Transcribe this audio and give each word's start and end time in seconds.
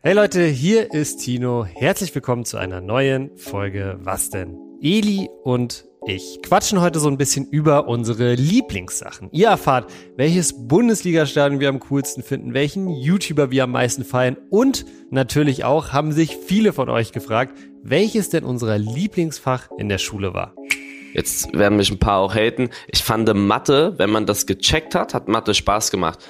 Hey 0.00 0.14
Leute, 0.14 0.44
hier 0.44 0.94
ist 0.94 1.16
Tino. 1.16 1.64
Herzlich 1.64 2.14
willkommen 2.14 2.44
zu 2.44 2.56
einer 2.56 2.80
neuen 2.80 3.36
Folge 3.36 3.98
Was 4.00 4.30
denn? 4.30 4.56
Eli 4.80 5.28
und 5.42 5.86
ich 6.06 6.38
quatschen 6.40 6.80
heute 6.80 7.00
so 7.00 7.08
ein 7.08 7.18
bisschen 7.18 7.48
über 7.48 7.88
unsere 7.88 8.36
Lieblingssachen. 8.36 9.28
Ihr 9.32 9.48
erfahrt, 9.48 9.90
welches 10.16 10.68
Bundesliga-Stadion 10.68 11.58
wir 11.58 11.68
am 11.68 11.80
coolsten 11.80 12.22
finden, 12.22 12.54
welchen 12.54 12.88
YouTuber 12.88 13.50
wir 13.50 13.64
am 13.64 13.72
meisten 13.72 14.04
feiern 14.04 14.36
und 14.50 14.86
natürlich 15.10 15.64
auch 15.64 15.92
haben 15.92 16.12
sich 16.12 16.36
viele 16.46 16.72
von 16.72 16.88
euch 16.88 17.10
gefragt, 17.10 17.58
welches 17.82 18.30
denn 18.30 18.44
unser 18.44 18.78
Lieblingsfach 18.78 19.68
in 19.78 19.88
der 19.88 19.98
Schule 19.98 20.32
war. 20.32 20.54
Jetzt 21.12 21.52
werden 21.58 21.76
mich 21.76 21.90
ein 21.90 21.98
paar 21.98 22.20
auch 22.20 22.36
haten. 22.36 22.70
Ich 22.86 23.02
fand 23.02 23.34
Mathe, 23.34 23.94
wenn 23.96 24.10
man 24.10 24.26
das 24.26 24.46
gecheckt 24.46 24.94
hat, 24.94 25.12
hat 25.12 25.26
Mathe 25.26 25.54
Spaß 25.54 25.90
gemacht. 25.90 26.20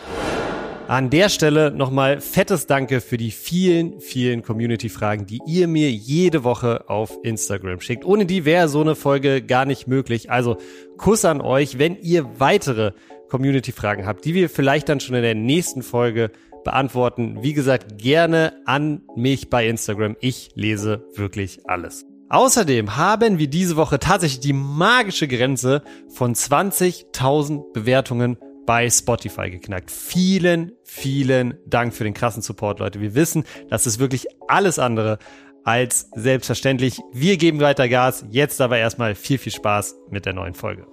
An 0.89 1.11
der 1.11 1.29
Stelle 1.29 1.70
nochmal 1.70 2.18
fettes 2.23 2.66
Danke 2.66 3.02
für 3.02 3.18
die 3.18 3.30
vielen, 3.30 4.00
vielen 4.00 4.41
Community-Fragen, 4.41 5.26
die 5.26 5.39
ihr 5.46 5.68
mir 5.68 5.93
jede 5.93 6.44
Woche 6.44 6.89
auf 6.89 7.18
Instagram 7.22 7.82
schickt. 7.82 8.07
Ohne 8.07 8.25
die 8.25 8.46
wäre 8.46 8.71
so 8.71 8.80
eine 8.80 8.94
Folge 8.94 9.43
gar 9.43 9.66
nicht 9.66 9.86
möglich. 9.86 10.30
Also 10.30 10.57
Kuss 10.96 11.27
an 11.27 11.43
euch, 11.43 11.79
wenn 11.79 12.00
ihr 12.00 12.40
weitere 12.40 12.93
Community-Fragen 13.29 14.07
habt, 14.07 14.25
die 14.25 14.32
wir 14.32 14.49
vielleicht 14.49 14.89
dann 14.89 15.00
schon 15.00 15.14
in 15.14 15.21
der 15.21 15.35
nächsten 15.35 15.82
Folge 15.82 16.30
beantworten. 16.64 17.43
Wie 17.43 17.52
gesagt, 17.52 17.99
gerne 17.99 18.55
an 18.64 19.02
mich 19.14 19.50
bei 19.50 19.68
Instagram. 19.68 20.16
Ich 20.21 20.52
lese 20.55 21.05
wirklich 21.14 21.61
alles. 21.68 22.07
Außerdem 22.30 22.96
haben 22.96 23.39
wir 23.39 23.49
diese 23.49 23.77
Woche 23.77 23.99
tatsächlich 23.99 24.41
die 24.41 24.55
magische 24.55 25.29
Grenze 25.29 25.82
von 26.08 26.35
20.000 26.35 27.75
Bewertungen 27.75 28.39
bei 28.68 28.90
Spotify 28.90 29.49
geknackt. 29.49 29.90
Vielen, 29.90 30.72
vielen 30.85 31.54
Dank 31.64 31.95
für 31.95 32.05
den 32.05 32.12
krassen 32.12 32.42
Support, 32.42 32.81
Leute. 32.81 33.00
Wir 33.00 33.14
wissen, 33.14 33.44
das 33.70 33.86
ist 33.86 33.98
wirklich 33.98 34.27
alles 34.47 34.78
andere 34.78 35.19
als 35.64 36.11
selbstverständlich. 36.14 37.00
Wir 37.11 37.39
geben 37.39 37.61
weiter 37.61 37.89
Gas. 37.89 38.27
Jetzt 38.28 38.61
aber 38.61 38.77
erstmal 38.77 39.14
viel, 39.14 39.39
viel 39.39 39.52
Spaß 39.52 39.96
mit 40.11 40.27
der 40.27 40.34
neuen 40.34 40.52
Folge. 40.52 40.86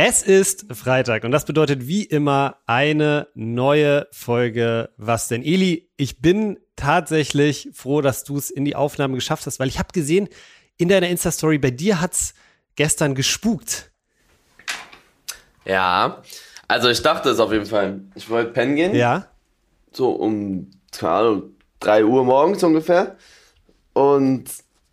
Es 0.00 0.22
ist 0.22 0.72
Freitag 0.72 1.24
und 1.24 1.32
das 1.32 1.44
bedeutet 1.44 1.88
wie 1.88 2.04
immer 2.04 2.58
eine 2.66 3.26
neue 3.34 4.06
Folge 4.12 4.90
Was 4.96 5.26
denn 5.26 5.42
Eli? 5.42 5.90
Ich 5.96 6.22
bin 6.22 6.60
tatsächlich 6.76 7.70
froh, 7.72 8.00
dass 8.00 8.22
du 8.22 8.36
es 8.36 8.48
in 8.48 8.64
die 8.64 8.76
Aufnahme 8.76 9.16
geschafft 9.16 9.44
hast, 9.46 9.58
weil 9.58 9.66
ich 9.66 9.80
habe 9.80 9.88
gesehen 9.92 10.28
in 10.76 10.88
deiner 10.88 11.08
Insta 11.08 11.32
Story 11.32 11.58
bei 11.58 11.72
dir 11.72 12.00
hat's 12.00 12.34
gestern 12.76 13.16
gespukt. 13.16 13.90
Ja, 15.64 16.22
also 16.68 16.88
ich 16.90 17.02
dachte 17.02 17.30
es 17.30 17.40
auf 17.40 17.50
jeden 17.50 17.66
Fall. 17.66 18.02
Ich 18.14 18.30
wollte 18.30 18.52
pennen 18.52 18.76
gehen. 18.76 18.94
Ja. 18.94 19.26
So 19.90 20.10
um 20.12 20.70
keine 20.92 21.12
Ahnung, 21.12 21.42
3 21.80 22.04
Uhr 22.04 22.24
morgens 22.24 22.62
ungefähr 22.62 23.16
und 23.94 24.44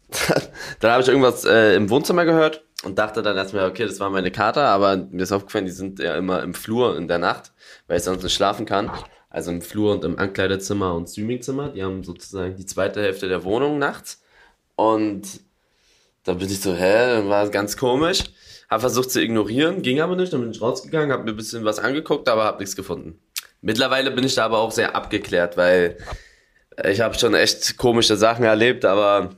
dann 0.80 0.92
habe 0.92 1.04
ich 1.04 1.08
irgendwas 1.08 1.46
äh, 1.46 1.76
im 1.76 1.92
Wohnzimmer 1.92 2.26
gehört 2.26 2.65
und 2.86 3.00
dachte 3.00 3.24
dann 3.24 3.36
erstmal, 3.36 3.68
okay, 3.68 3.86
das 3.86 4.00
war 4.00 4.12
meine 4.12 4.32
Kater, 4.32 4.68
aber 4.68 4.96
mir 4.96 5.24
ist 5.24 5.32
aufgefallen, 5.32 5.66
die 5.66 5.72
sind 5.72 6.00
ja 6.00 6.16
immer 6.16 6.44
im 6.44 6.54
Flur 6.54 6.96
in 6.98 7.08
der 7.08 7.18
Nacht, 7.18 7.52
weil 7.88 7.98
ich 7.98 8.04
sonst 8.04 8.24
nicht 8.24 8.36
schlafen 8.36 8.66
kann. 8.66 8.92
Also 9.30 9.52
im 9.52 9.62
Flur 9.62 9.92
und 9.92 10.06
im 10.06 10.18
Ankleidezimmer 10.18 10.94
und 10.94 11.10
Streamingzimmer. 11.10 11.70
Die 11.70 11.84
haben 11.84 12.04
sozusagen 12.04 12.56
die 12.56 12.66
zweite 12.66 13.02
Hälfte 13.02 13.28
der 13.28 13.44
Wohnung 13.44 13.80
nachts. 13.80 14.22
Und 14.76 15.24
da 16.24 16.36
bin 16.36 16.50
ich 16.50 16.62
so, 16.62 16.74
hä, 16.74 17.18
dann 17.18 17.30
war 17.30 17.50
ganz 17.50 17.76
komisch. 17.76 18.24
Hab 18.70 18.82
versucht 18.82 19.12
zu 19.12 19.22
ignorieren, 19.22 19.82
ging 19.82 20.00
aber 20.00 20.16
nicht. 20.16 20.32
Dann 20.32 20.42
bin 20.42 20.52
ich 20.52 20.62
rausgegangen, 20.62 21.12
hab 21.12 21.26
mir 21.26 21.32
ein 21.32 21.36
bisschen 21.36 21.66
was 21.66 21.80
angeguckt, 21.80 22.30
aber 22.30 22.46
hab 22.46 22.60
nichts 22.60 22.76
gefunden. 22.76 23.20
Mittlerweile 23.62 24.12
bin 24.12 24.24
ich 24.24 24.36
da 24.36 24.46
aber 24.46 24.60
auch 24.60 24.72
sehr 24.72 24.96
abgeklärt, 24.96 25.58
weil 25.58 25.98
ich 26.84 27.02
habe 27.02 27.18
schon 27.18 27.34
echt 27.34 27.78
komische 27.78 28.16
Sachen 28.16 28.46
erlebt, 28.46 28.86
aber 28.86 29.32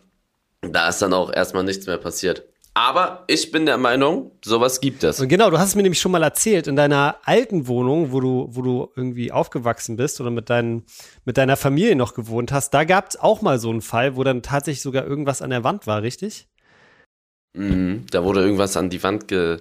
da 0.62 0.90
ist 0.90 1.02
dann 1.02 1.14
auch 1.14 1.32
erstmal 1.32 1.64
nichts 1.64 1.88
mehr 1.88 1.98
passiert. 1.98 2.44
Aber 2.78 3.24
ich 3.26 3.50
bin 3.50 3.66
der 3.66 3.80
Meinung, 3.80 4.34
sowas 4.46 4.80
gibt 4.80 5.04
es. 5.04 5.20
Und 5.20 5.30
genau, 5.30 5.50
du 5.50 5.58
hast 5.58 5.70
es 5.70 5.76
mir 5.76 5.82
nämlich 5.82 6.00
schon 6.00 6.12
mal 6.12 6.22
erzählt, 6.22 6.68
in 6.68 6.76
deiner 6.76 7.16
alten 7.24 7.66
Wohnung, 7.66 8.12
wo 8.12 8.20
du, 8.20 8.50
wo 8.52 8.62
du 8.62 8.92
irgendwie 8.96 9.32
aufgewachsen 9.32 9.96
bist 9.96 10.22
oder 10.22 10.30
mit, 10.30 10.52
deinen, 10.52 10.84
mit 11.26 11.38
deiner 11.38 11.58
Familie 11.58 11.96
noch 11.96 12.14
gewohnt 12.14 12.52
hast, 12.52 12.76
da 12.76 12.84
gab 12.84 13.10
es 13.10 13.20
auch 13.20 13.42
mal 13.42 13.58
so 13.58 13.72
einen 13.72 13.82
Fall, 13.82 14.16
wo 14.16 14.24
dann 14.24 14.44
tatsächlich 14.44 14.84
sogar 14.84 15.08
irgendwas 15.08 15.42
an 15.42 15.50
der 15.50 15.64
Wand 15.64 15.88
war, 15.88 16.04
richtig? 16.04 16.50
Mhm, 17.54 18.06
da 18.12 18.24
wurde 18.24 18.42
irgendwas 18.42 18.78
an 18.78 18.92
die 18.92 19.02
Wand 19.02 19.28
ge, 19.28 19.58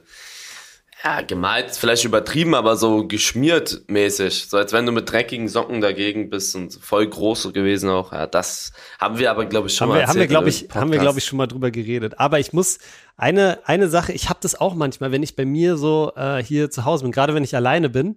ja, 1.06 1.20
gemalt, 1.20 1.70
vielleicht 1.70 2.04
übertrieben, 2.04 2.54
aber 2.54 2.76
so 2.76 3.06
geschmiert 3.06 3.82
mäßig. 3.86 4.48
So 4.48 4.56
als 4.56 4.72
wenn 4.72 4.86
du 4.86 4.92
mit 4.92 5.10
dreckigen 5.10 5.46
Socken 5.46 5.80
dagegen 5.80 6.30
bist 6.30 6.56
und 6.56 6.74
voll 6.74 7.06
groß 7.06 7.52
gewesen 7.52 7.90
auch. 7.90 8.12
Ja, 8.12 8.26
das 8.26 8.72
haben 8.98 9.18
wir 9.18 9.30
aber, 9.30 9.46
glaube 9.46 9.68
ich, 9.68 9.76
schon 9.76 9.88
haben 9.88 9.94
mal 9.94 10.00
wir, 10.00 10.08
Haben 10.08 10.18
wir, 10.18 10.26
glaube 10.26 10.48
ich, 10.48 10.68
haben 10.74 10.90
wir, 10.90 10.98
glaube 10.98 11.18
ich, 11.20 11.24
schon 11.24 11.36
mal 11.36 11.46
drüber 11.46 11.70
geredet. 11.70 12.18
Aber 12.18 12.40
ich 12.40 12.52
muss 12.52 12.78
eine, 13.16 13.60
eine 13.66 13.88
Sache, 13.88 14.12
ich 14.12 14.28
habe 14.28 14.40
das 14.42 14.60
auch 14.60 14.74
manchmal, 14.74 15.12
wenn 15.12 15.22
ich 15.22 15.36
bei 15.36 15.44
mir 15.44 15.76
so 15.76 16.12
äh, 16.16 16.42
hier 16.42 16.70
zu 16.70 16.84
Hause 16.84 17.04
bin, 17.04 17.12
gerade 17.12 17.34
wenn 17.34 17.44
ich 17.44 17.54
alleine 17.54 17.88
bin 17.88 18.16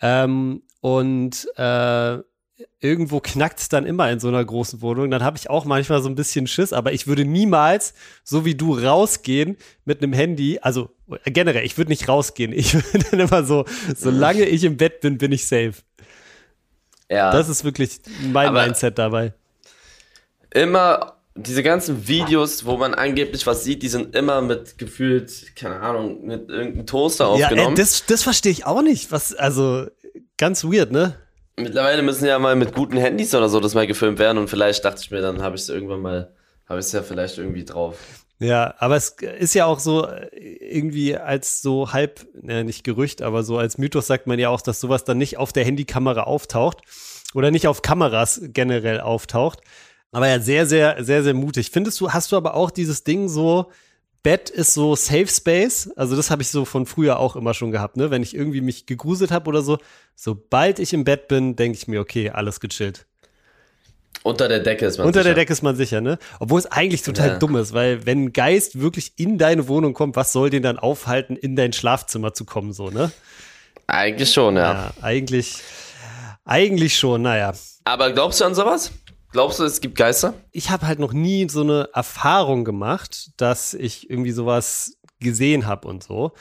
ähm, 0.00 0.62
und 0.80 1.48
äh, 1.56 2.18
irgendwo 2.80 3.20
knackt 3.20 3.60
es 3.60 3.68
dann 3.68 3.86
immer 3.86 4.10
in 4.10 4.20
so 4.20 4.28
einer 4.28 4.44
großen 4.44 4.80
Wohnung. 4.82 5.10
Dann 5.10 5.22
habe 5.22 5.36
ich 5.36 5.50
auch 5.50 5.64
manchmal 5.64 6.02
so 6.02 6.08
ein 6.08 6.14
bisschen 6.14 6.46
Schiss, 6.46 6.72
aber 6.72 6.92
ich 6.92 7.06
würde 7.06 7.24
niemals, 7.24 7.94
so 8.24 8.44
wie 8.44 8.54
du, 8.54 8.78
rausgehen 8.78 9.56
mit 9.84 10.02
einem 10.02 10.12
Handy. 10.12 10.58
Also 10.60 10.90
generell, 11.24 11.64
ich 11.64 11.76
würde 11.78 11.90
nicht 11.90 12.08
rausgehen. 12.08 12.52
Ich 12.52 12.74
würde 12.92 13.06
dann 13.10 13.20
immer 13.20 13.44
so, 13.44 13.64
solange 13.96 14.44
ich 14.44 14.64
im 14.64 14.76
Bett 14.76 15.00
bin, 15.00 15.18
bin 15.18 15.32
ich 15.32 15.46
safe. 15.46 15.74
Ja. 17.10 17.32
Das 17.32 17.48
ist 17.48 17.64
wirklich 17.64 18.00
mein 18.32 18.48
aber 18.48 18.62
Mindset 18.62 18.98
dabei. 18.98 19.34
Immer 20.52 21.16
diese 21.34 21.62
ganzen 21.62 22.06
Videos, 22.08 22.64
wo 22.64 22.76
man 22.76 22.94
angeblich 22.94 23.46
was 23.46 23.64
sieht, 23.64 23.82
die 23.82 23.88
sind 23.88 24.14
immer 24.14 24.42
mit 24.42 24.78
gefühlt, 24.78 25.54
keine 25.56 25.80
Ahnung, 25.80 26.26
mit 26.26 26.48
irgendeinem 26.48 26.86
Toaster 26.86 27.28
aufgenommen. 27.28 27.58
Ja, 27.58 27.72
äh, 27.72 27.76
das, 27.76 28.04
das 28.06 28.22
verstehe 28.22 28.52
ich 28.52 28.66
auch 28.66 28.82
nicht. 28.82 29.12
Was, 29.12 29.34
also, 29.34 29.86
ganz 30.36 30.64
weird, 30.64 30.90
ne? 30.92 31.16
Mittlerweile 31.60 32.02
müssen 32.02 32.26
ja 32.26 32.38
mal 32.38 32.56
mit 32.56 32.74
guten 32.74 32.96
Handys 32.96 33.34
oder 33.34 33.48
so 33.48 33.60
das 33.60 33.74
mal 33.74 33.86
gefilmt 33.86 34.18
werden 34.18 34.38
und 34.38 34.48
vielleicht 34.48 34.84
dachte 34.84 35.00
ich 35.02 35.10
mir, 35.10 35.20
dann 35.20 35.42
habe 35.42 35.56
ich 35.56 35.62
es 35.62 35.68
irgendwann 35.68 36.00
mal, 36.00 36.32
habe 36.68 36.80
ich 36.80 36.86
es 36.86 36.92
ja 36.92 37.02
vielleicht 37.02 37.38
irgendwie 37.38 37.64
drauf. 37.64 37.96
Ja, 38.38 38.74
aber 38.78 38.96
es 38.96 39.16
ist 39.38 39.54
ja 39.54 39.66
auch 39.66 39.80
so 39.80 40.08
irgendwie 40.32 41.16
als 41.16 41.60
so 41.60 41.92
halb, 41.92 42.26
ne, 42.40 42.64
nicht 42.64 42.84
Gerücht, 42.84 43.20
aber 43.20 43.42
so 43.42 43.58
als 43.58 43.76
Mythos 43.76 44.06
sagt 44.06 44.26
man 44.26 44.38
ja 44.38 44.48
auch, 44.48 44.62
dass 44.62 44.80
sowas 44.80 45.04
dann 45.04 45.18
nicht 45.18 45.36
auf 45.36 45.52
der 45.52 45.64
Handykamera 45.64 46.22
auftaucht 46.22 46.78
oder 47.34 47.50
nicht 47.50 47.68
auf 47.68 47.82
Kameras 47.82 48.40
generell 48.42 49.00
auftaucht. 49.00 49.60
Aber 50.10 50.26
ja, 50.26 50.40
sehr, 50.40 50.66
sehr, 50.66 51.04
sehr, 51.04 51.22
sehr 51.22 51.34
mutig. 51.34 51.70
Findest 51.70 52.00
du, 52.00 52.12
hast 52.12 52.32
du 52.32 52.36
aber 52.36 52.54
auch 52.54 52.70
dieses 52.70 53.04
Ding 53.04 53.28
so, 53.28 53.70
Bett 54.22 54.50
ist 54.50 54.74
so 54.74 54.94
Safe 54.96 55.26
Space. 55.26 55.90
Also 55.96 56.16
das 56.16 56.30
habe 56.30 56.42
ich 56.42 56.48
so 56.48 56.64
von 56.64 56.86
früher 56.86 57.18
auch 57.18 57.36
immer 57.36 57.54
schon 57.54 57.70
gehabt, 57.70 57.96
ne? 57.96 58.10
Wenn 58.10 58.22
ich 58.22 58.34
irgendwie 58.34 58.60
mich 58.60 58.86
gegruselt 58.86 59.30
habe 59.30 59.48
oder 59.48 59.62
so, 59.62 59.78
sobald 60.14 60.78
ich 60.78 60.92
im 60.92 61.04
Bett 61.04 61.28
bin, 61.28 61.56
denke 61.56 61.78
ich 61.78 61.88
mir, 61.88 62.00
okay, 62.00 62.30
alles 62.30 62.60
gechillt. 62.60 63.06
Unter 64.22 64.48
der 64.48 64.60
Decke 64.60 64.84
ist 64.84 64.98
man 64.98 65.06
Unter 65.06 65.20
sicher. 65.20 65.34
der 65.34 65.42
Decke 65.42 65.52
ist 65.52 65.62
man 65.62 65.76
sicher, 65.76 66.00
ne? 66.02 66.18
Obwohl 66.40 66.58
es 66.58 66.66
eigentlich 66.66 67.02
total 67.02 67.28
ja. 67.28 67.38
dumm 67.38 67.56
ist, 67.56 67.72
weil 67.72 68.04
wenn 68.04 68.24
ein 68.24 68.32
Geist 68.34 68.78
wirklich 68.78 69.12
in 69.16 69.38
deine 69.38 69.66
Wohnung 69.66 69.94
kommt, 69.94 70.14
was 70.16 70.32
soll 70.32 70.50
den 70.50 70.62
dann 70.62 70.78
aufhalten, 70.78 71.36
in 71.36 71.56
dein 71.56 71.72
Schlafzimmer 71.72 72.34
zu 72.34 72.44
kommen, 72.44 72.74
so, 72.74 72.90
ne? 72.90 73.10
Eigentlich 73.86 74.32
schon, 74.32 74.56
ja. 74.56 74.72
ja 74.72 74.92
eigentlich, 75.00 75.62
eigentlich 76.44 76.98
schon, 76.98 77.22
naja. 77.22 77.54
Aber 77.84 78.12
glaubst 78.12 78.40
du 78.40 78.44
an 78.44 78.54
sowas? 78.54 78.92
Glaubst 79.32 79.60
du, 79.60 79.64
es 79.64 79.80
gibt 79.80 79.96
Geister? 79.96 80.34
Ich 80.50 80.70
habe 80.70 80.86
halt 80.86 80.98
noch 80.98 81.12
nie 81.12 81.48
so 81.48 81.60
eine 81.60 81.88
Erfahrung 81.94 82.64
gemacht, 82.64 83.30
dass 83.36 83.74
ich 83.74 84.10
irgendwie 84.10 84.32
sowas 84.32 84.96
gesehen 85.20 85.66
habe 85.66 85.86
und 85.86 86.02
so. 86.02 86.32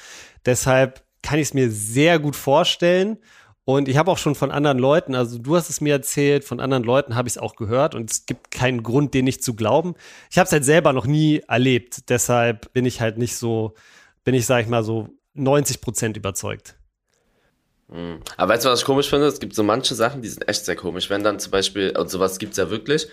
Deshalb 0.45 1.03
kann 1.21 1.37
ich 1.37 1.49
es 1.49 1.53
mir 1.53 1.69
sehr 1.69 2.17
gut 2.19 2.35
vorstellen. 2.35 3.17
Und 3.65 3.87
ich 3.87 3.97
habe 3.97 4.09
auch 4.09 4.17
schon 4.17 4.33
von 4.33 4.49
anderen 4.49 4.79
Leuten, 4.79 5.13
also 5.13 5.37
du 5.37 5.55
hast 5.55 5.69
es 5.69 5.79
mir 5.79 5.93
erzählt, 5.93 6.43
von 6.43 6.59
anderen 6.59 6.83
Leuten 6.83 7.15
habe 7.15 7.27
ich 7.27 7.35
es 7.35 7.37
auch 7.37 7.55
gehört 7.55 7.93
und 7.93 8.09
es 8.09 8.25
gibt 8.25 8.49
keinen 8.49 8.81
Grund, 8.81 9.13
den 9.13 9.25
nicht 9.25 9.43
zu 9.43 9.53
glauben. 9.53 9.93
Ich 10.31 10.39
habe 10.39 10.47
es 10.47 10.51
halt 10.51 10.65
selber 10.65 10.91
noch 10.91 11.05
nie 11.05 11.43
erlebt. 11.47 12.09
Deshalb 12.09 12.73
bin 12.73 12.85
ich 12.85 12.99
halt 12.99 13.19
nicht 13.19 13.35
so, 13.35 13.75
bin 14.23 14.33
ich, 14.33 14.47
sag 14.47 14.63
ich 14.63 14.67
mal, 14.67 14.83
so 14.83 15.09
90 15.35 15.81
Prozent 15.81 16.17
überzeugt. 16.17 16.78
Mhm. 17.91 18.19
Aber 18.37 18.53
weißt 18.53 18.65
du, 18.65 18.69
was 18.69 18.79
ich 18.79 18.85
komisch 18.85 19.09
finde? 19.09 19.27
Es 19.27 19.39
gibt 19.39 19.55
so 19.55 19.63
manche 19.63 19.95
Sachen, 19.95 20.21
die 20.21 20.29
sind 20.29 20.47
echt 20.47 20.65
sehr 20.65 20.75
komisch. 20.75 21.09
Wenn 21.09 21.23
dann 21.23 21.39
zum 21.39 21.51
Beispiel, 21.51 21.97
und 21.97 22.09
sowas 22.09 22.39
gibt's 22.39 22.57
ja 22.57 22.69
wirklich, 22.69 23.07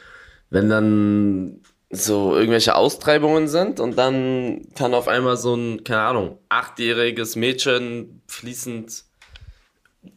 wenn 0.50 0.69
dann 0.69 1.61
so 1.90 2.37
irgendwelche 2.37 2.75
Austreibungen 2.75 3.49
sind 3.49 3.81
und 3.81 3.96
dann 3.96 4.67
kann 4.75 4.93
auf 4.93 5.08
einmal 5.08 5.37
so 5.37 5.55
ein, 5.55 5.84
keine 5.84 6.02
Ahnung, 6.02 6.38
achtjähriges 6.49 7.37
Mädchen 7.37 8.23
fließend, 8.26 9.05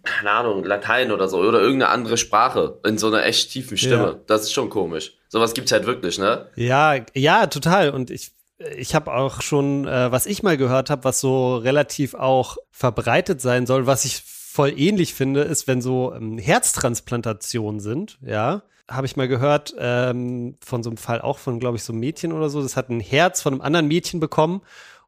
keine 0.04 0.32
Ahnung, 0.32 0.64
Latein 0.64 1.12
oder 1.12 1.28
so 1.28 1.38
oder 1.40 1.62
irgendeine 1.62 1.92
andere 1.92 2.18
Sprache 2.18 2.80
in 2.86 2.98
so 2.98 3.08
einer 3.08 3.26
echt 3.26 3.52
tiefen 3.52 3.78
Stimme. 3.78 4.04
Ja. 4.04 4.20
Das 4.28 4.44
ist 4.44 4.54
schon 4.54 4.70
komisch. 4.70 5.14
Sowas 5.30 5.54
gibt's 5.54 5.72
halt 5.72 5.86
wirklich, 5.86 6.18
ne? 6.18 6.48
Ja, 6.56 6.96
ja, 7.14 7.48
total. 7.48 7.92
Und 7.92 8.10
ich 8.10 8.32
ich 8.76 8.94
habe 8.94 9.14
auch 9.14 9.42
schon, 9.42 9.88
äh, 9.88 10.12
was 10.12 10.26
ich 10.26 10.44
mal 10.44 10.58
gehört 10.58 10.90
habe, 10.90 11.06
was 11.06 11.22
so 11.22 11.56
relativ 11.56 12.14
auch 12.14 12.58
verbreitet 12.72 13.40
sein 13.40 13.66
soll, 13.66 13.88
was 13.88 14.04
ich 14.04 14.22
voll 14.60 14.78
ähnlich 14.78 15.14
finde, 15.14 15.44
ist, 15.44 15.70
wenn 15.70 15.82
so 15.82 16.14
ähm, 16.14 16.38
Herztransplantationen 16.38 17.80
sind, 17.80 18.20
ja, 18.22 18.64
habe 18.90 19.08
ich 19.08 19.16
mal 19.16 19.30
gehört 19.30 19.74
ähm, 19.80 20.58
von 20.60 20.84
so 20.84 20.90
einem 20.90 20.98
Fall 20.98 21.22
auch 21.22 21.38
von, 21.38 21.62
glaube 21.62 21.78
ich, 21.78 21.84
so 21.84 21.94
einem 21.94 22.02
Mädchen 22.02 22.34
oder 22.34 22.50
so. 22.50 22.62
Das 22.62 22.76
hat 22.76 22.90
ein 22.90 23.00
Herz 23.00 23.42
von 23.42 23.54
einem 23.54 23.62
anderen 23.62 23.88
Mädchen 23.88 24.20
bekommen 24.20 24.60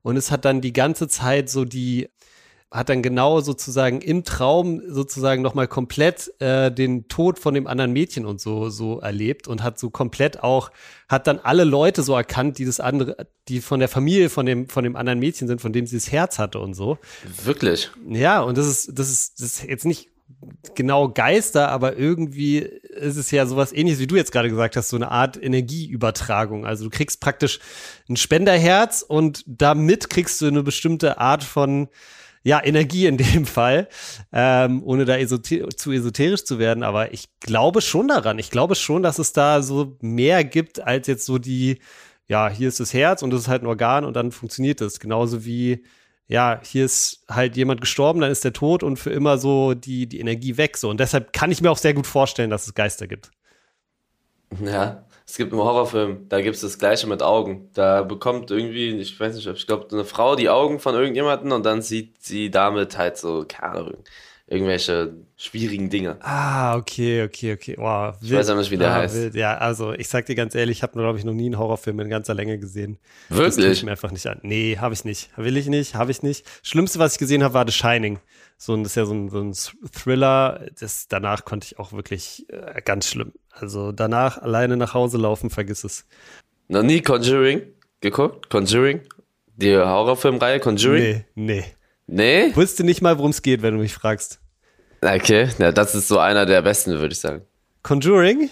und 0.03 0.15
es 0.15 0.31
hat 0.31 0.45
dann 0.45 0.62
die 0.62 0.71
ganze 0.71 1.09
Zeit 1.09 1.50
so 1.50 1.65
die 1.65 2.07
hat 2.71 2.88
dann 2.88 3.01
genau 3.01 3.41
sozusagen 3.41 4.00
im 4.00 4.23
Traum 4.23 4.81
sozusagen 4.88 5.41
nochmal 5.41 5.68
komplett 5.68 6.31
äh, 6.39 6.71
den 6.71 7.09
Tod 7.09 7.38
von 7.38 7.53
dem 7.53 7.68
anderen 7.68 7.91
Mädchen 7.91 8.25
und 8.25 8.39
so 8.39 8.69
so 8.69 9.00
erlebt 9.00 9.50
und 9.50 9.62
hat 9.62 9.77
so 9.77 9.89
komplett 9.89 10.41
auch 10.41 10.71
hat 11.09 11.27
dann 11.27 11.39
alle 11.39 11.65
Leute 11.65 12.01
so 12.01 12.15
erkannt, 12.15 12.57
die 12.59 12.65
das 12.65 12.79
andere, 12.79 13.27
die 13.50 13.59
von 13.59 13.81
der 13.81 13.89
Familie 13.89 14.29
von 14.29 14.45
dem 14.45 14.69
von 14.69 14.85
dem 14.85 14.95
anderen 14.95 15.19
Mädchen 15.19 15.50
sind, 15.50 15.59
von 15.59 15.73
dem 15.73 15.85
sie 15.85 15.97
das 15.97 16.13
Herz 16.13 16.39
hatte 16.39 16.59
und 16.59 16.73
so. 16.73 16.97
Wirklich? 17.44 17.91
Ja, 18.09 18.39
und 18.39 18.57
das 18.57 18.68
ist 18.68 18.97
das 18.97 19.12
ist 19.12 19.41
das 19.41 19.47
ist 19.47 19.63
jetzt 19.69 19.85
nicht 19.85 20.07
genau 20.74 21.09
Geister, 21.09 21.69
aber 21.69 21.97
irgendwie 21.97 22.59
ist 22.59 23.17
es 23.17 23.31
ja 23.31 23.45
sowas 23.45 23.74
ähnliches, 23.74 24.00
wie 24.00 24.07
du 24.07 24.15
jetzt 24.15 24.31
gerade 24.31 24.50
gesagt 24.50 24.77
hast, 24.77 24.89
so 24.89 24.95
eine 24.95 25.12
Art 25.12 25.41
Energieübertragung. 25.41 26.65
Also 26.65 26.85
du 26.85 26.89
kriegst 26.89 27.19
praktisch 27.19 27.59
ein 28.09 28.15
Spenderherz 28.15 29.03
und 29.06 29.44
damit 29.45 30.09
kriegst 30.09 30.39
du 30.39 30.47
eine 30.47 30.63
bestimmte 30.63 31.17
Art 31.19 31.44
von 31.44 31.89
ja, 32.43 32.63
Energie 32.63 33.05
in 33.05 33.17
dem 33.17 33.45
Fall, 33.45 33.88
ähm, 34.31 34.81
ohne 34.83 35.05
da 35.05 35.17
esoter 35.17 35.69
zu 35.69 35.91
esoterisch 35.91 36.43
zu 36.43 36.59
werden. 36.59 36.83
Aber 36.83 37.13
ich 37.13 37.29
glaube 37.39 37.81
schon 37.81 38.07
daran. 38.07 38.39
Ich 38.39 38.49
glaube 38.49 38.75
schon, 38.75 39.03
dass 39.03 39.19
es 39.19 39.33
da 39.33 39.61
so 39.61 39.97
mehr 40.01 40.43
gibt 40.43 40.79
als 40.79 41.07
jetzt 41.07 41.25
so 41.25 41.38
die, 41.38 41.79
ja, 42.27 42.49
hier 42.49 42.67
ist 42.67 42.79
das 42.79 42.93
Herz 42.93 43.21
und 43.21 43.31
das 43.31 43.41
ist 43.41 43.47
halt 43.47 43.63
ein 43.63 43.67
Organ 43.67 44.05
und 44.05 44.15
dann 44.15 44.31
funktioniert 44.31 44.81
das. 44.81 44.99
Genauso 44.99 45.45
wie, 45.45 45.83
ja, 46.27 46.59
hier 46.63 46.85
ist 46.85 47.23
halt 47.29 47.57
jemand 47.57 47.81
gestorben, 47.81 48.21
dann 48.21 48.31
ist 48.31 48.43
der 48.43 48.53
tot 48.53 48.83
und 48.83 48.97
für 48.97 49.11
immer 49.11 49.38
so 49.38 49.73
die, 49.73 50.07
die 50.07 50.19
Energie 50.19 50.57
weg. 50.57 50.77
So. 50.77 50.89
Und 50.89 50.99
deshalb 50.99 51.33
kann 51.33 51.51
ich 51.51 51.61
mir 51.61 51.69
auch 51.69 51.77
sehr 51.77 51.93
gut 51.93 52.07
vorstellen, 52.07 52.49
dass 52.49 52.67
es 52.67 52.73
Geister 52.73 53.07
gibt. 53.07 53.31
Ja, 54.63 55.05
es 55.31 55.37
gibt 55.37 55.53
einen 55.53 55.61
Horrorfilm, 55.61 56.27
da 56.27 56.41
gibt 56.41 56.55
es 56.57 56.61
das 56.61 56.77
Gleiche 56.77 57.07
mit 57.07 57.23
Augen. 57.23 57.69
Da 57.73 58.01
bekommt 58.03 58.51
irgendwie, 58.51 58.89
ich 58.99 59.17
weiß 59.17 59.33
nicht, 59.33 59.47
ich 59.47 59.65
glaube, 59.65 59.87
eine 59.89 60.03
Frau 60.03 60.35
die 60.35 60.49
Augen 60.49 60.77
von 60.77 60.93
irgendjemanden 60.93 61.53
und 61.53 61.65
dann 61.65 61.81
sieht 61.81 62.21
sie 62.21 62.51
damit 62.51 62.97
halt 62.97 63.17
so, 63.17 63.45
keine 63.47 63.79
Ahnung, 63.79 64.03
irgendwelche 64.51 65.13
schwierigen 65.38 65.89
Dinge. 65.89 66.18
Ah, 66.19 66.75
okay, 66.75 67.24
okay, 67.24 67.53
okay. 67.53 67.75
Wow, 67.77 68.15
ich 68.21 68.33
weiß 68.33 68.50
auch 68.50 68.57
nicht, 68.57 68.69
wie 68.69 68.77
der 68.77 68.92
ah, 68.92 68.95
heißt. 68.95 69.15
Wild. 69.15 69.36
Ja, 69.36 69.57
also 69.57 69.94
ich 69.94 70.09
sag 70.09 70.25
dir 70.25 70.36
ganz 70.36 70.53
ehrlich, 70.56 70.80
ich 70.80 70.83
habe, 70.83 71.00
glaube 71.00 71.18
ich, 71.18 71.24
noch 71.24 71.33
nie 71.33 71.45
einen 71.45 71.57
Horrorfilm 71.57 72.00
in 72.01 72.09
ganzer 72.09 72.33
Länge 72.33 72.59
gesehen. 72.59 73.00
Wirklich? 73.30 73.65
Das 73.65 73.77
ich 73.77 73.83
mir 73.83 73.92
einfach 73.92 74.12
nicht 74.12 74.27
an. 74.27 74.39
Nee, 74.44 74.77
habe 74.77 74.94
ich 74.94 75.06
nicht. 75.06 75.30
Will 75.38 75.56
ich 75.56 75.68
nicht, 75.68 75.95
habe 75.95 76.12
ich 76.12 76.21
nicht. 76.21 76.45
Schlimmste, 76.63 77.00
was 77.00 77.13
ich 77.13 77.19
gesehen 77.19 77.44
habe, 77.44 77.53
war 77.53 77.65
The 77.65 77.71
Shining. 77.71 78.19
So, 78.57 78.75
das 78.75 78.88
ist 78.88 78.95
ja 78.95 79.06
so 79.06 79.13
ein, 79.13 79.30
so 79.30 79.39
ein 79.42 79.53
Thriller. 79.92 80.68
Das, 80.80 81.07
danach 81.07 81.45
konnte 81.45 81.68
ich 81.68 81.80
auch 81.80 81.94
wirklich 81.94 82.45
äh, 82.50 82.81
ganz 82.83 83.07
schlimm. 83.07 83.31
Also 83.51 83.94
danach 83.94 84.38
alleine 84.38 84.75
nach 84.75 84.94
Hause 84.94 85.18
laufen, 85.18 85.50
vergiss 85.50 85.86
es. 85.86 86.06
Noch 86.68 86.83
nie 86.83 87.01
Conjuring 87.01 87.62
geguckt? 88.01 88.50
Conjuring? 88.50 89.00
Die 89.56 89.77
Horrorfilmreihe 89.77 90.59
Conjuring? 90.59 91.03
Nee, 91.03 91.25
nee. 91.36 91.63
Nee? 92.11 92.53
Wusste 92.55 92.83
nicht 92.83 93.01
mal, 93.01 93.17
worum 93.17 93.31
es 93.31 93.41
geht, 93.41 93.61
wenn 93.61 93.73
du 93.73 93.79
mich 93.79 93.93
fragst. 93.93 94.39
Okay, 95.01 95.47
ja, 95.57 95.71
das 95.71 95.95
ist 95.95 96.09
so 96.09 96.19
einer 96.19 96.45
der 96.45 96.61
besten, 96.61 96.99
würde 96.99 97.13
ich 97.13 97.19
sagen. 97.19 97.41
Conjuring? 97.83 98.49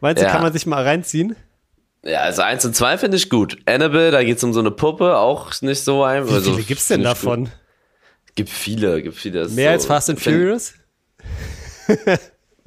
Meinst 0.00 0.22
du, 0.22 0.26
ja. 0.26 0.32
kann 0.32 0.42
man 0.42 0.52
sich 0.52 0.64
mal 0.66 0.82
reinziehen? 0.82 1.36
Ja, 2.02 2.20
also 2.20 2.42
eins 2.42 2.64
und 2.64 2.74
zwei 2.74 2.96
finde 2.96 3.18
ich 3.18 3.28
gut. 3.28 3.58
Annabelle, 3.66 4.10
da 4.10 4.24
geht 4.24 4.38
es 4.38 4.44
um 4.44 4.52
so 4.52 4.60
eine 4.60 4.70
Puppe, 4.70 5.18
auch 5.18 5.52
nicht 5.60 5.84
so 5.84 6.04
einfach. 6.04 6.36
Wie 6.36 6.40
viele 6.40 6.54
also, 6.54 6.66
gibt's 6.66 6.88
denn 6.88 7.02
davon? 7.02 7.44
Gut. 7.44 7.52
Gibt 8.34 8.48
viele, 8.48 9.02
gibt 9.02 9.16
viele. 9.16 9.46
Mehr 9.48 9.70
so, 9.70 9.72
als 9.74 9.86
Fast 9.86 10.10
and 10.10 10.20
Furious? 10.20 10.74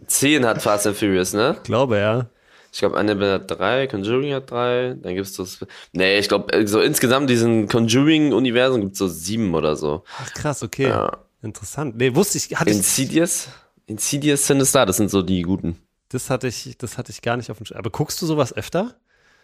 Zehn 0.07 0.45
hat 0.45 0.61
Fast 0.61 0.85
and 0.87 0.95
Furious, 0.95 1.33
ne? 1.33 1.55
Ich 1.57 1.63
glaube, 1.63 1.97
ja. 1.97 2.29
Ich 2.71 2.79
glaube, 2.79 2.97
Annabelle 2.97 3.33
hat 3.33 3.51
drei, 3.51 3.87
Conjuring 3.87 4.33
hat 4.33 4.51
drei, 4.51 4.95
dann 5.01 5.15
gibt 5.15 5.27
es 5.27 5.33
das. 5.33 5.65
Nee, 5.91 6.19
ich 6.19 6.27
glaube, 6.27 6.67
so 6.67 6.81
insgesamt 6.81 7.29
diesen 7.29 7.67
Conjuring-Universum 7.67 8.81
gibt 8.81 8.93
es 8.93 8.99
so 8.99 9.07
sieben 9.07 9.55
oder 9.55 9.75
so. 9.75 10.03
Ach 10.19 10.33
krass, 10.33 10.63
okay. 10.63 10.89
Ja. 10.89 11.17
Interessant. 11.41 11.95
Nee, 11.97 12.13
wusste 12.15 12.37
ich. 12.37 12.55
Hatte 12.55 12.69
Insidious? 12.69 13.47
Ich, 13.85 13.91
Insidious 13.91 14.45
Sinister, 14.45 14.85
das 14.85 14.97
sind 14.97 15.09
so 15.09 15.21
die 15.21 15.41
guten. 15.41 15.77
Das 16.09 16.29
hatte 16.29 16.47
ich, 16.47 16.77
das 16.77 16.97
hatte 16.97 17.11
ich 17.11 17.21
gar 17.21 17.37
nicht 17.37 17.49
auf 17.49 17.57
dem 17.57 17.65
Schirm. 17.65 17.77
Aber 17.77 17.89
guckst 17.89 18.21
du 18.21 18.25
sowas 18.25 18.53
öfter? 18.53 18.95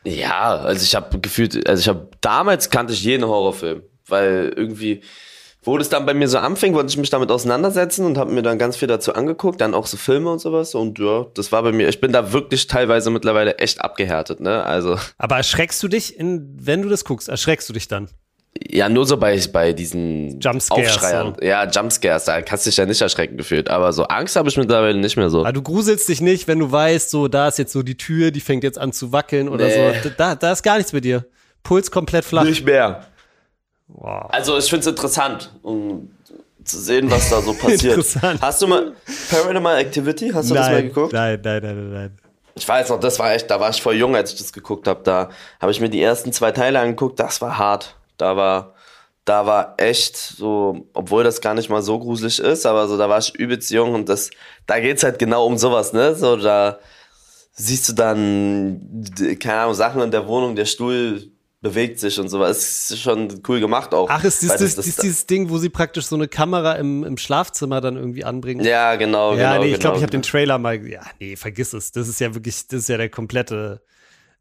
Ja, 0.03 0.57
also 0.57 0.83
ich 0.83 0.93
habe 0.95 1.19
gefühlt, 1.19 1.67
also 1.67 1.79
ich 1.79 1.87
habe 1.87 2.09
damals 2.21 2.69
kannte 2.69 2.93
ich 2.93 3.03
jeden 3.03 3.25
Horrorfilm, 3.25 3.81
weil 4.07 4.53
irgendwie 4.55 5.01
wo 5.65 5.77
das 5.77 5.89
dann 5.89 6.05
bei 6.05 6.13
mir 6.13 6.27
so 6.27 6.37
anfing, 6.37 6.73
wollte 6.73 6.89
ich 6.89 6.97
mich 6.97 7.09
damit 7.09 7.31
auseinandersetzen 7.31 8.05
und 8.05 8.17
habe 8.17 8.31
mir 8.31 8.43
dann 8.43 8.57
ganz 8.57 8.77
viel 8.77 8.87
dazu 8.87 9.13
angeguckt, 9.13 9.59
dann 9.59 9.73
auch 9.73 9.87
so 9.87 9.97
Filme 9.97 10.31
und 10.31 10.39
sowas 10.39 10.75
und 10.75 10.99
ja, 10.99 11.25
das 11.33 11.51
war 11.51 11.63
bei 11.63 11.71
mir, 11.71 11.89
ich 11.89 11.99
bin 11.99 12.11
da 12.11 12.31
wirklich 12.31 12.67
teilweise 12.67 13.09
mittlerweile 13.09 13.57
echt 13.57 13.81
abgehärtet, 13.81 14.39
ne? 14.39 14.63
Also. 14.63 14.97
Aber 15.17 15.37
erschreckst 15.37 15.81
du 15.81 15.87
dich, 15.87 16.19
in, 16.19 16.55
wenn 16.59 16.81
du 16.81 16.89
das 16.89 17.03
guckst, 17.03 17.29
erschreckst 17.29 17.67
du 17.67 17.73
dich 17.73 17.87
dann? 17.87 18.09
Ja, 18.69 18.87
nur 18.87 19.05
so 19.05 19.17
bei, 19.17 19.37
bei 19.51 19.73
diesen 19.73 20.39
Jumpscares, 20.39 20.87
Aufschreiern. 20.87 21.35
So. 21.37 21.45
Ja, 21.45 21.69
Jumpscares, 21.69 22.23
da 22.23 22.41
kannst 22.41 22.65
du 22.65 22.69
dich 22.69 22.77
ja 22.77 22.85
nicht 22.85 23.01
erschrecken 23.01 23.35
gefühlt. 23.35 23.69
Aber 23.69 23.91
so 23.91 24.05
Angst 24.05 24.37
habe 24.37 24.47
ich 24.47 24.55
mittlerweile 24.55 24.97
nicht 24.97 25.17
mehr 25.17 25.29
so. 25.29 25.41
Aber 25.41 25.51
du 25.51 25.61
gruselst 25.61 26.07
dich 26.07 26.21
nicht, 26.21 26.47
wenn 26.47 26.59
du 26.59 26.71
weißt, 26.71 27.09
so 27.09 27.27
da 27.27 27.49
ist 27.49 27.59
jetzt 27.59 27.73
so 27.73 27.83
die 27.83 27.97
Tür, 27.97 28.31
die 28.31 28.39
fängt 28.39 28.63
jetzt 28.63 28.79
an 28.79 28.93
zu 28.93 29.11
wackeln 29.11 29.49
oder 29.49 29.65
nee. 29.65 29.93
so. 30.01 30.09
Da, 30.17 30.35
da 30.35 30.53
ist 30.53 30.63
gar 30.63 30.77
nichts 30.77 30.93
mit 30.93 31.03
dir. 31.03 31.25
Puls 31.63 31.91
komplett 31.91 32.23
flach. 32.23 32.45
Nicht 32.45 32.65
mehr. 32.65 33.05
Wow. 33.87 34.27
Also 34.29 34.57
ich 34.57 34.69
finde 34.69 34.81
es 34.81 34.87
interessant, 34.87 35.51
um 35.61 36.09
zu 36.63 36.79
sehen, 36.79 37.09
was 37.11 37.29
da 37.29 37.41
so 37.41 37.53
passiert. 37.59 37.83
interessant. 37.83 38.41
Hast 38.41 38.61
du 38.61 38.67
mal 38.67 38.93
Paranormal 39.29 39.77
Activity, 39.77 40.31
hast 40.33 40.49
du 40.49 40.55
nein, 40.55 40.63
das 40.63 40.71
mal 40.71 40.83
geguckt? 40.83 41.13
Nein, 41.13 41.39
nein, 41.43 41.61
nein, 41.63 41.75
nein, 41.75 41.93
nein. 41.93 42.17
Ich 42.57 42.67
weiß 42.67 42.89
noch, 42.89 42.99
das 42.99 43.19
war 43.19 43.33
echt, 43.33 43.51
da 43.51 43.59
war 43.59 43.69
ich 43.69 43.81
voll 43.81 43.95
jung, 43.95 44.15
als 44.15 44.31
ich 44.31 44.37
das 44.39 44.53
geguckt 44.53 44.87
habe. 44.87 45.01
Da 45.03 45.29
habe 45.59 45.71
ich 45.71 45.81
mir 45.81 45.89
die 45.89 46.01
ersten 46.01 46.31
zwei 46.31 46.51
Teile 46.51 46.79
angeguckt, 46.79 47.19
das 47.19 47.41
war 47.41 47.57
hart. 47.57 47.95
Da 48.17 48.37
war, 48.37 48.73
da 49.25 49.45
war 49.45 49.73
echt 49.77 50.15
so, 50.15 50.87
obwohl 50.93 51.23
das 51.25 51.41
gar 51.41 51.53
nicht 51.53 51.69
mal 51.69 51.81
so 51.81 51.99
gruselig 51.99 52.39
ist, 52.39 52.65
aber 52.65 52.87
so, 52.87 52.97
da 52.97 53.09
war 53.09 53.19
ich 53.19 53.35
übelst 53.35 53.71
jung 53.71 53.93
und 53.93 54.07
das, 54.07 54.29
da 54.67 54.79
geht's 54.79 55.03
halt 55.03 55.19
genau 55.19 55.45
um 55.45 55.57
sowas, 55.57 55.91
ne? 55.91 56.15
So, 56.15 56.37
da 56.37 56.79
siehst 57.53 57.89
du 57.89 57.93
dann, 57.93 59.03
keine 59.39 59.59
Ahnung, 59.59 59.73
Sachen 59.73 60.01
in 60.01 60.11
der 60.11 60.25
Wohnung, 60.27 60.55
der 60.55 60.65
Stuhl 60.65 61.31
bewegt 61.65 61.99
sich 61.99 62.19
und 62.19 62.29
sowas. 62.29 62.91
Ist 62.91 62.99
schon 62.99 63.41
cool 63.47 63.59
gemacht 63.59 63.91
auch. 63.95 64.07
Ach, 64.07 64.23
ist, 64.23 64.43
das, 64.43 64.57
das, 64.57 64.75
das, 64.75 64.85
ist 64.85 65.01
dieses 65.01 65.25
Ding, 65.25 65.49
wo 65.49 65.57
sie 65.57 65.69
praktisch 65.69 66.05
so 66.05 66.15
eine 66.15 66.27
Kamera 66.27 66.73
im, 66.73 67.03
im 67.03 67.17
Schlafzimmer 67.17 67.81
dann 67.81 67.95
irgendwie 67.95 68.23
anbringen? 68.23 68.63
Ja, 68.63 68.95
genau. 68.97 69.33
Ja, 69.33 69.53
genau, 69.53 69.63
nee, 69.63 69.73
ich 69.73 69.79
glaube, 69.79 69.95
genau. 69.95 69.97
ich 69.97 70.03
habe 70.03 70.11
den 70.11 70.21
Trailer 70.21 70.59
mal. 70.59 70.85
Ja, 70.87 71.01
nee, 71.19 71.35
vergiss 71.35 71.73
es. 71.73 71.91
Das 71.91 72.07
ist 72.07 72.19
ja 72.19 72.35
wirklich, 72.35 72.67
das 72.67 72.81
ist 72.81 72.89
ja 72.89 72.97
der 72.97 73.09
komplette. 73.09 73.81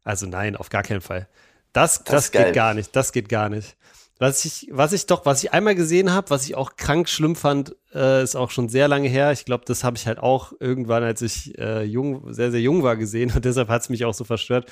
Also 0.03 0.27
nein, 0.27 0.55
auf 0.55 0.69
gar 0.69 0.83
keinen 0.83 1.01
Fall. 1.01 1.27
Das, 1.73 2.03
das, 2.03 2.29
das 2.29 2.31
geht 2.31 2.53
gar 2.53 2.75
nicht. 2.75 2.95
Das 2.95 3.11
geht 3.11 3.27
gar 3.27 3.49
nicht. 3.49 3.75
Was 4.19 4.45
ich, 4.45 4.69
was 4.71 4.93
ich 4.93 5.07
doch, 5.07 5.25
was 5.25 5.43
ich 5.43 5.51
einmal 5.51 5.73
gesehen 5.73 6.13
habe, 6.13 6.29
was 6.29 6.45
ich 6.45 6.53
auch 6.53 6.75
krank 6.77 7.09
schlimm 7.09 7.35
fand, 7.35 7.75
äh, 7.93 8.21
ist 8.21 8.35
auch 8.35 8.51
schon 8.51 8.69
sehr 8.69 8.87
lange 8.87 9.09
her. 9.09 9.31
Ich 9.31 9.45
glaube, 9.45 9.65
das 9.65 9.83
habe 9.83 9.97
ich 9.97 10.05
halt 10.05 10.19
auch 10.19 10.53
irgendwann, 10.59 11.01
als 11.01 11.23
ich 11.23 11.57
äh, 11.57 11.83
jung, 11.83 12.31
sehr, 12.31 12.51
sehr 12.51 12.61
jung 12.61 12.83
war, 12.83 12.95
gesehen 12.95 13.31
und 13.35 13.43
deshalb 13.43 13.67
hat 13.69 13.81
es 13.81 13.89
mich 13.89 14.05
auch 14.05 14.13
so 14.13 14.23
verstört, 14.23 14.71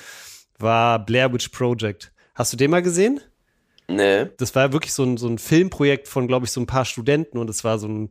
war 0.58 1.04
Blair 1.04 1.32
Witch 1.32 1.48
Project. 1.48 2.13
Hast 2.34 2.52
du 2.52 2.56
den 2.56 2.70
mal 2.70 2.82
gesehen? 2.82 3.20
Nee. 3.88 4.26
Das 4.38 4.54
war 4.54 4.72
wirklich 4.72 4.92
so 4.92 5.04
ein, 5.04 5.16
so 5.16 5.28
ein 5.28 5.38
Filmprojekt 5.38 6.08
von, 6.08 6.26
glaube 6.26 6.46
ich, 6.46 6.52
so 6.52 6.60
ein 6.60 6.66
paar 6.66 6.84
Studenten 6.84 7.38
und 7.38 7.50
es 7.50 7.64
war 7.64 7.78
so 7.78 7.86
ein, 7.86 8.10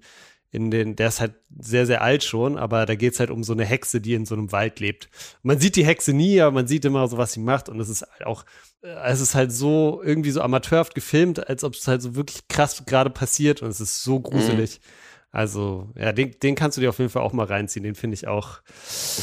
in 0.51 0.69
den, 0.69 0.95
der 0.95 1.07
ist 1.07 1.19
halt 1.19 1.33
sehr, 1.59 1.87
sehr 1.87 2.03
alt 2.03 2.23
schon, 2.23 2.57
aber 2.57 2.85
da 2.85 2.93
geht 2.93 3.13
es 3.13 3.19
halt 3.19 3.31
um 3.31 3.43
so 3.43 3.53
eine 3.53 3.65
Hexe, 3.65 3.99
die 3.99 4.13
in 4.13 4.25
so 4.25 4.35
einem 4.35 4.51
Wald 4.51 4.79
lebt. 4.79 5.09
Und 5.41 5.47
man 5.47 5.59
sieht 5.59 5.75
die 5.75 5.85
Hexe 5.85 6.13
nie, 6.13 6.39
aber 6.41 6.51
man 6.51 6.67
sieht 6.67 6.85
immer 6.85 7.07
so, 7.07 7.17
was 7.17 7.33
sie 7.33 7.39
macht 7.39 7.69
und 7.69 7.79
es 7.79 7.89
ist 7.89 8.03
halt 8.03 8.27
auch, 8.27 8.45
es 8.81 9.19
ist 9.19 9.33
halt 9.33 9.51
so 9.51 10.01
irgendwie 10.03 10.29
so 10.29 10.41
amateurhaft 10.41 10.93
gefilmt, 10.93 11.49
als 11.49 11.63
ob 11.63 11.73
es 11.73 11.87
halt 11.87 12.03
so 12.03 12.15
wirklich 12.15 12.47
krass 12.47 12.83
gerade 12.85 13.09
passiert 13.09 13.63
und 13.63 13.69
es 13.69 13.81
ist 13.81 14.03
so 14.03 14.19
gruselig. 14.19 14.79
Mhm. 14.79 14.87
Also, 15.33 15.89
ja, 15.95 16.11
den, 16.11 16.39
den 16.43 16.53
kannst 16.53 16.77
du 16.77 16.81
dir 16.81 16.89
auf 16.89 16.99
jeden 16.99 17.09
Fall 17.09 17.23
auch 17.23 17.33
mal 17.33 17.47
reinziehen. 17.47 17.83
Den 17.83 17.95
finde 17.95 18.13
ich 18.13 18.27
auch. 18.27 18.61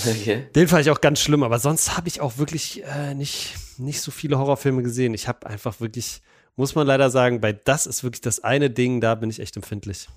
Okay. 0.05 0.49
Den 0.57 0.67
fand 0.67 0.83
ich 0.83 0.91
auch 0.91 1.01
ganz 1.01 1.21
schlimm. 1.21 1.45
Aber 1.45 1.61
sonst 1.61 1.97
habe 1.97 2.09
ich 2.09 2.21
auch 2.21 2.37
wirklich 2.37 2.83
äh, 2.83 3.15
nicht, 3.15 3.55
nicht 3.79 4.01
so 4.01 4.11
viele 4.11 4.37
Horrorfilme 4.37 4.83
gesehen. 4.83 5.15
Ich 5.15 5.29
habe 5.29 5.47
einfach 5.47 5.81
wirklich, 5.81 6.21
muss 6.57 6.75
man 6.75 6.85
leider 6.85 7.11
sagen, 7.11 7.41
bei 7.41 7.53
das 7.53 7.87
ist 7.87 8.03
wirklich 8.03 8.23
das 8.23 8.43
eine 8.43 8.71
Ding, 8.71 9.01
da 9.01 9.15
bin 9.15 9.31
ich 9.31 9.39
echt 9.39 9.55
empfindlich. 9.55 10.09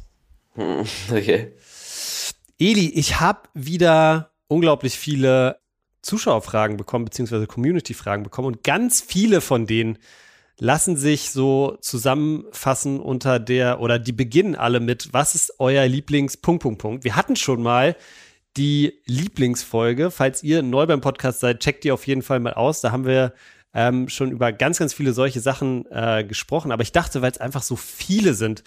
Okay. 0.56 1.54
Eli, 2.58 2.90
ich 2.90 3.20
habe 3.20 3.42
wieder 3.54 4.32
unglaublich 4.48 4.98
viele 4.98 5.60
Zuschauerfragen 6.02 6.76
bekommen, 6.76 7.06
beziehungsweise 7.06 7.46
Community-Fragen 7.46 8.24
bekommen 8.24 8.48
und 8.48 8.64
ganz 8.64 9.00
viele 9.00 9.42
von 9.42 9.68
denen 9.68 10.00
lassen 10.60 10.98
sich 10.98 11.32
so 11.32 11.78
zusammenfassen 11.82 13.00
unter 13.00 13.40
der, 13.40 13.80
oder 13.80 14.00
die 14.00 14.12
beginnen 14.12 14.56
alle 14.56 14.80
mit, 14.80 15.10
was 15.12 15.36
ist 15.36 15.60
euer 15.60 15.86
Lieblings, 15.88 16.38
Punkt, 16.38 16.64
Punkt. 16.78 17.04
Wir 17.04 17.16
hatten 17.16 17.36
schon 17.36 17.64
mal 17.64 17.96
die 18.56 19.02
Lieblingsfolge. 19.06 20.12
Falls 20.12 20.44
ihr 20.44 20.62
neu 20.62 20.86
beim 20.86 21.02
Podcast 21.02 21.40
seid, 21.40 21.60
checkt 21.60 21.84
die 21.84 21.92
auf 21.92 22.06
jeden 22.06 22.22
Fall 22.22 22.40
mal 22.40 22.54
aus. 22.54 22.82
Da 22.82 22.92
haben 22.92 23.06
wir 23.06 23.34
ähm, 23.74 24.08
schon 24.10 24.32
über 24.32 24.52
ganz, 24.52 24.78
ganz 24.78 24.94
viele 24.94 25.14
solche 25.14 25.40
Sachen 25.40 25.86
äh, 25.92 26.24
gesprochen. 26.24 26.72
Aber 26.72 26.84
ich 26.84 26.92
dachte, 26.92 27.22
weil 27.22 27.32
es 27.32 27.40
einfach 27.40 27.64
so 27.64 27.76
viele 27.76 28.36
sind, 28.36 28.64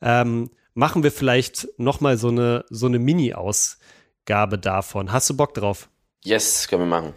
ähm, 0.00 0.50
machen 0.74 1.02
wir 1.02 1.12
vielleicht 1.12 1.68
noch 1.76 2.00
mal 2.00 2.16
so 2.16 2.28
eine, 2.28 2.64
so 2.70 2.86
eine 2.86 2.98
Mini-Ausgabe 2.98 4.58
davon. 4.58 5.12
Hast 5.12 5.28
du 5.28 5.36
Bock 5.36 5.54
drauf? 5.54 5.88
Yes, 6.24 6.66
können 6.68 6.82
wir 6.82 6.86
machen. 6.86 7.12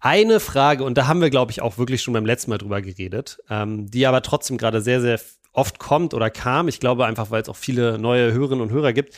Eine 0.00 0.40
Frage, 0.40 0.82
und 0.84 0.96
da 0.96 1.06
haben 1.06 1.20
wir, 1.20 1.28
glaube 1.28 1.52
ich, 1.52 1.60
auch 1.60 1.76
wirklich 1.76 2.02
schon 2.02 2.14
beim 2.14 2.24
letzten 2.24 2.50
Mal 2.50 2.58
drüber 2.58 2.80
geredet, 2.80 3.38
ähm, 3.50 3.90
die 3.90 4.06
aber 4.06 4.22
trotzdem 4.22 4.56
gerade 4.56 4.80
sehr, 4.80 5.00
sehr 5.02 5.20
oft 5.52 5.78
kommt 5.78 6.14
oder 6.14 6.30
kam. 6.30 6.68
Ich 6.68 6.80
glaube 6.80 7.04
einfach, 7.04 7.30
weil 7.30 7.42
es 7.42 7.48
auch 7.48 7.56
viele 7.56 7.98
neue 7.98 8.32
Hörerinnen 8.32 8.62
und 8.62 8.70
Hörer 8.70 8.94
gibt. 8.94 9.14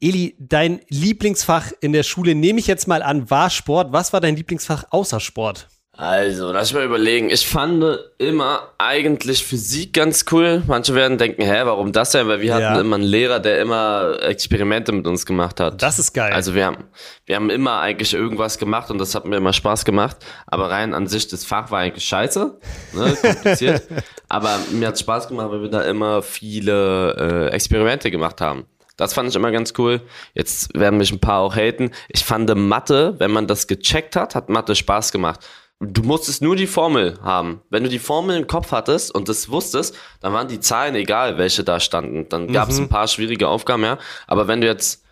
Eli, 0.00 0.36
dein 0.38 0.80
Lieblingsfach 0.88 1.72
in 1.80 1.92
der 1.92 2.02
Schule, 2.02 2.34
nehme 2.34 2.58
ich 2.58 2.66
jetzt 2.66 2.88
mal 2.88 3.02
an, 3.02 3.30
war 3.30 3.50
Sport. 3.50 3.92
Was 3.92 4.12
war 4.12 4.20
dein 4.20 4.36
Lieblingsfach 4.36 4.84
außer 4.90 5.20
Sport? 5.20 5.68
Also, 6.00 6.52
lass 6.52 6.68
ich 6.68 6.74
mal 6.74 6.84
überlegen. 6.84 7.28
Ich 7.28 7.44
fand 7.48 7.84
immer 8.18 8.68
eigentlich 8.78 9.44
Physik 9.44 9.94
ganz 9.94 10.26
cool. 10.30 10.62
Manche 10.68 10.94
werden 10.94 11.18
denken, 11.18 11.42
hä, 11.42 11.62
warum 11.64 11.90
das 11.90 12.12
denn? 12.12 12.28
Weil 12.28 12.40
wir 12.40 12.46
Ja. 12.56 12.70
hatten 12.70 12.80
immer 12.82 12.94
einen 12.94 13.04
Lehrer, 13.04 13.40
der 13.40 13.60
immer 13.60 14.16
Experimente 14.22 14.92
mit 14.92 15.08
uns 15.08 15.26
gemacht 15.26 15.58
hat. 15.58 15.82
Das 15.82 15.98
ist 15.98 16.12
geil. 16.12 16.32
Also 16.32 16.54
wir 16.54 16.66
haben, 16.66 16.84
wir 17.26 17.34
haben 17.34 17.50
immer 17.50 17.80
eigentlich 17.80 18.14
irgendwas 18.14 18.58
gemacht 18.58 18.92
und 18.92 18.98
das 18.98 19.16
hat 19.16 19.24
mir 19.24 19.38
immer 19.38 19.52
Spaß 19.52 19.84
gemacht. 19.84 20.18
Aber 20.46 20.70
rein 20.70 20.94
an 20.94 21.08
sich, 21.08 21.26
das 21.26 21.44
Fach 21.44 21.72
war 21.72 21.80
eigentlich 21.80 22.04
scheiße, 22.04 22.56
ne, 22.92 23.16
kompliziert. 23.20 23.82
aber 24.28 24.56
mir 24.70 24.86
hat 24.86 25.00
Spaß 25.00 25.26
gemacht, 25.26 25.50
weil 25.50 25.62
wir 25.62 25.68
da 25.68 25.82
immer 25.82 26.22
viele 26.22 27.48
äh, 27.50 27.52
Experimente 27.52 28.12
gemacht 28.12 28.40
haben. 28.40 28.66
Das 28.96 29.14
fand 29.14 29.30
ich 29.30 29.34
immer 29.34 29.50
ganz 29.50 29.72
cool. 29.78 30.00
Jetzt 30.34 30.78
werden 30.78 30.96
mich 30.98 31.10
ein 31.10 31.18
paar 31.18 31.40
auch 31.40 31.56
haten. 31.56 31.90
Ich 32.08 32.24
fand 32.24 32.54
Mathe, 32.54 33.16
wenn 33.18 33.32
man 33.32 33.48
das 33.48 33.66
gecheckt 33.66 34.14
hat, 34.14 34.36
hat 34.36 34.48
Mathe 34.48 34.76
Spaß 34.76 35.10
gemacht. 35.10 35.40
Du 35.80 36.02
musstest 36.02 36.42
nur 36.42 36.56
die 36.56 36.66
Formel 36.66 37.18
haben. 37.22 37.62
Wenn 37.70 37.84
du 37.84 37.88
die 37.88 38.00
Formel 38.00 38.36
im 38.36 38.48
Kopf 38.48 38.72
hattest 38.72 39.14
und 39.14 39.28
das 39.28 39.48
wusstest, 39.48 39.96
dann 40.20 40.32
waren 40.32 40.48
die 40.48 40.58
Zahlen 40.58 40.96
egal, 40.96 41.38
welche 41.38 41.62
da 41.62 41.78
standen. 41.78 42.28
Dann 42.28 42.52
gab 42.52 42.68
es 42.68 42.78
ein 42.78 42.88
paar 42.88 43.06
schwierige 43.06 43.46
Aufgaben, 43.46 43.84
ja. 43.84 43.98
Aber 44.26 44.48
wenn 44.48 44.60
du 44.60 44.66
jetzt 44.66 45.04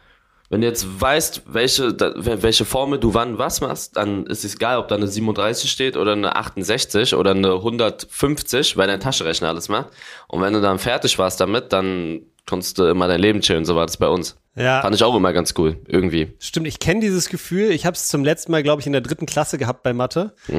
wenn 0.48 0.60
du 0.60 0.66
jetzt 0.68 1.00
weißt, 1.00 1.42
welche, 1.46 1.96
welche 1.98 2.64
Formel 2.64 3.00
du 3.00 3.14
wann 3.14 3.38
was 3.38 3.60
machst, 3.60 3.96
dann 3.96 4.26
ist 4.26 4.44
es 4.44 4.54
egal, 4.54 4.78
ob 4.78 4.86
da 4.86 4.94
eine 4.94 5.08
37 5.08 5.70
steht 5.70 5.96
oder 5.96 6.12
eine 6.12 6.36
68 6.36 7.14
oder 7.14 7.32
eine 7.32 7.54
150, 7.54 8.76
weil 8.76 8.86
dein 8.86 9.00
Taschenrechner 9.00 9.48
alles 9.48 9.68
macht. 9.68 9.88
Und 10.28 10.42
wenn 10.42 10.52
du 10.52 10.60
dann 10.60 10.78
fertig 10.78 11.18
warst 11.18 11.40
damit, 11.40 11.72
dann 11.72 12.22
konntest 12.46 12.78
du 12.78 12.84
immer 12.84 13.08
dein 13.08 13.20
Leben 13.20 13.40
chillen. 13.40 13.64
So 13.64 13.76
war 13.76 13.86
das 13.86 13.96
bei 13.96 14.08
uns. 14.08 14.36
ja, 14.54 14.80
Fand 14.82 14.94
ich 14.94 15.02
auch 15.02 15.14
immer 15.14 15.32
ganz 15.32 15.54
cool, 15.58 15.76
irgendwie. 15.86 16.32
stimmt. 16.38 16.66
Ich 16.66 16.78
kenne 16.78 17.00
dieses 17.00 17.28
Gefühl. 17.28 17.70
Ich 17.72 17.84
habe 17.86 17.94
es 17.96 18.08
zum 18.08 18.24
letzten 18.24 18.52
Mal, 18.52 18.62
glaube 18.62 18.80
ich, 18.80 18.86
in 18.86 18.92
der 18.92 19.02
dritten 19.02 19.26
Klasse 19.26 19.58
gehabt 19.58 19.82
bei 19.82 19.92
Mathe. 19.92 20.32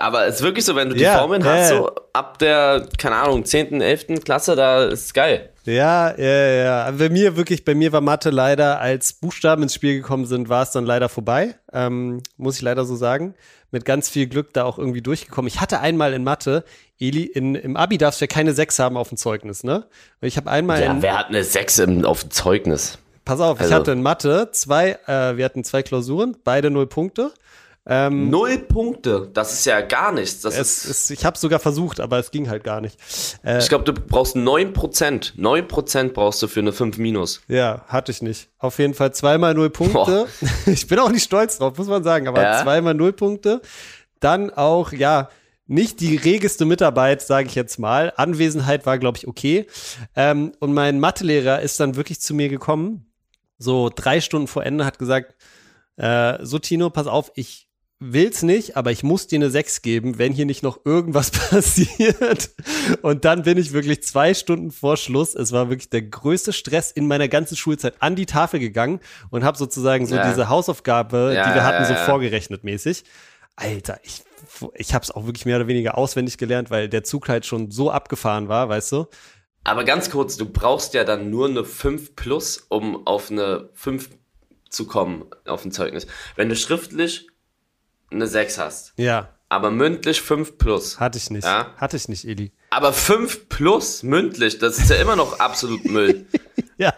Aber 0.00 0.26
es 0.26 0.36
ist 0.36 0.42
wirklich 0.42 0.64
so, 0.64 0.74
wenn 0.76 0.88
du 0.88 0.94
die 0.94 1.02
Ja, 1.02 1.18
Formeln 1.18 1.42
ja, 1.44 1.50
hast, 1.52 1.68
so 1.68 1.90
ab 2.14 2.38
der, 2.38 2.86
keine 2.96 3.16
Ahnung, 3.16 3.44
10., 3.44 3.82
11. 3.82 4.06
Klasse, 4.24 4.56
da 4.56 4.84
ist 4.84 5.04
es 5.06 5.12
geil. 5.14 5.50
Ja, 5.64 6.16
ja, 6.16 6.46
ja. 6.86 6.90
Bei 6.92 7.10
mir 7.10 7.36
wirklich, 7.36 7.66
bei 7.66 7.74
mir 7.74 7.92
war 7.92 8.00
Mathe 8.00 8.30
leider, 8.30 8.80
als 8.80 9.12
Buchstaben 9.12 9.62
ins 9.62 9.74
Spiel 9.74 9.94
gekommen 9.96 10.24
sind, 10.24 10.48
war 10.48 10.62
es 10.62 10.70
dann 10.70 10.86
leider 10.86 11.10
vorbei. 11.10 11.54
Ähm, 11.70 12.22
muss 12.38 12.56
ich 12.56 12.62
leider 12.62 12.86
so 12.86 12.96
sagen. 12.96 13.34
Mit 13.70 13.84
ganz 13.84 14.08
viel 14.08 14.26
Glück 14.26 14.54
da 14.54 14.64
auch 14.64 14.78
irgendwie 14.78 15.02
durchgekommen. 15.02 15.46
Ich 15.48 15.60
hatte 15.60 15.80
einmal 15.80 16.14
in 16.14 16.24
Mathe, 16.24 16.64
Eli, 16.98 17.24
in, 17.24 17.54
im 17.54 17.76
Abi 17.76 17.98
darfst 17.98 18.20
du 18.20 18.24
ja 18.24 18.26
keine 18.26 18.54
Sechs 18.54 18.78
haben 18.78 18.96
auf 18.96 19.10
dem 19.10 19.18
Zeugnis, 19.18 19.62
ne? 19.62 19.86
Ich 20.22 20.36
habe 20.38 20.50
einmal 20.50 20.82
Ja, 20.82 20.90
in, 20.92 21.02
wer 21.02 21.18
hat 21.18 21.26
eine 21.28 21.44
6 21.44 21.78
im, 21.80 22.04
auf 22.04 22.22
dem 22.22 22.30
Zeugnis? 22.30 22.98
pass 23.26 23.40
auf, 23.40 23.58
ich 23.58 23.64
also- 23.64 23.74
hatte 23.74 23.92
in 23.92 24.00
Mathe 24.02 24.48
zwei, 24.52 24.98
äh, 25.06 25.36
wir 25.36 25.44
hatten 25.44 25.62
zwei 25.62 25.82
Klausuren, 25.82 26.36
beide 26.44 26.70
null 26.70 26.86
Punkte. 26.86 27.32
Ähm, 27.90 28.28
Null 28.28 28.58
Punkte, 28.58 29.30
das 29.32 29.54
ist 29.54 29.64
ja 29.64 29.80
gar 29.80 30.12
nichts. 30.12 30.42
Das 30.42 30.54
es, 30.54 30.84
ist, 30.84 30.90
es, 30.90 31.10
ich 31.10 31.24
habe 31.24 31.38
sogar 31.38 31.58
versucht, 31.58 32.00
aber 32.00 32.18
es 32.18 32.30
ging 32.30 32.50
halt 32.50 32.62
gar 32.62 32.82
nicht. 32.82 32.98
Äh, 33.42 33.58
ich 33.58 33.68
glaube, 33.70 33.84
du 33.84 33.94
brauchst 33.94 34.36
9%. 34.36 35.36
9% 35.38 36.08
brauchst 36.12 36.42
du 36.42 36.48
für 36.48 36.60
eine 36.60 36.72
5 36.72 36.98
minus. 36.98 37.40
Ja, 37.48 37.84
hatte 37.88 38.12
ich 38.12 38.20
nicht. 38.20 38.50
Auf 38.58 38.78
jeden 38.78 38.92
Fall 38.92 39.14
zweimal 39.14 39.54
null 39.54 39.70
Punkte. 39.70 40.26
Ich 40.66 40.86
bin 40.86 40.98
auch 40.98 41.10
nicht 41.10 41.24
stolz 41.24 41.58
drauf, 41.58 41.78
muss 41.78 41.86
man 41.86 42.04
sagen, 42.04 42.28
aber 42.28 42.42
Ja? 42.42 42.62
zweimal 42.62 42.92
null 42.92 43.14
Punkte. 43.14 43.62
Dann 44.20 44.50
auch, 44.50 44.92
ja, 44.92 45.30
nicht 45.66 46.00
die 46.00 46.16
regeste 46.16 46.66
Mitarbeit, 46.66 47.22
sage 47.22 47.48
ich 47.48 47.54
jetzt 47.54 47.78
mal. 47.78 48.12
Anwesenheit 48.16 48.84
war, 48.84 48.98
glaube 48.98 49.18
ich, 49.18 49.28
okay. 49.28 49.66
Ähm, 50.14 50.52
und 50.60 50.74
mein 50.74 51.00
Mathelehrer 51.00 51.60
ist 51.62 51.80
dann 51.80 51.96
wirklich 51.96 52.20
zu 52.20 52.34
mir 52.34 52.48
gekommen, 52.50 53.06
so 53.58 53.90
drei 53.94 54.20
Stunden 54.20 54.46
vor 54.46 54.64
Ende, 54.64 54.84
hat 54.84 54.98
gesagt, 54.98 55.34
äh, 55.96 56.38
so 56.42 56.58
Tino, 56.58 56.90
pass 56.90 57.06
auf, 57.06 57.32
ich 57.34 57.67
will's 58.00 58.42
nicht, 58.42 58.76
aber 58.76 58.92
ich 58.92 59.02
muss 59.02 59.26
dir 59.26 59.36
eine 59.38 59.50
6 59.50 59.82
geben, 59.82 60.18
wenn 60.18 60.32
hier 60.32 60.46
nicht 60.46 60.62
noch 60.62 60.80
irgendwas 60.84 61.30
passiert. 61.50 62.50
Und 63.02 63.24
dann 63.24 63.42
bin 63.42 63.58
ich 63.58 63.72
wirklich 63.72 64.02
zwei 64.02 64.34
Stunden 64.34 64.70
vor 64.70 64.96
Schluss, 64.96 65.34
es 65.34 65.52
war 65.52 65.68
wirklich 65.68 65.90
der 65.90 66.02
größte 66.02 66.52
Stress 66.52 66.90
in 66.92 67.06
meiner 67.08 67.28
ganzen 67.28 67.56
Schulzeit, 67.56 67.94
an 68.00 68.14
die 68.16 68.26
Tafel 68.26 68.60
gegangen 68.60 69.00
und 69.30 69.44
habe 69.44 69.58
sozusagen 69.58 70.06
so 70.06 70.14
Ja. 70.16 70.28
diese 70.30 70.48
Hausaufgabe, 70.48 71.32
Ja, 71.34 71.48
die 71.48 71.54
wir 71.54 71.64
hatten, 71.64 71.84
so 71.84 71.92
ja, 71.92 72.04
vorgerechnet 72.04 72.64
mäßig. 72.64 73.04
Alter, 73.56 73.98
ich, 74.04 74.22
ich 74.74 74.94
habe 74.94 75.02
es 75.02 75.10
auch 75.10 75.26
wirklich 75.26 75.44
mehr 75.44 75.56
oder 75.56 75.66
weniger 75.66 75.98
auswendig 75.98 76.38
gelernt, 76.38 76.70
weil 76.70 76.88
der 76.88 77.02
Zug 77.02 77.28
halt 77.28 77.44
schon 77.46 77.70
so 77.72 77.90
abgefahren 77.90 78.48
war, 78.48 78.68
weißt 78.68 78.92
du? 78.92 79.06
Aber 79.64 79.82
ganz 79.84 80.08
kurz, 80.10 80.36
du 80.36 80.46
brauchst 80.46 80.94
ja 80.94 81.02
dann 81.02 81.30
nur 81.30 81.48
eine 81.48 81.64
5 81.64 82.14
plus, 82.14 82.64
um 82.68 83.06
auf 83.08 83.30
eine 83.30 83.70
5 83.74 84.08
zu 84.70 84.86
kommen, 84.86 85.24
auf 85.46 85.64
ein 85.64 85.72
Zeugnis. 85.72 86.06
Wenn 86.36 86.48
du 86.48 86.54
schriftlich 86.54 87.26
eine 88.10 88.26
6 88.26 88.58
hast, 88.58 88.92
Ja, 88.96 89.28
aber 89.48 89.70
mündlich 89.70 90.20
5 90.20 90.58
plus. 90.58 91.00
hatte 91.00 91.18
ich 91.18 91.30
nicht. 91.30 91.44
Ja. 91.44 91.72
Hatte 91.76 91.96
ich 91.96 92.08
nicht, 92.08 92.24
Eli. 92.24 92.52
Aber 92.70 92.92
5 92.92 93.48
plus 93.48 94.02
mündlich, 94.02 94.58
das 94.58 94.78
ist 94.78 94.90
ja 94.90 94.96
immer 94.96 95.16
noch 95.16 95.38
absolut 95.40 95.84
Müll. 95.84 96.26
Ja. 96.80 96.94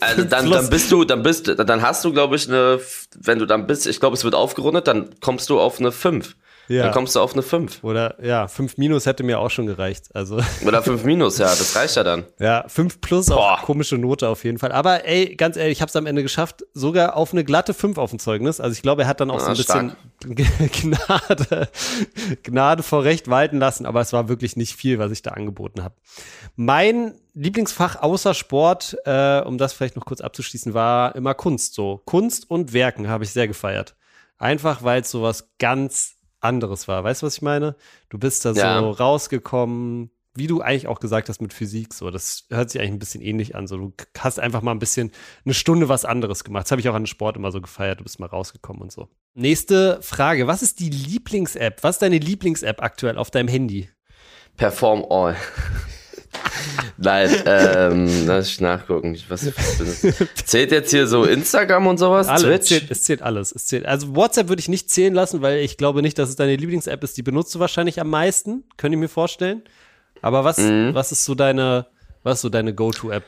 Also 0.00 0.24
dann, 0.24 0.50
dann 0.50 0.68
bist 0.68 0.92
du, 0.92 1.04
dann 1.04 1.22
bist 1.22 1.46
du, 1.48 1.54
dann 1.56 1.80
hast 1.80 2.04
du, 2.04 2.12
glaube 2.12 2.36
ich, 2.36 2.46
eine, 2.46 2.78
wenn 3.18 3.38
du 3.38 3.46
dann 3.46 3.66
bist, 3.66 3.86
ich 3.86 3.98
glaube, 4.00 4.14
es 4.16 4.22
wird 4.22 4.34
aufgerundet, 4.34 4.86
dann 4.86 5.18
kommst 5.20 5.48
du 5.48 5.58
auf 5.58 5.80
eine 5.80 5.92
5. 5.92 6.36
Ja. 6.68 6.84
Dann 6.84 6.92
kommst 6.92 7.14
du 7.14 7.20
auf 7.20 7.32
eine 7.34 7.42
5. 7.42 7.84
Oder 7.84 8.16
ja, 8.24 8.48
5 8.48 8.78
minus 8.78 9.06
hätte 9.06 9.22
mir 9.22 9.38
auch 9.38 9.50
schon 9.50 9.66
gereicht. 9.66 10.06
Also 10.14 10.40
Oder 10.66 10.82
5 10.82 11.04
minus, 11.04 11.38
ja, 11.38 11.46
das 11.46 11.76
reicht 11.76 11.96
ja 11.96 12.02
dann. 12.04 12.24
ja, 12.38 12.64
5 12.68 13.00
plus 13.00 13.30
auch 13.30 13.62
komische 13.62 13.98
Note 13.98 14.28
auf 14.28 14.44
jeden 14.44 14.58
Fall. 14.58 14.72
Aber 14.72 15.04
ey, 15.06 15.34
ganz 15.36 15.56
ehrlich, 15.56 15.72
ich 15.78 15.82
habe 15.82 15.90
es 15.90 15.96
am 15.96 16.06
Ende 16.06 16.22
geschafft, 16.22 16.64
sogar 16.72 17.16
auf 17.16 17.32
eine 17.32 17.44
glatte 17.44 17.74
5 17.74 17.98
auf 17.98 18.10
dem 18.10 18.18
Zeugnis. 18.18 18.60
Also 18.60 18.72
ich 18.74 18.82
glaube, 18.82 19.02
er 19.02 19.08
hat 19.08 19.20
dann 19.20 19.30
auch 19.30 19.40
so 19.40 19.46
Ah, 19.46 19.50
ein 19.50 19.56
bisschen 19.56 19.92
Gnade, 20.72 21.68
Gnade 22.42 22.82
vor 22.82 23.04
Recht 23.04 23.28
walten 23.28 23.58
lassen, 23.58 23.86
aber 23.86 24.00
es 24.00 24.12
war 24.12 24.28
wirklich 24.28 24.56
nicht 24.56 24.74
viel, 24.74 24.98
was 24.98 25.10
ich 25.12 25.22
da 25.22 25.32
angeboten 25.32 25.82
habe. 25.82 25.94
Mein 26.56 27.14
Lieblingsfach 27.34 27.96
außer 28.00 28.32
Sport, 28.34 28.96
äh, 29.04 29.40
um 29.40 29.58
das 29.58 29.72
vielleicht 29.72 29.96
noch 29.96 30.06
kurz 30.06 30.20
abzuschließen, 30.20 30.72
war 30.72 31.14
immer 31.16 31.34
Kunst. 31.34 31.74
So 31.74 32.00
Kunst 32.04 32.48
und 32.50 32.72
Werken 32.72 33.08
habe 33.08 33.24
ich 33.24 33.30
sehr 33.30 33.48
gefeiert. 33.48 33.96
Einfach 34.38 34.82
weil 34.82 35.02
es 35.02 35.10
sowas 35.10 35.50
ganz 35.58 36.13
anderes 36.44 36.86
war. 36.88 37.02
Weißt 37.04 37.22
du, 37.22 37.26
was 37.26 37.36
ich 37.36 37.42
meine? 37.42 37.76
Du 38.08 38.18
bist 38.18 38.44
da 38.44 38.52
Ja. 38.52 38.80
so 38.80 38.90
rausgekommen, 38.90 40.10
wie 40.36 40.46
du 40.48 40.60
eigentlich 40.60 40.88
auch 40.88 40.98
gesagt 41.00 41.28
hast 41.28 41.40
mit 41.40 41.52
Physik. 41.52 41.94
So, 41.94 42.10
das 42.10 42.46
hört 42.50 42.68
sich 42.70 42.80
eigentlich 42.80 42.92
ein 42.92 42.98
bisschen 42.98 43.22
ähnlich 43.22 43.54
an. 43.54 43.66
So, 43.66 43.76
du 43.76 43.92
hast 44.18 44.40
einfach 44.40 44.62
mal 44.62 44.72
ein 44.72 44.80
bisschen 44.80 45.12
eine 45.44 45.54
Stunde 45.54 45.88
was 45.88 46.04
anderes 46.04 46.42
gemacht. 46.44 46.64
Das 46.66 46.72
habe 46.72 46.80
ich 46.80 46.88
auch 46.88 46.94
an 46.94 47.06
Sport 47.06 47.36
immer 47.36 47.52
so 47.52 47.60
gefeiert. 47.60 48.00
Du 48.00 48.04
bist 48.04 48.18
mal 48.18 48.26
rausgekommen 48.26 48.82
und 48.82 48.90
so. 48.92 49.08
Nächste 49.34 50.02
Frage: 50.02 50.46
Was 50.46 50.62
ist 50.62 50.80
die 50.80 50.90
Lieblings-App? 50.90 51.82
Was 51.82 51.96
ist 51.96 52.02
deine 52.02 52.18
Lieblings-App 52.18 52.82
aktuell 52.82 53.16
auf 53.18 53.30
deinem 53.30 53.48
Handy? 53.48 53.88
Perform 54.56 55.04
all. 55.08 55.36
Nein, 56.96 57.30
ähm, 57.46 58.26
lass 58.26 58.48
ich 58.48 58.60
nachgucken. 58.60 59.18
Was, 59.28 59.46
zählt 60.44 60.70
jetzt 60.72 60.90
hier 60.90 61.06
so 61.06 61.24
Instagram 61.24 61.86
und 61.86 61.98
sowas? 61.98 62.28
Alle, 62.28 62.54
es 62.54 62.66
zählt, 62.66 62.90
es 62.90 63.02
zählt 63.04 63.22
alles. 63.22 63.52
Es 63.52 63.66
zählt. 63.66 63.86
Also 63.86 64.14
WhatsApp 64.14 64.48
würde 64.48 64.60
ich 64.60 64.68
nicht 64.68 64.90
zählen 64.90 65.14
lassen, 65.14 65.42
weil 65.42 65.58
ich 65.58 65.76
glaube 65.76 66.02
nicht, 66.02 66.18
dass 66.18 66.28
es 66.28 66.36
deine 66.36 66.56
Lieblings-App 66.56 67.02
ist. 67.04 67.16
Die 67.16 67.22
benutzt 67.22 67.54
du 67.54 67.58
wahrscheinlich 67.58 68.00
am 68.00 68.10
meisten, 68.10 68.64
könnte 68.76 68.96
ich 68.96 69.00
mir 69.00 69.08
vorstellen. 69.08 69.62
Aber 70.22 70.44
was, 70.44 70.58
Mhm. 70.58 70.94
was 70.94 71.12
ist 71.12 71.24
so 71.24 71.34
deine, 71.34 71.86
was 72.22 72.40
so 72.40 72.48
deine 72.48 72.74
Go-To-App? 72.74 73.24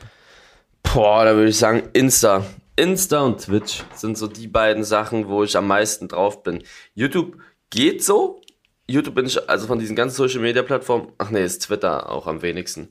Boah, 0.83 1.25
da 1.25 1.35
würde 1.35 1.49
ich 1.49 1.57
sagen 1.57 1.83
Insta. 1.93 2.45
Insta 2.75 3.21
und 3.21 3.41
Twitch 3.43 3.83
sind 3.95 4.17
so 4.17 4.27
die 4.27 4.47
beiden 4.47 4.83
Sachen, 4.83 5.27
wo 5.27 5.43
ich 5.43 5.57
am 5.57 5.67
meisten 5.67 6.07
drauf 6.07 6.43
bin. 6.43 6.63
YouTube 6.93 7.37
geht 7.69 8.03
so. 8.03 8.41
YouTube 8.89 9.15
bin 9.15 9.25
ich, 9.25 9.49
also 9.49 9.67
von 9.67 9.79
diesen 9.79 9.95
ganzen 9.97 10.15
Social 10.15 10.39
Media 10.39 10.61
Plattformen, 10.63 11.11
ach 11.17 11.29
nee, 11.29 11.43
ist 11.43 11.63
Twitter 11.63 12.09
auch 12.09 12.25
am 12.25 12.41
wenigsten. 12.41 12.89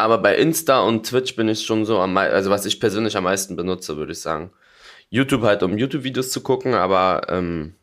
Aber 0.00 0.18
bei 0.18 0.36
Insta 0.36 0.80
und 0.80 1.06
Twitch 1.06 1.36
bin 1.36 1.48
ich 1.48 1.64
schon 1.64 1.84
so 1.84 1.98
am 1.98 2.12
meisten, 2.14 2.34
also 2.34 2.50
was 2.50 2.66
ich 2.66 2.80
persönlich 2.80 3.16
am 3.16 3.24
meisten 3.24 3.56
benutze, 3.56 3.96
würde 3.96 4.12
ich 4.12 4.20
sagen. 4.20 4.50
YouTube 5.08 5.42
halt, 5.42 5.62
um 5.62 5.76
YouTube-Videos 5.76 6.30
zu 6.30 6.40
gucken, 6.40 6.74
aber 6.74 7.26
ähm, 7.28 7.74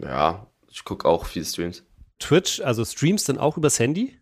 ja, 0.00 0.46
ich 0.70 0.84
gucke 0.84 1.08
auch 1.08 1.26
viel 1.26 1.44
Streams. 1.44 1.84
Twitch, 2.18 2.60
also 2.60 2.84
Streams 2.84 3.24
dann 3.24 3.38
auch 3.38 3.56
übers 3.56 3.78
Handy? 3.78 4.18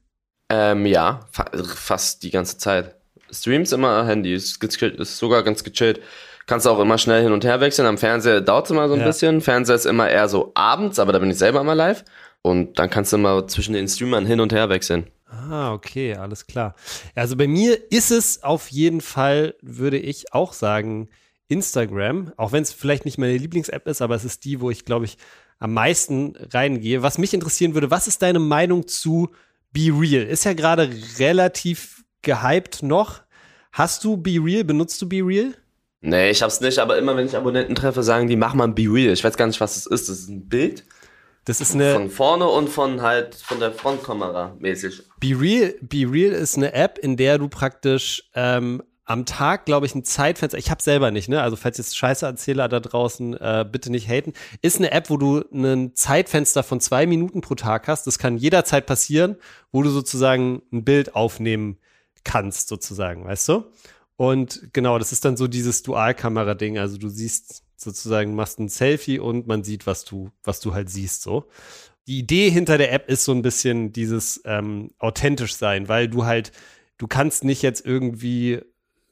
Ähm, 0.49 0.85
ja, 0.87 1.21
fa 1.31 1.47
fast 1.63 2.23
die 2.23 2.31
ganze 2.31 2.59
Zeit. 2.59 2.97
Streams 3.31 3.73
immer 3.73 4.05
Handy, 4.07 4.35
ist, 4.35 4.63
ist 4.63 5.19
sogar 5.19 5.43
ganz 5.43 5.63
gechillt. 5.65 6.01
Kannst 6.47 6.67
auch 6.67 6.81
immer 6.81 6.99
schnell 6.99 7.23
hin 7.23 7.33
und 7.33 7.45
her 7.45 7.61
wechseln. 7.61 7.87
Am 7.87 7.97
Fernseher 7.99 8.41
dauert 8.41 8.65
es 8.65 8.71
immer 8.73 8.89
so 8.89 8.95
ein 8.95 9.01
Ja. 9.01 9.07
bisschen. 9.07 9.41
Fernseher 9.41 9.77
ist 9.77 9.87
immer 9.87 10.09
eher 10.11 10.29
so 10.29 10.51
abends, 10.55 10.99
aber 10.99 11.13
da 11.13 11.19
bin 11.21 11.31
ich 11.31 11.39
selber 11.39 11.61
immer 11.61 11.77
live. 11.77 12.05
Und 12.43 12.79
dann 12.79 12.91
kannst 12.91 13.13
du 13.13 13.19
mal 13.19 13.47
zwischen 13.47 13.75
den 13.75 13.87
Streamern 13.87 14.27
hin 14.27 14.41
und 14.41 14.53
her 14.53 14.69
wechseln. 14.69 15.07
Ah, 15.31 15.73
okay, 15.73 16.15
alles 16.15 16.47
klar. 16.47 16.75
Also 17.15 17.37
bei 17.37 17.47
mir 17.47 17.93
ist 17.93 18.11
es 18.11 18.43
auf 18.43 18.69
jeden 18.69 19.01
Fall, 19.01 19.55
würde 19.63 19.97
ich 19.97 20.33
auch 20.33 20.53
sagen, 20.53 21.09
Instagram, 21.47 22.33
auch 22.37 22.51
wenn 22.51 22.63
es 22.63 22.73
vielleicht 22.73 23.05
nicht 23.05 23.17
meine 23.17 23.37
Lieblings-App 23.37 23.87
ist, 23.87 24.03
aber 24.03 24.17
es 24.17 24.25
ist 24.25 24.45
die, 24.45 24.61
wo 24.61 24.71
ich, 24.71 24.85
glaube 24.85 25.05
ich, 25.05 25.19
am 25.61 25.75
meisten 25.75 26.35
reingehe. 26.53 27.03
Was 27.03 27.19
mich 27.19 27.33
interessieren 27.33 27.75
würde, 27.75 27.91
was 27.91 28.09
ist 28.09 28.23
deine 28.23 28.41
Meinung 28.41 28.89
zu 28.89 29.31
Be 29.73 29.91
Real? 29.93 30.25
Ist 30.25 30.45
ja 30.45 30.53
gerade 30.53 30.91
relativ 31.19 32.05
gehypt 32.23 32.83
noch. 32.83 33.21
Hast 33.71 34.03
du 34.03 34.17
Be 34.17 34.41
Real? 34.43 34.65
Benutzt 34.65 35.01
du 35.01 35.09
Be 35.09 35.25
Real? 35.25 35.55
Nee, 36.01 36.31
ich 36.31 36.43
hab's 36.43 36.61
nicht, 36.61 36.79
aber 36.79 36.99
immer 36.99 37.17
wenn 37.17 37.27
ich 37.27 37.37
Abonnenten 37.37 37.75
treffe, 37.75 38.03
sagen 38.03 38.27
die, 38.27 38.37
mach 38.37 38.55
mal 38.55 38.65
ein 38.65 38.75
Be 38.75 38.93
Real. 38.93 39.13
Ich 39.13 39.23
weiß 39.23 39.37
gar 39.37 39.47
nicht, 39.47 39.61
was 39.61 39.75
das 39.75 39.87
ist. 39.87 40.09
Das 40.09 40.19
ist 40.19 40.29
ein 40.29 40.49
Bild. 40.49 40.85
Das 41.45 41.61
ist 41.61 41.75
eine. 41.75 41.95
Von 41.95 42.11
vorne 42.11 42.47
und 42.47 42.69
von 42.69 43.03
halt 43.03 43.35
von 43.35 43.61
der 43.61 43.73
Frontkamera 43.73 44.57
mäßig. 44.59 45.03
Be 45.19 45.39
Real, 45.39 45.75
Be 45.81 46.07
Real 46.11 46.33
ist 46.33 46.57
eine 46.57 46.73
App, 46.73 46.99
in 46.99 47.17
der 47.17 47.39
du 47.39 47.49
praktisch 47.49 48.31
ähm, 48.35 48.83
am 49.11 49.27
Tag, 49.27 49.67
glaube 49.67 49.87
ich, 49.87 49.95
ein 49.97 50.05
Zeitfenster, 50.05 50.57
ich 50.57 50.71
habe 50.71 50.81
selber 50.81 51.11
nicht, 51.11 51.29
ne? 51.29 51.43
Also 51.43 51.57
falls 51.57 51.79
jetzt 51.79 51.97
Scheiße-Erzähler 51.97 52.69
da 52.69 52.79
draußen, 52.79 53.35
äh, 53.35 53.67
bitte 53.69 53.91
nicht 53.91 54.09
haten, 54.09 54.35
ist 54.63 54.79
eine 54.79 54.93
App, 54.93 55.11
wo 55.11 55.17
du 55.17 55.43
ein 55.53 55.97
Zeitfenster 55.97 56.63
von 56.63 56.79
zwei 56.79 57.07
Minuten 57.07 57.41
pro 57.41 57.57
Tag 57.57 57.89
hast. 57.89 58.07
Das 58.07 58.21
kann 58.21 58.37
jederzeit 58.37 58.87
passieren, 58.87 59.35
wo 59.73 59.83
du 59.83 59.91
sozusagen 59.91 60.63
ein 60.73 60.85
Bild 60.85 61.17
aufnehmen 61.17 61.79
kannst, 62.23 62.69
sozusagen, 62.69 63.25
weißt 63.25 63.49
du? 63.49 63.65
Und 64.15 64.73
genau, 64.73 64.97
das 64.97 65.11
ist 65.11 65.25
dann 65.25 65.37
so 65.37 65.49
dieses 65.49 65.83
Dualkamera-Ding. 65.83 66.79
Also 66.79 66.97
du 66.97 67.09
siehst 67.09 67.65
sozusagen, 67.83 68.35
machst 68.35 68.59
ein 68.59 68.69
Selfie 68.69 69.19
und 69.19 69.47
man 69.47 69.65
sieht, 69.65 69.87
was 69.87 70.05
du, 70.05 70.31
was 70.43 70.61
du 70.61 70.75
halt 70.75 70.91
siehst, 70.91 71.23
so. 71.23 71.49
Die 72.07 72.19
Idee 72.19 72.51
hinter 72.51 72.79
der 72.79 72.93
App 72.93 73.09
ist 73.09 73.25
so 73.25 73.33
ein 73.33 73.43
bisschen 73.43 73.93
dieses 73.93 74.41
ähm, 74.45 74.91
authentisch 74.99 75.55
sein, 75.55 75.89
weil 75.89 76.09
du 76.09 76.25
halt, 76.25 76.51
du 76.99 77.07
kannst 77.07 77.45
nicht 77.45 77.63
jetzt 77.63 77.85
irgendwie 77.85 78.61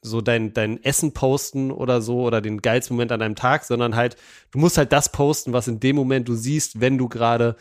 so 0.01 0.21
dein, 0.21 0.53
dein 0.53 0.83
Essen 0.83 1.13
posten 1.13 1.71
oder 1.71 2.01
so 2.01 2.21
oder 2.21 2.41
den 2.41 2.61
geilsten 2.61 2.95
Moment 2.95 3.11
an 3.11 3.19
deinem 3.19 3.35
Tag, 3.35 3.63
sondern 3.63 3.95
halt, 3.95 4.15
du 4.51 4.59
musst 4.59 4.77
halt 4.77 4.91
das 4.91 5.11
posten, 5.11 5.53
was 5.53 5.67
in 5.67 5.79
dem 5.79 5.95
Moment 5.95 6.27
du 6.27 6.35
siehst, 6.35 6.81
wenn 6.81 6.97
du 6.97 7.09
gerade 7.09 7.55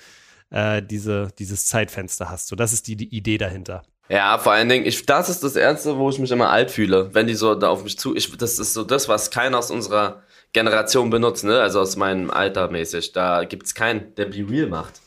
äh, 0.51 0.83
diese, 0.83 1.29
dieses 1.39 1.67
Zeitfenster 1.67 2.31
hast. 2.31 2.49
So, 2.49 2.57
das 2.57 2.73
ist 2.73 2.87
die, 2.87 2.97
die 2.97 3.15
Idee 3.15 3.39
dahinter. 3.39 3.83
Ja, 4.09 4.39
vor 4.39 4.53
allen 4.53 4.69
Dingen, 4.69 4.87
ich, 4.87 5.05
das 5.05 5.29
ist 5.29 5.45
das 5.45 5.55
Erste, 5.55 5.99
wo 5.99 6.09
ich 6.09 6.19
mich 6.19 6.31
immer 6.31 6.51
alt 6.51 6.71
fühle, 6.71 7.15
wenn 7.15 7.27
die 7.27 7.35
so 7.35 7.55
da 7.55 7.69
auf 7.69 7.85
mich 7.85 7.99
zu. 7.99 8.17
Ich, 8.17 8.35
das 8.39 8.59
ist 8.59 8.73
so 8.73 8.83
das, 8.83 9.09
was 9.09 9.31
keiner 9.31 9.59
aus 9.59 9.71
unserer 9.71 10.23
Generation 10.53 11.11
benutzt, 11.11 11.45
ne? 11.45 11.61
Also 11.61 11.81
aus 11.81 11.97
meinem 11.97 12.31
Alter 12.31 12.69
mäßig. 12.71 13.13
Da 13.13 13.45
gibt's 13.45 13.75
keinen, 13.75 14.15
der 14.17 14.27
Be 14.27 14.47
Real 14.49 14.67
macht. 14.67 15.01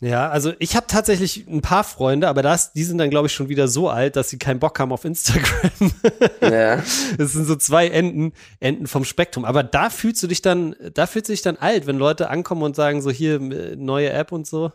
Ja, 0.00 0.28
also 0.28 0.52
ich 0.60 0.76
habe 0.76 0.86
tatsächlich 0.86 1.48
ein 1.48 1.60
paar 1.60 1.82
Freunde, 1.82 2.28
aber 2.28 2.40
das, 2.40 2.72
die 2.72 2.84
sind 2.84 2.98
dann, 2.98 3.10
glaube 3.10 3.26
ich, 3.26 3.32
schon 3.32 3.48
wieder 3.48 3.66
so 3.66 3.88
alt, 3.88 4.14
dass 4.14 4.28
sie 4.28 4.38
keinen 4.38 4.60
Bock 4.60 4.78
haben 4.78 4.92
auf 4.92 5.04
Instagram. 5.04 5.92
ja. 6.40 6.76
Das 7.16 7.32
sind 7.32 7.46
so 7.46 7.56
zwei 7.56 7.88
Enden, 7.88 8.32
Enden 8.60 8.86
vom 8.86 9.04
Spektrum. 9.04 9.44
Aber 9.44 9.64
da 9.64 9.90
fühlst 9.90 10.22
du 10.22 10.28
dich 10.28 10.40
dann, 10.40 10.76
da 10.94 11.08
fühlst 11.08 11.28
du 11.28 11.32
dich 11.32 11.42
dann 11.42 11.56
alt, 11.56 11.88
wenn 11.88 11.98
Leute 11.98 12.30
ankommen 12.30 12.62
und 12.62 12.76
sagen, 12.76 13.02
so 13.02 13.10
hier, 13.10 13.40
neue 13.40 14.10
App 14.10 14.30
und 14.30 14.46
so. 14.46 14.70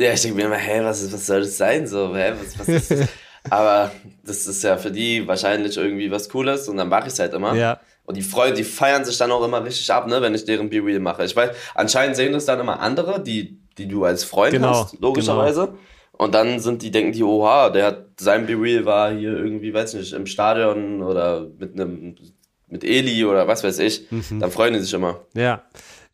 Ja, 0.00 0.12
ich 0.12 0.22
denke 0.22 0.36
mir 0.36 0.46
immer, 0.46 0.56
hä, 0.56 0.80
was, 0.82 1.12
was 1.12 1.26
soll 1.26 1.40
das 1.40 1.56
sein? 1.56 1.86
So, 1.86 2.14
hä, 2.16 2.32
was, 2.38 2.58
was 2.58 2.68
ist 2.68 2.90
das? 2.90 3.08
Aber 3.50 3.92
das 4.24 4.48
ist 4.48 4.64
ja 4.64 4.76
für 4.76 4.90
die 4.90 5.28
wahrscheinlich 5.28 5.76
irgendwie 5.76 6.10
was 6.10 6.28
Cooles 6.28 6.68
und 6.68 6.76
dann 6.76 6.88
mache 6.88 7.06
ich 7.06 7.12
es 7.12 7.20
halt 7.20 7.32
immer. 7.32 7.54
Ja. 7.54 7.80
Und 8.06 8.16
die 8.16 8.22
Freunde, 8.22 8.56
die 8.56 8.64
feiern 8.64 9.04
sich 9.04 9.18
dann 9.18 9.32
auch 9.32 9.44
immer 9.44 9.64
richtig 9.64 9.92
ab, 9.92 10.06
ne, 10.06 10.22
wenn 10.22 10.34
ich 10.34 10.44
deren 10.44 10.70
Be-Real 10.70 11.00
mache. 11.00 11.24
Ich 11.24 11.34
weiß, 11.34 11.50
anscheinend 11.74 12.16
sehen 12.16 12.32
das 12.32 12.46
dann 12.46 12.60
immer 12.60 12.80
andere, 12.80 13.20
die, 13.20 13.58
die 13.76 13.88
du 13.88 14.04
als 14.04 14.24
Freund 14.24 14.52
genau, 14.52 14.84
hast, 14.84 15.00
logischerweise. 15.00 15.66
Genau. 15.66 15.78
Und 16.12 16.34
dann 16.34 16.60
sind 16.60 16.82
die, 16.82 16.90
denken 16.90 17.12
die, 17.12 17.24
oha, 17.24 17.68
der 17.70 17.86
hat, 17.86 18.06
sein 18.18 18.46
Be-Real 18.46 18.86
war 18.86 19.12
hier 19.12 19.36
irgendwie, 19.36 19.74
weiß 19.74 19.94
nicht, 19.94 20.12
im 20.12 20.26
Stadion 20.26 21.02
oder 21.02 21.48
mit 21.58 21.74
einem, 21.74 22.14
mit 22.68 22.84
Eli 22.84 23.24
oder 23.24 23.48
was 23.48 23.64
weiß 23.64 23.80
ich. 23.80 24.10
Mhm. 24.10 24.40
Dann 24.40 24.50
freuen 24.50 24.72
die 24.74 24.80
sich 24.80 24.94
immer. 24.94 25.20
Ja. 25.34 25.64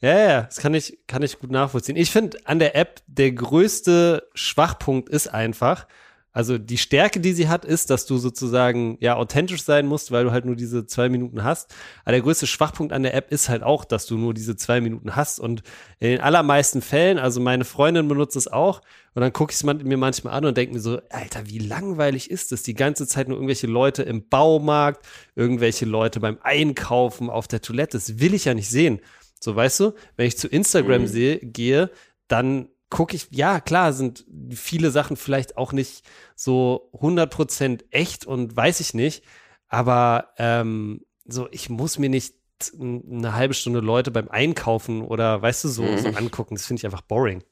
Ja, 0.01 0.19
ja, 0.19 0.43
das 0.43 0.57
kann 0.57 0.75
ich, 0.75 0.99
kann 1.07 1.23
ich 1.23 1.39
gut 1.39 1.53
nachvollziehen. 1.53 1.95
Ich 1.95 2.11
finde 2.11 2.37
an 2.45 2.59
der 2.59 2.75
App, 2.75 3.03
der 3.07 3.31
größte 3.31 4.29
Schwachpunkt 4.35 5.09
ist 5.09 5.29
einfach, 5.29 5.87
also 6.33 6.57
die 6.57 6.79
Stärke, 6.79 7.21
die 7.21 7.35
sie 7.35 7.49
hat, 7.49 7.65
ist, 7.65 7.91
dass 7.91 8.07
du 8.07 8.17
sozusagen 8.17 8.97
ja 9.01 9.17
authentisch 9.17 9.63
sein 9.65 9.87
musst, 9.87 10.11
weil 10.13 10.25
du 10.25 10.33
halt 10.33 10.47
nur 10.47 10.57
diese 10.57 10.87
zwei 10.87 11.11
Minuten 11.11 11.45
hast. 11.45 11.75
Aber 12.05 12.13
der 12.13 12.23
größte 12.23 12.47
Schwachpunkt 12.47 12.93
an 12.93 13.03
der 13.03 13.15
App 13.15 13.31
ist 13.31 13.51
halt 13.51 13.63
auch, 13.63 13.85
dass 13.85 14.07
du 14.07 14.17
nur 14.17 14.33
diese 14.33 14.57
zwei 14.57 14.81
Minuten 14.81 15.15
hast. 15.15 15.39
Und 15.39 15.63
in 16.01 16.09
den 16.09 16.21
allermeisten 16.21 16.81
Fällen, 16.81 17.19
also 17.19 17.41
meine 17.41 17.67
Freundin 17.67 18.09
benutzt 18.09 18.37
es 18.37 18.49
auch, 18.49 18.81
und 19.15 19.21
dann 19.21 19.35
gucke 19.35 19.53
ich 19.53 19.57
es 19.57 19.63
mir 19.63 19.99
manchmal 19.99 20.33
an 20.33 20.47
und 20.47 20.57
denke 20.57 20.73
mir 20.73 20.81
so, 20.81 20.99
Alter, 21.11 21.47
wie 21.47 21.59
langweilig 21.59 22.31
ist 22.31 22.51
das? 22.51 22.63
Die 22.63 22.73
ganze 22.73 23.07
Zeit 23.07 23.29
nur 23.29 23.37
irgendwelche 23.37 23.67
Leute 23.67 24.03
im 24.03 24.27
Baumarkt, 24.27 25.05
irgendwelche 25.35 25.85
Leute 25.85 26.19
beim 26.19 26.39
Einkaufen 26.43 27.29
auf 27.29 27.47
der 27.47 27.61
Toilette. 27.61 27.99
Das 27.99 28.21
will 28.21 28.33
ich 28.33 28.47
ja 28.47 28.55
nicht 28.55 28.71
sehen. 28.71 29.01
So, 29.39 29.55
weißt 29.55 29.81
du, 29.81 29.93
wenn 30.17 30.29
ich 30.29 30.39
zu 30.39 30.49
Instagram 30.49 31.03
mhm. 31.03 31.07
sehe, 31.09 31.39
gehe, 31.41 31.91
dann 32.27 32.69
gucke 32.93 33.17
ich, 33.17 33.29
ja, 33.31 33.59
klar, 33.59 33.95
sind 33.95 34.25
viele 34.51 34.91
Sachen 34.91 35.17
vielleicht 35.17 35.57
auch 35.57 35.73
nicht 35.73 36.05
so 36.37 36.91
100% 36.93 37.85
echt 37.91 38.27
und 38.27 38.55
weiß 38.55 38.81
ich 38.81 38.93
nicht, 38.93 39.25
aber 39.67 40.29
ähm, 40.37 41.01
so, 41.25 41.49
ich 41.51 41.71
muss 41.71 41.99
mir 41.99 42.11
nicht 42.11 42.35
eine 42.79 43.35
halbe 43.35 43.55
Stunde 43.55 43.81
Leute 43.81 44.11
beim 44.11 44.29
Einkaufen 44.29 45.01
oder, 45.01 45.41
weißt 45.41 45.65
du, 45.65 45.69
so, 45.69 45.83
mhm. 45.83 45.99
so 45.99 46.09
angucken. 46.11 46.55
Das 46.55 46.67
finde 46.67 46.81
ich 46.81 46.85
einfach 46.85 47.01
boring. 47.01 47.43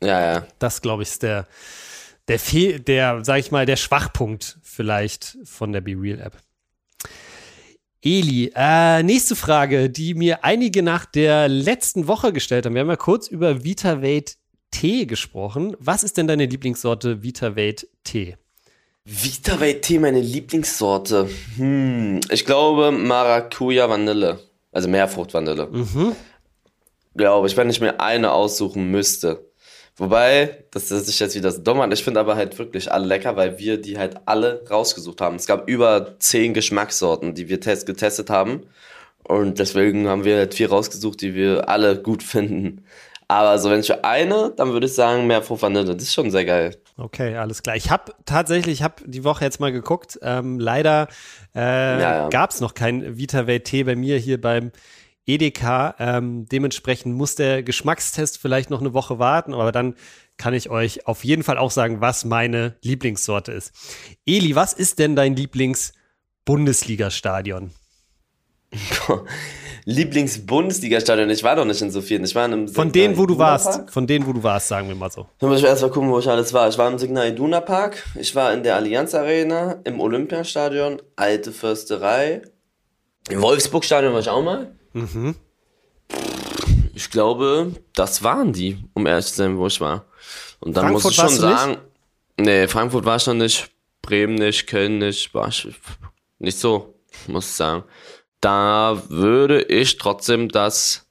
Ja, 0.00 0.20
ja. 0.20 0.46
Das, 0.60 0.80
glaube 0.80 1.02
ich, 1.02 1.10
ist 1.10 1.24
der, 1.24 1.48
der, 2.28 2.38
Fehl, 2.38 2.78
der, 2.78 3.24
sag 3.24 3.40
ich 3.40 3.50
mal, 3.50 3.66
der 3.66 3.76
Schwachpunkt 3.76 4.58
vielleicht 4.62 5.38
von 5.42 5.72
der 5.72 5.80
Be 5.80 5.96
Real 5.98 6.20
App. 6.20 6.38
Eli, 8.00 8.52
äh, 8.54 9.02
nächste 9.02 9.34
Frage, 9.34 9.90
die 9.90 10.14
mir 10.14 10.44
einige 10.44 10.84
nach 10.84 11.04
der 11.04 11.48
letzten 11.48 12.06
Woche 12.06 12.32
gestellt 12.32 12.64
haben. 12.64 12.74
Wir 12.74 12.82
haben 12.82 12.88
ja 12.88 12.96
kurz 12.96 13.26
über 13.26 13.64
VitaVate 13.64 14.36
Tee 14.70 15.06
gesprochen. 15.06 15.76
Was 15.78 16.04
ist 16.04 16.16
denn 16.16 16.26
deine 16.26 16.46
Lieblingssorte 16.46 17.22
VitaVate 17.22 17.88
Tee? 18.04 18.36
VitaVate 19.04 19.80
Tee, 19.80 19.98
meine 19.98 20.20
Lieblingssorte. 20.20 21.28
Hm, 21.56 22.20
ich 22.30 22.44
glaube 22.44 22.92
Maracuja 22.92 23.88
Vanille. 23.88 24.40
Also 24.72 24.88
Meerfrucht 24.88 25.32
Vanille. 25.32 25.66
Mhm. 25.66 26.14
Glaube 27.16 27.46
ich, 27.48 27.56
wenn 27.56 27.70
ich 27.70 27.80
mir 27.80 28.00
eine 28.00 28.32
aussuchen 28.32 28.90
müsste. 28.90 29.48
Wobei, 29.96 30.64
das 30.70 30.92
ist 30.92 31.18
jetzt 31.18 31.34
wieder 31.34 31.50
so 31.50 31.60
dumm 31.60 31.80
an. 31.80 31.90
Ich 31.90 32.04
finde 32.04 32.20
aber 32.20 32.36
halt 32.36 32.56
wirklich 32.56 32.92
alle 32.92 33.06
lecker, 33.06 33.34
weil 33.36 33.58
wir 33.58 33.80
die 33.80 33.98
halt 33.98 34.16
alle 34.26 34.64
rausgesucht 34.70 35.20
haben. 35.20 35.34
Es 35.34 35.46
gab 35.46 35.68
über 35.68 36.14
zehn 36.20 36.54
Geschmackssorten, 36.54 37.34
die 37.34 37.48
wir 37.48 37.60
test 37.60 37.84
getestet 37.84 38.30
haben. 38.30 38.62
Und 39.24 39.58
deswegen 39.58 40.06
haben 40.06 40.24
wir 40.24 40.36
halt 40.36 40.54
vier 40.54 40.70
rausgesucht, 40.70 41.20
die 41.20 41.34
wir 41.34 41.68
alle 41.68 42.00
gut 42.00 42.22
finden. 42.22 42.84
Aber 43.30 43.58
so, 43.58 43.70
wenn 43.70 43.80
ich 43.80 43.86
für 43.86 44.04
eine, 44.04 44.54
dann 44.56 44.72
würde 44.72 44.86
ich 44.86 44.94
sagen, 44.94 45.26
mehr 45.26 45.46
Vanille. 45.48 45.94
Das 45.94 46.02
ist 46.02 46.14
schon 46.14 46.30
sehr 46.30 46.46
geil. 46.46 46.74
Okay, 46.96 47.36
alles 47.36 47.62
klar. 47.62 47.76
Ich 47.76 47.90
habe 47.90 48.14
tatsächlich, 48.24 48.80
ich 48.80 48.82
habe 48.82 49.02
die 49.04 49.22
Woche 49.22 49.44
jetzt 49.44 49.60
mal 49.60 49.70
geguckt. 49.70 50.18
Ähm, 50.22 50.58
leider 50.58 51.08
äh, 51.54 51.60
ja, 51.60 52.00
ja. 52.00 52.28
gab 52.30 52.48
es 52.50 52.62
noch 52.62 52.72
kein 52.72 53.18
Vita 53.18 53.44
Tee 53.44 53.84
bei 53.84 53.96
mir 53.96 54.16
hier 54.16 54.40
beim 54.40 54.72
Edeka. 55.26 55.94
Ähm, 55.98 56.46
dementsprechend 56.46 57.14
muss 57.14 57.34
der 57.34 57.62
Geschmackstest 57.62 58.38
vielleicht 58.38 58.70
noch 58.70 58.80
eine 58.80 58.94
Woche 58.94 59.18
warten, 59.18 59.52
aber 59.52 59.72
dann 59.72 59.94
kann 60.38 60.54
ich 60.54 60.70
euch 60.70 61.06
auf 61.06 61.22
jeden 61.22 61.42
Fall 61.42 61.58
auch 61.58 61.70
sagen, 61.70 62.00
was 62.00 62.24
meine 62.24 62.76
Lieblingssorte 62.82 63.52
ist. 63.52 63.74
Eli, 64.24 64.54
was 64.54 64.72
ist 64.72 64.98
denn 64.98 65.16
dein 65.16 65.36
Lieblings-Bundesliga-Stadion? 65.36 67.72
Lieblings-Bundesliga-Stadion. 69.88 71.30
Ich 71.30 71.42
war 71.42 71.56
doch 71.56 71.64
nicht 71.64 71.80
in 71.80 71.90
so 71.90 72.02
vielen. 72.02 72.22
Ich 72.24 72.34
war 72.34 72.44
in 72.44 72.52
einem 72.52 72.68
Von 72.68 72.92
denen, 72.92 73.16
wo 73.16 73.24
du 73.24 73.38
warst. 73.38 73.90
Von 73.90 74.06
denen, 74.06 74.26
wo 74.26 74.34
du 74.34 74.42
warst, 74.42 74.68
sagen 74.68 74.86
wir 74.86 74.94
mal 74.94 75.10
so. 75.10 75.26
Da 75.38 75.46
muss 75.46 75.60
ich 75.60 75.64
erst 75.64 75.80
mal 75.80 75.90
gucken, 75.90 76.10
wo 76.10 76.18
ich 76.18 76.28
alles 76.28 76.52
war. 76.52 76.68
Ich 76.68 76.76
war 76.76 76.90
im 76.90 76.98
Signal 76.98 77.28
Iduna 77.28 77.62
Park. 77.62 78.04
Ich 78.14 78.34
war 78.34 78.52
in 78.52 78.62
der 78.62 78.76
Allianz 78.76 79.14
Arena, 79.14 79.80
im 79.84 79.98
Olympiastadion, 79.98 81.00
Alte 81.16 81.52
Försterei. 81.52 82.42
Im 83.30 83.40
Wolfsburg-Stadion 83.40 84.12
war 84.12 84.20
ich 84.20 84.28
auch 84.28 84.42
mal. 84.42 84.74
Mhm. 84.92 85.34
Ich 86.92 87.10
glaube, 87.10 87.72
das 87.94 88.22
waren 88.22 88.52
die, 88.52 88.76
um 88.92 89.06
ehrlich 89.06 89.26
zu 89.26 89.36
sein, 89.36 89.56
wo 89.56 89.68
ich 89.68 89.80
war. 89.80 90.04
Und 90.60 90.76
dann 90.76 90.84
Frankfurt 90.84 91.04
muss 91.04 91.12
ich 91.12 91.18
schon 91.18 91.28
sagen, 91.30 91.70
nicht? 91.70 91.80
nee, 92.40 92.68
Frankfurt 92.68 93.06
war 93.06 93.16
ich 93.16 93.26
noch 93.26 93.34
nicht, 93.34 93.70
Bremen 94.02 94.34
nicht, 94.34 94.66
Köln 94.66 94.98
nicht, 94.98 95.32
war 95.32 95.48
ich 95.48 95.66
nicht 96.38 96.58
so, 96.58 96.94
muss 97.26 97.46
ich 97.46 97.52
sagen 97.52 97.84
da 98.40 99.02
würde 99.08 99.62
ich 99.62 99.98
trotzdem 99.98 100.48
das 100.48 101.06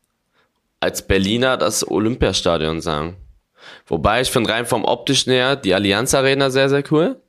als 0.79 1.05
Berliner 1.05 1.57
das 1.57 1.89
Olympiastadion 1.89 2.81
sagen. 2.81 3.17
Wobei 3.87 4.21
ich 4.21 4.31
finde 4.31 4.51
rein 4.51 4.65
vom 4.65 4.85
optischen 4.85 5.31
her 5.31 5.55
die 5.55 5.73
Allianz 5.73 6.13
Arena 6.13 6.49
sehr, 6.49 6.69
sehr 6.69 6.83
cool. 6.91 7.19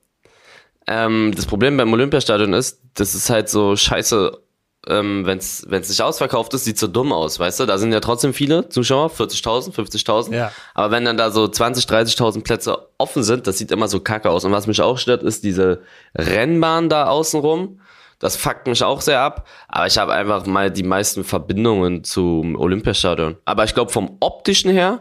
Ähm, 0.87 1.33
das 1.35 1.47
Problem 1.47 1.77
beim 1.77 1.93
Olympiastadion 1.93 2.53
ist, 2.53 2.81
das 2.95 3.15
ist 3.15 3.31
halt 3.31 3.49
so 3.49 3.77
scheiße 3.77 4.39
ähm, 4.87 5.27
wenn 5.27 5.39
es 5.39 5.67
nicht 5.69 6.01
ausverkauft 6.01 6.55
ist, 6.55 6.65
sieht 6.65 6.79
so 6.79 6.87
dumm 6.87 7.13
aus, 7.13 7.39
weißt 7.39 7.61
du? 7.61 7.67
Da 7.67 7.79
sind 7.79 7.93
ja 7.93 8.01
trotzdem 8.01 8.33
viele 8.33 8.69
Zuschauer, 8.69 9.11
40.000, 9.11 9.75
50.000. 9.75 10.35
Ja. 10.35 10.53
Aber 10.75 10.91
wenn 10.93 11.05
dann 11.05 11.17
da 11.17 11.31
so 11.31 11.47
20, 11.47 11.85
30.000 11.85 12.43
Plätze 12.43 12.89
offen 12.97 13.23
sind, 13.23 13.47
das 13.47 13.59
sieht 13.59 13.71
immer 13.71 13.89
so 13.89 14.01
kacke 14.01 14.31
aus. 14.31 14.45
Und 14.45 14.53
was 14.53 14.67
mich 14.67 14.81
auch 14.81 14.97
stört, 14.97 15.23
ist 15.23 15.45
diese 15.45 15.83
Rennbahn 16.15 16.89
da 16.89 17.07
außenrum. 17.07 17.81
Das 18.19 18.37
fuckt 18.37 18.67
mich 18.67 18.83
auch 18.83 19.01
sehr 19.01 19.21
ab. 19.21 19.47
Aber 19.69 19.87
ich 19.87 19.97
habe 19.99 20.13
einfach 20.13 20.47
mal 20.47 20.71
die 20.71 20.83
meisten 20.83 21.25
Verbindungen 21.25 22.05
zum 22.05 22.57
Olympiastadion. 22.57 23.37
Aber 23.45 23.65
ich 23.65 23.75
glaube, 23.75 23.93
vom 23.93 24.17
optischen 24.21 24.71
her 24.71 24.99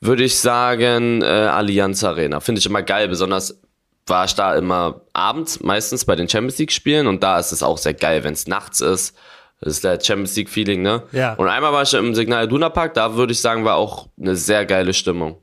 würde 0.00 0.24
ich 0.24 0.38
sagen, 0.38 1.22
äh, 1.22 1.26
Allianz 1.26 2.02
Arena. 2.02 2.40
Finde 2.40 2.58
ich 2.58 2.66
immer 2.66 2.82
geil, 2.82 3.08
besonders 3.08 3.60
war 4.06 4.24
ich 4.24 4.34
da 4.34 4.56
immer 4.56 5.02
abends, 5.12 5.60
meistens 5.60 6.04
bei 6.04 6.16
den 6.16 6.28
Champions 6.28 6.58
League 6.58 6.72
Spielen 6.72 7.06
und 7.06 7.22
da 7.22 7.38
ist 7.38 7.52
es 7.52 7.62
auch 7.62 7.78
sehr 7.78 7.94
geil, 7.94 8.24
wenn 8.24 8.32
es 8.32 8.48
nachts 8.48 8.80
ist. 8.80 9.16
Das 9.60 9.74
ist 9.74 9.84
der 9.84 10.00
Champions 10.00 10.34
League 10.34 10.50
Feeling, 10.50 10.82
ne? 10.82 11.04
Ja. 11.12 11.34
Und 11.34 11.46
einmal 11.46 11.72
war 11.72 11.82
ich 11.82 11.94
im 11.94 12.16
Signal 12.16 12.46
Iduna 12.46 12.68
Park, 12.68 12.94
da 12.94 13.14
würde 13.14 13.32
ich 13.32 13.40
sagen, 13.40 13.64
war 13.64 13.76
auch 13.76 14.08
eine 14.20 14.34
sehr 14.34 14.66
geile 14.66 14.92
Stimmung. 14.92 15.40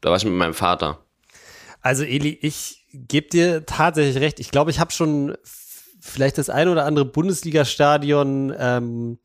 Da 0.00 0.08
war 0.08 0.16
ich 0.16 0.24
mit 0.24 0.32
meinem 0.32 0.54
Vater. 0.54 1.04
Also 1.82 2.02
Eli, 2.04 2.38
ich 2.40 2.86
gebe 2.92 3.28
dir 3.28 3.66
tatsächlich 3.66 4.22
recht. 4.22 4.40
Ich 4.40 4.50
glaube, 4.50 4.70
ich 4.70 4.80
habe 4.80 4.90
schon 4.90 5.36
vielleicht 6.08 6.38
das 6.38 6.50
ein 6.50 6.68
oder 6.68 6.84
andere 6.84 7.04
Bundesliga-Stadion 7.04 8.54
ähm, 8.58 9.18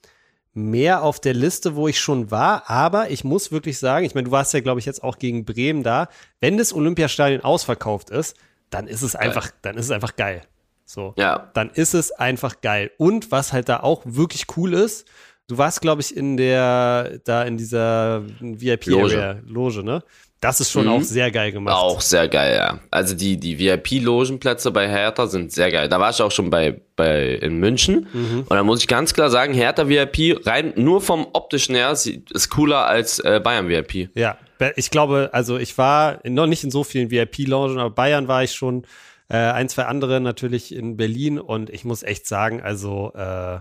mehr 0.54 1.04
auf 1.04 1.20
der 1.20 1.34
Liste, 1.34 1.76
wo 1.76 1.88
ich 1.88 2.00
schon 2.00 2.32
war. 2.32 2.70
Aber 2.70 3.10
ich 3.10 3.24
muss 3.24 3.52
wirklich 3.52 3.80
sagen, 3.80 4.06
ich 4.06 4.16
meine, 4.16 4.26
du 4.26 4.32
warst 4.32 4.54
ja, 4.54 4.60
glaube 4.60 4.80
ich, 4.80 4.86
jetzt 4.86 5.04
auch 5.04 5.18
gegen 5.18 5.46
Bremen 5.46 5.84
da. 5.84 6.10
Wenn 6.40 6.58
das 6.58 6.74
Olympiastadion 6.74 7.42
ausverkauft 7.42 8.10
ist, 8.10 8.38
dann 8.70 8.88
ist 8.88 9.02
es 9.02 9.16
einfach, 9.16 9.52
dann 9.62 9.78
ist 9.78 9.86
es 9.86 9.92
einfach 9.92 10.16
geil. 10.16 10.42
So. 10.86 11.14
Ja. 11.18 11.52
Dann 11.54 11.70
ist 11.70 11.94
es 11.94 12.12
einfach 12.12 12.62
geil. 12.62 12.92
Und 12.98 13.32
was 13.32 13.54
halt 13.54 13.70
da 13.70 13.80
auch 13.80 14.02
wirklich 14.06 14.46
cool 14.58 14.74
ist, 14.74 15.08
du 15.48 15.58
warst, 15.58 15.82
glaube 15.82 16.02
ich, 16.02 16.16
in 16.16 16.38
der, 16.38 17.20
da 17.24 17.44
in 17.44 17.58
dieser 17.58 18.24
VIP-Area, 18.40 19.32
Loge. 19.34 19.44
Loge, 19.46 19.84
ne? 19.84 20.04
Das 20.44 20.60
ist 20.60 20.72
schon 20.72 20.88
mhm. 20.88 20.92
auch 20.92 21.02
sehr 21.02 21.32
geil 21.32 21.54
gemacht. 21.54 21.74
Auch 21.74 22.02
sehr 22.02 22.28
geil, 22.28 22.58
ja. 22.58 22.80
Also 22.92 23.16
die, 23.16 23.38
die 23.38 23.58
VIP-Logenplätze 23.58 24.72
bei 24.72 24.90
Hertha 24.90 25.28
sind 25.28 25.54
sehr 25.54 25.72
geil. 25.72 25.88
Da 25.88 26.02
war 26.02 26.10
ich 26.10 26.22
auch 26.22 26.32
schon 26.32 26.50
bei, 26.50 26.82
bei 26.98 27.36
in 27.36 27.60
München. 27.60 28.08
Mhm. 28.12 28.40
Und 28.40 28.50
da 28.50 28.62
muss 28.62 28.82
ich 28.82 28.88
ganz 28.90 29.14
klar 29.14 29.30
sagen, 29.30 29.54
Hertha 29.54 29.88
VIP 29.88 30.46
rein 30.46 30.74
nur 30.76 31.00
vom 31.00 31.28
optischen 31.32 31.76
her 31.76 31.94
ist 31.94 32.50
cooler 32.50 32.86
als 32.86 33.20
äh, 33.20 33.40
Bayern 33.42 33.70
VIP. 33.70 34.10
Ja, 34.16 34.38
ich 34.76 34.92
glaube, 34.92 35.30
also 35.32 35.58
ich 35.58 35.78
war 35.78 36.20
noch 36.26 36.48
nicht 36.48 36.66
in 36.66 36.72
so 36.72 36.84
vielen 36.84 37.10
VIP-Logen, 37.10 37.80
aber 37.80 37.90
Bayern 37.92 38.28
war 38.28 38.44
ich 38.44 38.54
schon. 38.54 38.86
Äh, 39.30 39.38
ein, 39.38 39.70
zwei 39.70 39.86
andere 39.86 40.20
natürlich 40.20 40.76
in 40.76 40.98
Berlin 40.98 41.40
und 41.40 41.70
ich 41.70 41.86
muss 41.86 42.04
echt 42.04 42.28
sagen, 42.28 42.62
also 42.62 43.14
äh, 43.16 43.60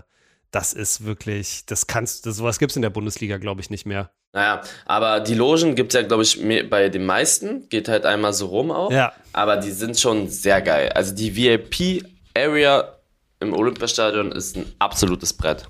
das 0.51 0.73
ist 0.73 1.05
wirklich, 1.05 1.65
das 1.65 1.87
kannst, 1.87 2.25
das, 2.25 2.35
sowas 2.35 2.59
gibt 2.59 2.73
es 2.73 2.75
in 2.75 2.81
der 2.81 2.89
Bundesliga, 2.89 3.37
glaube 3.37 3.61
ich, 3.61 3.69
nicht 3.69 3.85
mehr. 3.85 4.11
Naja, 4.33 4.61
aber 4.85 5.19
die 5.19 5.35
Logen 5.35 5.75
gibt 5.75 5.93
es 5.93 6.01
ja, 6.01 6.05
glaube 6.05 6.23
ich, 6.23 6.41
bei 6.69 6.89
den 6.89 7.05
meisten. 7.05 7.69
Geht 7.69 7.87
halt 7.87 8.05
einmal 8.05 8.33
so 8.33 8.47
rum 8.47 8.71
auch. 8.71 8.91
Ja. 8.91 9.13
Aber 9.31 9.57
die 9.57 9.69
sind 9.69 9.99
schon 9.99 10.27
sehr 10.27 10.61
geil. 10.61 10.89
Also 10.89 11.13
die 11.13 11.35
VIP-Area 11.35 12.97
im 13.39 13.53
Olympiastadion 13.53 14.31
ist 14.31 14.57
ein 14.57 14.65
absolutes 14.79 15.33
Brett. 15.33 15.69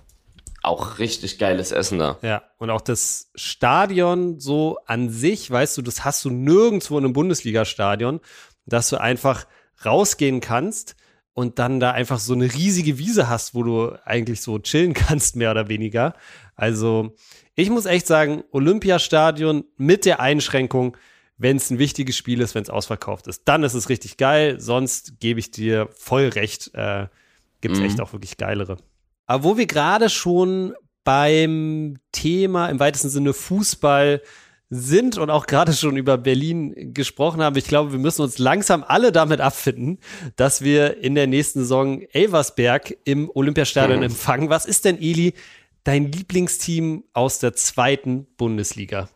Auch 0.62 0.98
richtig 0.98 1.40
geiles 1.40 1.74
Essen 1.74 2.00
da. 2.00 2.18
Ja, 2.22 2.44
und 2.58 2.70
auch 2.70 2.80
das 2.80 3.30
Stadion 3.36 4.40
so 4.40 4.80
an 4.86 5.10
sich, 5.10 5.52
weißt 5.52 5.78
du, 5.78 5.82
das 5.82 6.06
hast 6.06 6.24
du 6.24 6.30
nirgendwo 6.30 6.98
in 6.98 7.04
einem 7.04 7.12
Bundesliga-Stadion, 7.12 8.22
dass 8.66 8.88
du 8.88 8.96
einfach 8.96 9.46
rausgehen 9.84 10.40
kannst 10.40 10.96
und 11.34 11.60
dann 11.60 11.82
da 11.82 11.92
einfach 11.92 12.20
so 12.20 12.32
eine 12.32 12.54
riesige 12.54 12.98
Wiese 12.98 13.28
hast, 13.28 13.56
wo 13.56 13.64
du 13.64 13.92
eigentlich 14.06 14.42
so 14.42 14.58
chillen 14.60 14.94
kannst, 14.94 15.36
mehr 15.36 15.52
oder 15.52 15.68
weniger. 15.68 16.14
Also, 16.56 17.14
ich 17.56 17.70
muss 17.70 17.86
echt 17.86 18.08
sagen, 18.08 18.44
Olympiastadion 18.52 19.66
mit 19.78 20.06
der 20.06 20.20
Einschränkung, 20.20 20.98
wenn 21.38 21.58
es 21.58 21.70
ein 21.70 21.80
wichtiges 21.80 22.18
Spiel 22.18 22.42
ist, 22.42 22.56
wenn 22.56 22.64
es 22.64 22.70
ausverkauft 22.70 23.28
ist, 23.28 23.44
dann 23.46 23.64
ist 23.64 23.74
es 23.74 23.90
richtig 23.90 24.18
geil. 24.18 24.60
Sonst 24.60 25.20
gebe 25.20 25.40
ich 25.40 25.52
dir 25.52 25.90
voll 25.92 26.30
recht. 26.30 26.72
Äh, 26.74 27.08
Gibt 27.62 27.76
es 27.76 27.80
mhm. 27.80 27.86
echt 27.88 28.02
auch 28.02 28.14
wirklich 28.14 28.38
geilere. 28.38 28.78
Aber 29.26 29.44
wo 29.44 29.58
wir 29.58 29.68
gerade 29.68 30.10
schon 30.10 30.74
beim 31.04 31.98
Thema 32.12 32.68
im 32.68 32.80
weitesten 32.80 33.10
Sinne 33.10 33.34
Fußball 33.34 34.22
sind 34.70 35.18
und 35.18 35.30
auch 35.30 35.46
gerade 35.46 35.74
schon 35.74 35.98
über 35.98 36.18
Berlin 36.18 36.94
gesprochen 36.94 37.42
haben. 37.42 37.58
Ich 37.58 37.68
glaube, 37.68 37.92
wir 37.92 38.00
müssen 38.00 38.22
uns 38.22 38.40
langsam 38.40 38.84
alle 38.86 39.12
damit 39.12 39.40
abfinden, 39.40 40.00
dass 40.36 40.62
wir 40.62 40.98
in 40.98 41.16
der 41.16 41.28
nächsten 41.28 41.60
Saison 41.60 42.02
Elversberg 42.12 42.98
im 43.04 43.30
Olympiastadion 43.34 44.00
mhm. 44.00 44.06
empfangen. 44.06 44.50
Was 44.50 44.66
ist 44.66 44.86
denn, 44.86 45.00
Eli, 45.00 45.34
dein 45.84 46.12
Lieblingsteam 46.12 47.04
aus 47.14 47.40
der 47.40 47.54
zweiten 47.54 48.26
Bundesliga? 48.38 49.10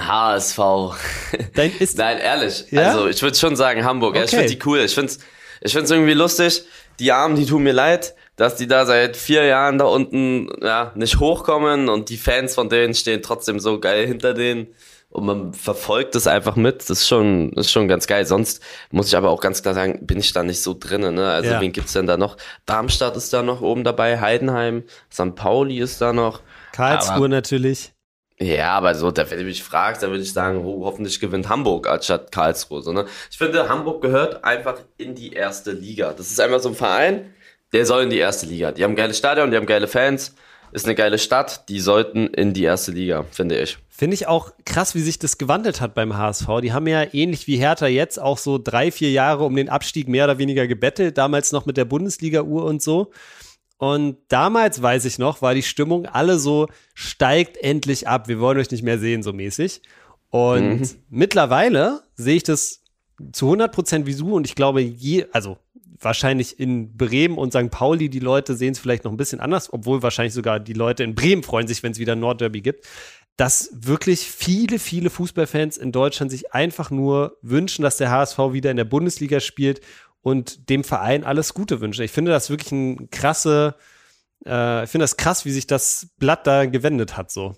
HSV. 0.00 0.58
Dein 1.54 1.72
ist 1.78 1.98
Nein, 1.98 2.18
ehrlich. 2.18 2.66
Ja? 2.70 2.88
Also 2.88 3.06
ich 3.06 3.22
würde 3.22 3.36
schon 3.36 3.54
sagen 3.54 3.84
Hamburg. 3.84 4.16
Okay. 4.16 4.24
Ich 4.24 4.30
finde 4.30 4.48
die 4.48 4.58
cool. 4.66 4.80
Ich 4.80 4.94
finde 4.94 5.12
es 5.12 5.20
ich 5.60 5.72
find's 5.72 5.90
irgendwie 5.90 6.12
lustig. 6.14 6.64
Die 7.00 7.10
Armen, 7.10 7.36
die 7.36 7.46
tun 7.46 7.62
mir 7.62 7.72
leid, 7.72 8.14
dass 8.36 8.56
die 8.56 8.66
da 8.66 8.86
seit 8.86 9.16
vier 9.16 9.44
Jahren 9.44 9.78
da 9.78 9.86
unten 9.86 10.48
ja, 10.62 10.92
nicht 10.94 11.18
hochkommen 11.18 11.88
und 11.88 12.10
die 12.10 12.18
Fans 12.18 12.54
von 12.54 12.68
denen 12.68 12.94
stehen 12.94 13.22
trotzdem 13.22 13.58
so 13.58 13.80
geil 13.80 14.06
hinter 14.06 14.34
denen 14.34 14.68
und 15.14 15.26
man 15.26 15.54
verfolgt 15.54 16.16
es 16.16 16.26
einfach 16.26 16.56
mit. 16.56 16.80
Das 16.80 16.90
ist 16.90 17.08
schon, 17.08 17.52
ist 17.52 17.70
schon 17.70 17.86
ganz 17.86 18.08
geil. 18.08 18.26
Sonst 18.26 18.60
muss 18.90 19.06
ich 19.06 19.16
aber 19.16 19.30
auch 19.30 19.40
ganz 19.40 19.62
klar 19.62 19.72
sagen, 19.72 20.04
bin 20.04 20.18
ich 20.18 20.32
da 20.32 20.42
nicht 20.42 20.60
so 20.60 20.76
drinnen. 20.78 21.14
Ne? 21.14 21.30
Also 21.30 21.50
ja. 21.52 21.60
wen 21.60 21.70
gibt's 21.70 21.92
denn 21.92 22.08
da 22.08 22.16
noch? 22.16 22.36
Darmstadt 22.66 23.16
ist 23.16 23.32
da 23.32 23.42
noch 23.42 23.60
oben 23.60 23.84
dabei, 23.84 24.20
Heidenheim, 24.20 24.82
St. 25.12 25.36
Pauli 25.36 25.78
ist 25.78 26.00
da 26.00 26.12
noch. 26.12 26.40
Karlsruhe 26.72 27.14
aber, 27.14 27.28
natürlich. 27.28 27.92
Ja, 28.40 28.72
aber 28.72 28.96
so, 28.96 29.16
wenn 29.16 29.38
du 29.38 29.44
mich 29.44 29.62
fragst, 29.62 30.02
dann 30.02 30.10
würde 30.10 30.24
ich 30.24 30.32
sagen, 30.32 30.64
ho 30.64 30.82
hoffentlich 30.84 31.20
gewinnt 31.20 31.48
Hamburg 31.48 31.88
anstatt 31.88 32.32
Karlsruhe. 32.32 32.82
So, 32.82 32.92
ne? 32.92 33.06
Ich 33.30 33.38
finde, 33.38 33.68
Hamburg 33.68 34.02
gehört 34.02 34.42
einfach 34.42 34.80
in 34.96 35.14
die 35.14 35.32
erste 35.32 35.70
Liga. 35.70 36.12
Das 36.12 36.32
ist 36.32 36.40
einfach 36.40 36.58
so 36.58 36.70
ein 36.70 36.74
Verein, 36.74 37.32
der 37.72 37.86
soll 37.86 38.02
in 38.02 38.10
die 38.10 38.18
erste 38.18 38.46
Liga. 38.46 38.72
Die 38.72 38.82
haben 38.82 38.94
ein 38.94 38.96
geiles 38.96 39.16
Stadion, 39.16 39.52
die 39.52 39.56
haben 39.56 39.66
geile 39.66 39.86
Fans 39.86 40.34
ist 40.74 40.86
eine 40.86 40.96
geile 40.96 41.18
Stadt, 41.18 41.68
die 41.68 41.78
sollten 41.78 42.26
in 42.26 42.52
die 42.52 42.64
erste 42.64 42.90
Liga, 42.90 43.24
finde 43.30 43.60
ich. 43.60 43.78
Finde 43.88 44.14
ich 44.14 44.26
auch 44.26 44.52
krass, 44.64 44.96
wie 44.96 45.02
sich 45.02 45.20
das 45.20 45.38
gewandelt 45.38 45.80
hat 45.80 45.94
beim 45.94 46.16
HSV. 46.16 46.46
Die 46.62 46.72
haben 46.72 46.88
ja 46.88 47.06
ähnlich 47.14 47.46
wie 47.46 47.56
Hertha 47.56 47.86
jetzt 47.86 48.20
auch 48.20 48.38
so 48.38 48.58
drei, 48.58 48.90
vier 48.90 49.12
Jahre 49.12 49.44
um 49.44 49.54
den 49.54 49.68
Abstieg 49.68 50.08
mehr 50.08 50.24
oder 50.24 50.38
weniger 50.38 50.66
gebettelt, 50.66 51.16
damals 51.16 51.52
noch 51.52 51.64
mit 51.64 51.76
der 51.76 51.84
Bundesliga-Uhr 51.84 52.64
und 52.64 52.82
so. 52.82 53.12
Und 53.78 54.16
damals, 54.28 54.82
weiß 54.82 55.04
ich 55.04 55.18
noch, 55.18 55.42
war 55.42 55.54
die 55.54 55.62
Stimmung 55.62 56.06
alle 56.06 56.40
so, 56.40 56.66
steigt 56.94 57.56
endlich 57.56 58.08
ab, 58.08 58.26
wir 58.26 58.40
wollen 58.40 58.58
euch 58.58 58.70
nicht 58.72 58.82
mehr 58.82 58.98
sehen, 58.98 59.22
so 59.22 59.32
mäßig. 59.32 59.80
Und 60.30 60.80
mhm. 60.80 60.88
mittlerweile 61.08 62.02
sehe 62.16 62.36
ich 62.36 62.42
das 62.42 62.82
zu 63.32 63.46
100 63.46 63.72
Prozent 63.72 64.06
wie 64.06 64.14
du 64.16 64.34
und 64.34 64.44
ich 64.44 64.56
glaube, 64.56 64.80
je, 64.80 65.26
also 65.30 65.56
wahrscheinlich 66.04 66.60
in 66.60 66.96
Bremen 66.96 67.38
und 67.38 67.52
St. 67.52 67.70
Pauli, 67.70 68.08
die 68.08 68.20
Leute 68.20 68.54
sehen 68.54 68.72
es 68.72 68.78
vielleicht 68.78 69.04
noch 69.04 69.10
ein 69.10 69.16
bisschen 69.16 69.40
anders, 69.40 69.72
obwohl 69.72 70.02
wahrscheinlich 70.02 70.34
sogar 70.34 70.60
die 70.60 70.72
Leute 70.72 71.02
in 71.02 71.14
Bremen 71.14 71.42
freuen 71.42 71.66
sich, 71.66 71.82
wenn 71.82 71.92
es 71.92 71.98
wieder 71.98 72.12
ein 72.12 72.20
Nordderby 72.20 72.60
gibt, 72.60 72.86
dass 73.36 73.70
wirklich 73.74 74.20
viele, 74.20 74.78
viele 74.78 75.10
Fußballfans 75.10 75.76
in 75.76 75.90
Deutschland 75.90 76.30
sich 76.30 76.52
einfach 76.52 76.90
nur 76.90 77.38
wünschen, 77.42 77.82
dass 77.82 77.96
der 77.96 78.10
HSV 78.10 78.38
wieder 78.52 78.70
in 78.70 78.76
der 78.76 78.84
Bundesliga 78.84 79.40
spielt 79.40 79.80
und 80.22 80.68
dem 80.68 80.84
Verein 80.84 81.24
alles 81.24 81.54
Gute 81.54 81.80
wünschen. 81.80 82.02
Ich 82.02 82.12
finde 82.12 82.30
das 82.30 82.48
wirklich 82.48 82.72
ein 82.72 83.10
krasse, 83.10 83.74
äh, 84.46 84.84
ich 84.84 84.90
finde 84.90 85.04
das 85.04 85.16
krass, 85.16 85.44
wie 85.44 85.50
sich 85.50 85.66
das 85.66 86.08
Blatt 86.18 86.46
da 86.46 86.66
gewendet 86.66 87.16
hat, 87.16 87.30
so. 87.30 87.56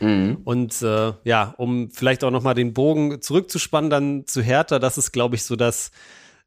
Mhm. 0.00 0.38
Und 0.44 0.82
äh, 0.82 1.12
ja, 1.24 1.54
um 1.56 1.90
vielleicht 1.90 2.22
auch 2.22 2.30
nochmal 2.30 2.54
den 2.54 2.74
Bogen 2.74 3.22
zurückzuspannen, 3.22 3.90
dann 3.90 4.26
zu 4.26 4.42
Hertha, 4.42 4.78
das 4.78 4.98
ist, 4.98 5.12
glaube 5.12 5.36
ich, 5.36 5.44
so 5.44 5.56
das, 5.56 5.90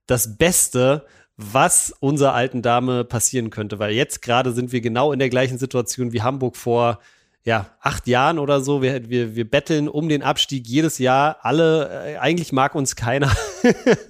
das 0.10 0.38
Beste, 0.38 1.06
was 1.38 1.93
unserer 2.00 2.34
alten 2.34 2.62
Dame 2.62 3.04
passieren 3.04 3.50
könnte. 3.50 3.80
Weil 3.80 3.91
jetzt 3.91 4.22
gerade 4.22 4.52
sind 4.52 4.72
wir 4.72 4.82
genau 4.82 5.13
in 5.13 5.19
der 5.19 5.30
gleichen 5.30 5.58
Situation 5.58 6.12
wie 6.12 6.22
Hamburg 6.22 6.58
vor 6.58 7.00
ja, 7.43 7.67
acht 7.80 8.08
Jahren 8.08 8.38
oder 8.39 8.62
so. 8.62 8.82
Wir, 8.82 9.10
wir, 9.10 9.36
wir 9.36 9.50
betteln 9.50 9.88
um 9.88 10.10
den 10.10 10.24
Abstieg 10.24 10.67
jedes 10.67 10.98
Jahr. 10.98 11.38
Alle, 11.41 12.06
äh, 12.06 12.17
eigentlich 12.17 12.52
mag 12.52 12.76
uns 12.76 12.95
keiner. 12.95 13.32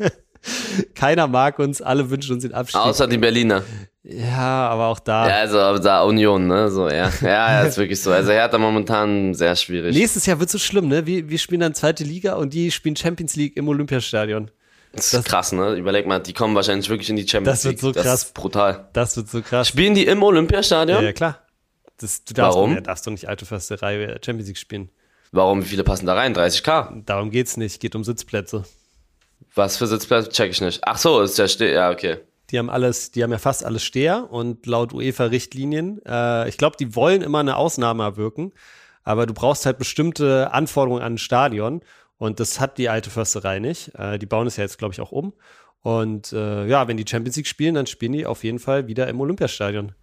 keiner 0.95 1.27
mag 1.27 1.59
uns, 1.59 1.81
alle 1.81 2.09
wünschen 2.09 2.33
uns 2.33 2.43
den 2.43 2.53
Abstieg. 2.53 2.81
Außer 2.81 3.07
die 3.07 3.17
Berliner. 3.17 3.63
Ja, 4.03 4.69
aber 4.69 4.87
auch 4.87 4.99
da. 4.99 5.27
Ja, 5.27 5.35
also 5.35 5.77
da 5.77 6.03
Union, 6.03 6.47
ne? 6.47 6.71
So, 6.71 6.89
ja. 6.89 7.11
Ja, 7.21 7.27
ja, 7.27 7.61
ist 7.61 7.77
wirklich 7.77 8.01
so. 8.01 8.11
Also 8.11 8.31
Hertha 8.31 8.57
momentan 8.57 9.35
sehr 9.35 9.55
schwierig. 9.55 9.95
Nächstes 9.95 10.25
Jahr 10.25 10.39
wird 10.39 10.49
so 10.49 10.57
schlimm, 10.57 10.87
ne? 10.87 11.05
Wir, 11.05 11.29
wir 11.29 11.37
spielen 11.37 11.61
dann 11.61 11.75
zweite 11.75 12.03
Liga 12.03 12.33
und 12.35 12.53
die 12.53 12.71
spielen 12.71 12.95
Champions 12.95 13.35
League 13.35 13.55
im 13.57 13.67
Olympiastadion. 13.67 14.49
Das 14.91 15.13
ist 15.13 15.25
krass, 15.25 15.51
ne? 15.51 15.75
Überleg 15.75 16.07
mal, 16.07 16.19
die 16.19 16.33
kommen 16.33 16.55
wahrscheinlich 16.55 16.89
wirklich 16.89 17.09
in 17.09 17.15
die 17.15 17.27
Champions 17.27 17.63
League. 17.63 17.75
Das 17.75 17.83
wird 17.83 17.95
so 17.95 18.01
krass. 18.01 18.11
Das 18.11 18.23
ist 18.23 18.33
brutal. 18.33 18.89
Das 18.93 19.17
wird 19.17 19.29
so 19.29 19.41
krass. 19.41 19.67
Spielen 19.67 19.93
die 19.93 20.05
im 20.05 20.23
Olympiastadion? 20.23 20.99
Ja, 20.99 21.05
ja 21.05 21.13
klar. 21.13 21.39
Das, 21.97 22.23
du 22.23 22.33
darfst, 22.33 22.55
Warum? 22.55 22.73
Ja, 22.75 22.81
darfst 22.81 23.05
du 23.05 23.11
nicht 23.11 23.27
alte 23.27 23.45
Försterei 23.45 24.17
Champions 24.23 24.47
League 24.47 24.57
spielen. 24.57 24.89
Warum? 25.31 25.61
Wie 25.61 25.67
viele 25.67 25.83
passen 25.83 26.05
da 26.05 26.15
rein? 26.15 26.35
30k? 26.35 27.03
Darum 27.05 27.29
geht's 27.29 27.57
nicht. 27.57 27.79
Geht 27.79 27.95
um 27.95 28.03
Sitzplätze. 28.03 28.63
Was 29.53 29.77
für 29.77 29.85
Sitzplätze? 29.85 30.29
Check 30.29 30.51
ich 30.51 30.61
nicht. 30.61 30.79
Ach 30.83 30.97
so, 30.97 31.21
ist 31.21 31.37
ja 31.37 31.47
still. 31.47 31.71
Ja, 31.71 31.91
okay. 31.91 32.17
Die 32.49 32.57
haben 32.57 32.69
alles, 32.69 33.11
die 33.11 33.23
haben 33.23 33.31
ja 33.31 33.37
fast 33.37 33.63
alles 33.63 33.83
Steher 33.83 34.31
und 34.31 34.65
laut 34.65 34.93
UEFA-Richtlinien, 34.93 36.01
äh, 36.05 36.49
ich 36.49 36.57
glaube, 36.57 36.77
die 36.79 36.95
wollen 36.95 37.21
immer 37.21 37.39
eine 37.39 37.57
Ausnahme 37.57 38.03
erwirken, 38.03 38.53
aber 39.03 39.27
du 39.27 39.33
brauchst 39.33 39.67
halt 39.67 39.77
bestimmte 39.77 40.51
Anforderungen 40.51 41.03
an 41.03 41.13
ein 41.13 41.17
Stadion 41.19 41.81
und 42.19 42.39
das 42.39 42.59
hat 42.59 42.77
die 42.77 42.89
alte 42.89 43.09
Försterei 43.09 43.57
nicht. 43.59 43.95
Äh, 43.95 44.19
die 44.19 44.27
bauen 44.27 44.45
es 44.45 44.57
ja 44.57 44.63
jetzt, 44.63 44.77
glaube 44.77 44.93
ich, 44.93 45.01
auch 45.01 45.11
um. 45.11 45.33
Und 45.81 46.33
äh, 46.33 46.67
ja, 46.67 46.87
wenn 46.87 46.97
die 46.97 47.05
Champions 47.07 47.37
League 47.37 47.47
spielen, 47.47 47.73
dann 47.73 47.87
spielen 47.87 48.11
die 48.11 48.25
auf 48.25 48.43
jeden 48.43 48.59
Fall 48.59 48.87
wieder 48.87 49.07
im 49.07 49.19
Olympiastadion. 49.21 49.93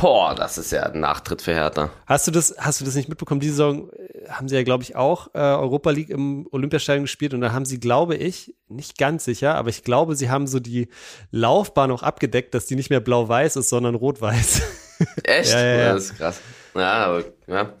Boah, 0.00 0.34
das 0.34 0.58
ist 0.58 0.72
ja 0.72 0.82
ein 0.84 1.00
Nachtritt 1.00 1.42
für 1.42 1.52
Hertha. 1.52 1.90
Hast 2.06 2.26
du 2.26 2.32
das, 2.32 2.54
hast 2.58 2.80
du 2.80 2.84
das 2.84 2.94
nicht 2.96 3.08
mitbekommen? 3.08 3.40
Diese 3.40 3.54
Saison 3.54 3.90
äh, 3.92 4.28
haben 4.28 4.48
sie 4.48 4.56
ja, 4.56 4.64
glaube 4.64 4.82
ich, 4.82 4.96
auch 4.96 5.28
äh, 5.34 5.38
Europa 5.38 5.90
League 5.90 6.10
im 6.10 6.48
Olympiastadion 6.50 7.04
gespielt 7.04 7.34
und 7.34 7.40
da 7.40 7.52
haben 7.52 7.64
sie, 7.64 7.78
glaube 7.78 8.16
ich, 8.16 8.54
nicht 8.68 8.98
ganz 8.98 9.24
sicher, 9.24 9.54
aber 9.54 9.68
ich 9.68 9.84
glaube, 9.84 10.16
sie 10.16 10.28
haben 10.28 10.48
so 10.48 10.58
die 10.58 10.88
Laufbahn 11.30 11.92
auch 11.92 12.02
abgedeckt, 12.02 12.52
dass 12.54 12.66
die 12.66 12.74
nicht 12.76 12.90
mehr 12.90 13.00
blau-weiß 13.00 13.56
ist, 13.56 13.68
sondern 13.68 13.94
rot-weiß. 13.94 14.62
Echt? 15.22 15.52
Ja, 15.52 15.60
ja, 15.60 15.76
ja. 15.76 15.92
Das 15.94 16.04
ist 16.04 16.16
krass. 16.16 16.40
Ja, 16.74 16.92
aber 17.04 17.24
ja. 17.46 17.72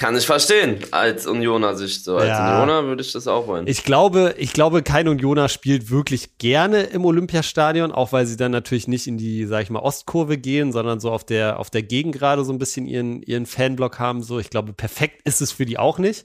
Kann 0.00 0.16
ich 0.16 0.24
verstehen, 0.24 0.78
als 0.92 1.26
Unioner 1.26 1.76
Sicht. 1.76 2.04
So, 2.04 2.16
als 2.16 2.26
Ja. 2.28 2.62
Unioner 2.62 2.86
würde 2.86 3.02
ich 3.02 3.12
das 3.12 3.26
auch 3.28 3.46
wollen. 3.46 3.66
Ich 3.66 3.84
glaube, 3.84 4.34
ich 4.38 4.54
glaube, 4.54 4.82
kein 4.82 5.06
Unioner 5.08 5.50
spielt 5.50 5.90
wirklich 5.90 6.38
gerne 6.38 6.84
im 6.84 7.04
Olympiastadion, 7.04 7.92
auch 7.92 8.10
weil 8.12 8.24
sie 8.26 8.38
dann 8.38 8.50
natürlich 8.50 8.88
nicht 8.88 9.06
in 9.06 9.18
die, 9.18 9.44
sag 9.44 9.62
ich 9.62 9.68
mal, 9.70 9.80
Ostkurve 9.80 10.38
gehen, 10.38 10.72
sondern 10.72 11.00
so 11.00 11.10
auf 11.10 11.22
der, 11.24 11.58
auf 11.60 11.68
der 11.68 11.82
Gegend 11.82 12.16
gerade 12.16 12.44
so 12.44 12.52
ein 12.52 12.58
bisschen 12.58 12.86
ihren, 12.86 13.22
ihren 13.22 13.44
Fanblock 13.44 13.98
haben. 13.98 14.22
So, 14.22 14.38
ich 14.38 14.48
glaube, 14.48 14.72
perfekt 14.72 15.20
ist 15.24 15.42
es 15.42 15.52
für 15.52 15.66
die 15.66 15.78
auch 15.78 15.98
nicht. 15.98 16.24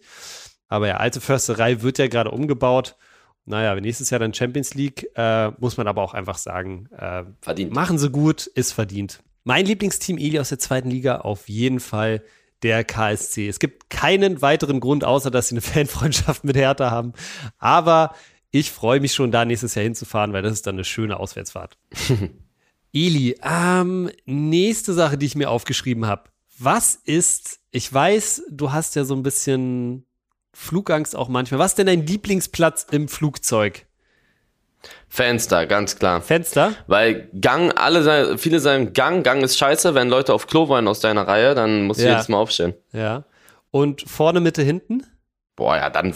Aber 0.70 0.88
ja, 0.88 0.96
alte 0.98 1.20
Försterei 1.20 1.82
wird 1.82 1.98
ja 1.98 2.08
gerade 2.08 2.32
umgebaut. 2.32 2.96
Naja, 3.44 3.76
nächstes 3.76 4.10
Jahr 4.10 4.20
dann 4.20 4.34
Champions 4.34 4.74
League, 4.74 5.06
äh, 5.16 5.50
muss 5.60 5.76
man 5.76 5.88
aber 5.88 6.02
auch 6.02 6.14
einfach 6.14 6.38
sagen, 6.38 6.88
äh, 6.98 7.24
Verdient. 7.42 7.74
machen 7.74 7.98
sie 8.00 8.10
gut, 8.10 8.48
ist 8.48 8.72
verdient. 8.72 9.20
Mein 9.44 9.66
Lieblingsteam 9.66 10.18
Eli 10.18 10.40
aus 10.40 10.50
der 10.50 10.60
zweiten 10.60 10.90
Liga 10.90 11.18
auf 11.18 11.50
jeden 11.50 11.80
Fall 11.82 12.24
der 12.66 12.84
KSC. 12.84 13.48
Es 13.48 13.60
gibt 13.60 13.92
keinen 13.92 14.42
weiteren 14.42 14.80
Grund, 14.80 15.04
außer 15.04 15.30
dass 15.30 15.50
sie 15.50 15.54
eine 15.54 15.62
Fanfreundschaft 15.62 16.44
mit 16.44 16.58
Hertha 16.58 16.90
haben. 16.90 17.14
Aber 17.60 18.16
ich 18.50 18.72
freue 18.72 19.00
mich 19.00 19.14
schon, 19.14 19.32
da 19.32 19.46
nächstes 19.46 19.76
Jahr 19.76 19.84
hinzufahren, 19.84 20.34
weil 20.34 20.42
das 20.42 20.54
ist 20.54 20.66
dann 20.66 20.76
eine 20.76 20.84
schöne 20.84 21.20
Auswärtsfahrt. 21.20 21.78
Eli, 22.92 23.38
ähm, 23.44 24.10
nächste 24.26 24.94
Sache, 24.94 25.18
die 25.20 25.28
ich 25.28 25.36
mir 25.36 25.52
aufgeschrieben 25.52 26.08
habe. 26.08 26.24
Was 26.58 26.96
ist, 26.96 27.60
ich 27.70 27.94
weiß, 27.94 28.44
du 28.50 28.72
hast 28.72 28.96
ja 28.96 29.04
so 29.04 29.14
ein 29.14 29.24
bisschen 29.24 30.06
Flugangst 30.52 31.16
auch 31.16 31.30
manchmal. 31.30 31.60
Was 31.60 31.74
ist 31.74 31.78
denn 31.78 31.88
dein 31.88 32.08
Lieblingsplatz 32.08 32.88
im 32.90 33.10
Flugzeug? 33.10 33.86
Fenster, 35.10 35.66
ganz 35.66 35.98
klar. 35.98 36.22
Fenster? 36.22 36.74
Weil 36.88 37.30
Gang, 37.40 37.72
alle, 37.78 38.38
viele 38.38 38.60
sagen 38.60 38.94
Gang, 38.94 39.24
Gang 39.24 39.42
ist 39.44 39.58
scheiße. 39.58 39.96
Wenn 39.96 40.10
Leute 40.10 40.34
auf 40.34 40.48
Klo 40.48 40.68
wollen 40.68 40.88
aus 40.88 41.00
deiner 41.00 41.28
Reihe, 41.28 41.56
dann 41.56 41.84
musst 41.84 42.00
du 42.02 42.06
Ja. 42.06 42.12
jedes 42.12 42.28
Mal 42.28 42.38
aufstehen. 42.38 42.74
Ja. 42.92 43.24
Und 43.72 44.02
vorne, 44.10 44.40
Mitte, 44.42 44.62
hinten? 44.62 45.04
Boah, 45.56 45.78
ja, 45.78 45.90
dann, 45.90 46.14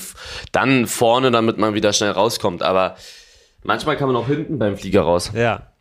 dann 0.52 0.86
vorne, 0.88 1.32
damit 1.32 1.58
man 1.58 1.74
wieder 1.74 1.94
schnell 1.94 2.12
rauskommt. 2.12 2.62
Aber 2.64 2.96
manchmal 3.64 3.96
kann 3.98 4.08
man 4.08 4.16
auch 4.18 4.28
hinten 4.28 4.60
beim 4.60 4.78
Flieger 4.78 5.02
raus. 5.02 5.32
Ja. 5.34 5.74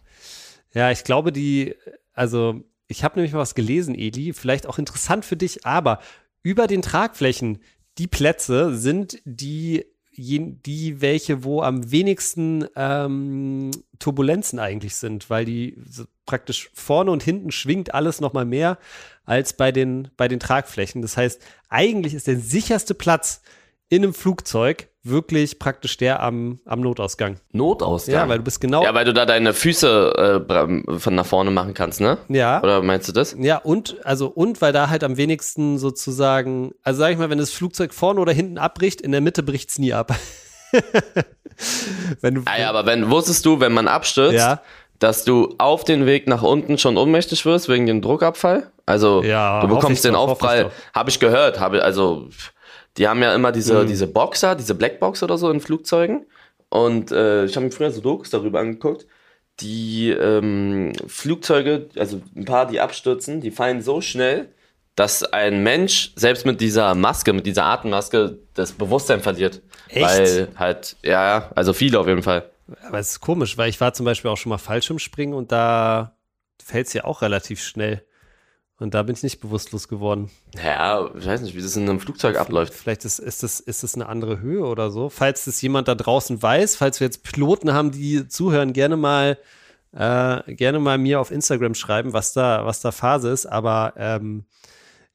Ja, 0.75 0.91
ich 0.91 1.03
glaube, 1.03 1.33
die, 1.33 1.75
also 2.13 2.61
ich 2.87 3.05
habe 3.05 3.17
nämlich 3.17 3.33
mal 3.33 3.41
was 3.41 3.55
gelesen, 3.55 3.95
Eli, 3.95 4.33
vielleicht 4.33 4.67
auch 4.67 4.79
interessant 4.79 5.25
für 5.25 5.37
dich, 5.37 5.67
aber 5.67 5.99
über 6.43 6.67
den 6.67 6.83
Tragflächen, 6.83 7.61
die 7.99 8.07
Plätze 8.07 8.77
sind 8.77 9.19
die, 9.25 9.85
die 10.19 11.01
welche, 11.01 11.45
wo 11.45 11.63
am 11.63 11.91
wenigsten 11.91 12.67
ähm, 12.77 13.71
Turbulenzen 13.99 14.59
eigentlich 14.59 14.97
sind, 14.97 15.31
weil 15.31 15.45
die 15.45 15.79
so 15.89 16.05
praktisch 16.27 16.71
vorne 16.75 17.11
und 17.11 17.23
hinten 17.23 17.51
schwingt 17.51 17.95
alles 17.95 18.21
noch 18.21 18.33
mal 18.33 18.45
mehr 18.45 18.79
als 19.25 19.53
bei 19.53 19.73
den, 19.73 20.09
bei 20.17 20.29
den 20.29 20.41
Tragflächen. 20.41 21.03
Das 21.03 21.17
heißt, 21.17 21.41
eigentlich 21.69 22.15
ist 22.15 22.27
der 22.27 22.39
sicherste 22.39 22.95
Platz 22.95 23.43
in 23.89 24.03
einem 24.03 24.15
Flugzeug 24.15 24.88
wirklich 25.05 25.59
praktisch 25.59 25.97
der 25.97 26.23
am, 26.23 26.59
am 26.67 26.81
Notausgang. 26.81 27.39
Notausgang. 27.53 28.15
Ja, 28.15 28.29
weil 28.29 28.39
du 28.39 28.45
bist 28.45 28.61
genau 28.61 28.83
Ja, 28.83 28.93
weil 28.95 29.05
du 29.05 29.15
da 29.15 29.25
deine 29.27 29.55
Füße 29.55 30.45
äh, 30.49 30.99
von 30.99 31.15
nach 31.15 31.25
vorne 31.27 31.51
machen 31.51 31.73
kannst, 31.75 32.01
ne? 32.01 32.19
Ja. 32.29 32.63
Oder 32.63 32.83
meinst 32.83 33.09
du 33.09 33.13
das? 33.13 33.35
Ja, 33.39 33.59
und, 33.59 33.97
also, 34.05 34.27
und 34.29 34.61
weil 34.61 34.73
da 34.73 34.89
halt 34.91 35.05
am 35.05 35.17
wenigsten 35.17 35.79
sozusagen, 35.79 36.73
also 36.83 36.99
sag 37.01 37.13
ich 37.13 37.19
mal, 37.19 37.31
wenn 37.31 37.39
das 37.39 37.51
Flugzeug 37.53 37.95
vorne 37.95 38.21
oder 38.21 38.33
hinten 38.33 38.59
abbricht, 38.59 39.01
in 39.01 39.13
der 39.13 39.21
Mitte 39.21 39.43
bricht's 39.43 39.79
nie 39.79 39.93
ab. 39.95 40.15
wenn 42.21 42.35
du, 42.37 42.43
Ah 42.45 42.59
ja, 42.59 42.69
aber 42.69 42.87
wenn, 42.87 43.11
wusstest 43.11 43.45
du, 43.47 43.61
wenn 43.61 43.73
man 43.73 43.89
abstürzt, 43.89 44.35
Ja. 44.35 44.61
dass 44.99 45.25
du 45.25 45.55
auf 45.59 45.85
den 45.85 46.07
Weg 46.07 46.27
nach 46.27 46.43
unten 46.43 46.79
schon 46.79 46.97
ohnmächtig 46.97 47.45
wirst 47.47 47.69
wegen 47.69 47.87
dem 47.87 48.03
Druckabfall? 48.03 48.71
Also 48.87 49.23
Ja, 49.23 49.61
du 49.61 49.69
bekommst 49.69 50.05
den 50.05 50.15
doch, 50.15 50.29
Aufprall, 50.29 50.71
habe 50.95 51.11
ich 51.11 51.21
gehört, 51.21 51.61
habe 51.61 51.83
also 51.83 52.29
die 52.99 53.09
haben 53.09 53.23
ja 53.23 53.35
immer 53.35 53.53
diese 53.53 53.83
Mhm. 53.83 53.87
diese 53.89 54.07
Boxer, 54.07 54.55
diese 54.55 54.75
Blackbox 54.75 55.23
oder 55.23 55.39
so 55.39 55.51
in 55.51 55.61
Flugzeugen 55.61 56.27
und 56.69 57.11
äh, 57.13 57.45
ich 57.47 57.57
habe 57.57 57.67
mir 57.67 57.73
früher 57.73 57.91
so 57.91 58.01
Dokus 58.01 58.31
darüber 58.31 58.61
angeguckt. 58.61 59.07
Die 59.61 60.11
ähm, 60.11 60.93
Flugzeuge, 61.09 61.89
also 61.97 62.21
ein 62.37 62.45
paar, 62.45 62.67
die 62.67 62.79
abstürzen, 62.81 63.41
die 63.41 63.51
fallen 63.51 63.83
so 63.83 64.01
schnell, 64.01 64.49
dass 64.95 65.25
ein 65.25 65.63
Mensch 65.65 66.13
selbst 66.15 66.47
mit 66.47 66.61
dieser 66.61 66.95
Maske, 66.95 67.33
mit 67.33 67.47
dieser 67.47 67.65
Atemmaske, 67.65 68.39
das 68.55 68.73
Bewusstsein 68.73 69.21
verliert. 69.21 69.63
Echt? 69.89 70.05
Weil 70.07 70.49
halt, 70.57 70.97
ja, 71.03 71.11
ja, 71.39 71.51
also 71.57 71.73
viele 71.73 71.99
auf 71.99 72.07
jeden 72.07 72.23
Fall. 72.23 72.51
aber 72.87 72.99
es 72.99 73.13
ist 73.13 73.21
komisch, 73.21 73.57
weil 73.59 73.69
ich 73.69 73.81
war 73.81 73.95
zum 73.95 74.05
Beispiel 74.05 74.31
auch 74.31 74.37
schon 74.37 74.51
mal 74.51 74.59
Fallschirmspringen 74.59 75.35
und 75.35 75.51
da 75.51 76.17
fällt's 76.63 76.93
ja 76.93 77.05
auch 77.05 77.23
relativ 77.23 77.61
schnell. 77.61 78.05
Und 78.81 78.95
da 78.95 79.03
bin 79.03 79.17
ich 79.17 79.25
nicht 79.25 79.41
bewusstlos 79.41 79.89
geworden. 79.89 80.31
Ja, 80.63 81.11
ich 81.19 81.27
weiß 81.27 81.41
nicht, 81.41 81.57
wie 81.57 81.63
das 81.63 81.75
in 81.75 81.89
einem 81.89 81.99
Flugzeug 81.99 82.37
abläuft. 82.37 82.73
Vielleicht 82.73 83.05
ist, 83.05 83.19
ist, 83.19 83.43
das, 83.43 83.59
ist 83.59 83.83
das 83.83 83.97
eine 83.97 84.07
andere 84.07 84.39
Höhe 84.41 84.65
oder 84.65 84.91
so. 84.93 85.09
Falls 85.09 85.47
das 85.47 85.61
jemand 85.61 85.89
da 85.89 85.97
draußen 85.97 86.41
weiß, 86.41 86.77
falls 86.77 87.01
wir 87.01 87.07
jetzt 87.07 87.25
Piloten 87.25 87.73
haben, 87.73 87.91
die 87.91 88.29
zuhören, 88.29 88.73
gerne 88.73 88.97
mal, 88.97 89.37
äh, 89.93 90.55
gerne 90.55 90.79
mal 90.79 90.97
mir 90.97 91.21
auf 91.21 91.33
Instagram 91.33 91.75
schreiben, 91.75 92.13
was 92.13 92.33
da, 92.33 92.67
was 92.67 92.81
da 92.81 92.93
Phase 92.93 93.31
ist. 93.31 93.47
Aber 93.47 93.95
ähm, 93.97 94.45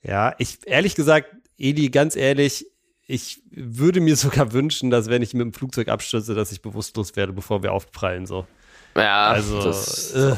ja, 0.01 0.35
ich 0.39 0.59
ehrlich 0.65 0.95
gesagt, 0.95 1.29
Eli, 1.57 1.89
ganz 1.89 2.17
ehrlich, 2.17 2.67
ich 3.07 3.43
würde 3.49 4.01
mir 4.01 4.15
sogar 4.17 4.51
wünschen, 4.51 4.89
dass 4.89 5.07
wenn 5.07 5.21
ich 5.21 5.33
mit 5.33 5.45
dem 5.45 5.53
Flugzeug 5.53 5.87
abstürze, 5.87 6.35
dass 6.35 6.51
ich 6.51 6.61
bewusstlos 6.61 7.15
werde, 7.15 7.31
bevor 7.31 7.63
wir 7.63 7.71
aufprallen. 7.71 8.25
So. 8.25 8.45
Ja, 8.95 9.27
Also, 9.27 9.63
das 9.63 10.13
äh. 10.13 10.35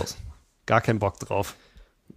Gar 0.68 0.82
keinen 0.82 1.00
Bock 1.00 1.20
drauf. 1.20 1.56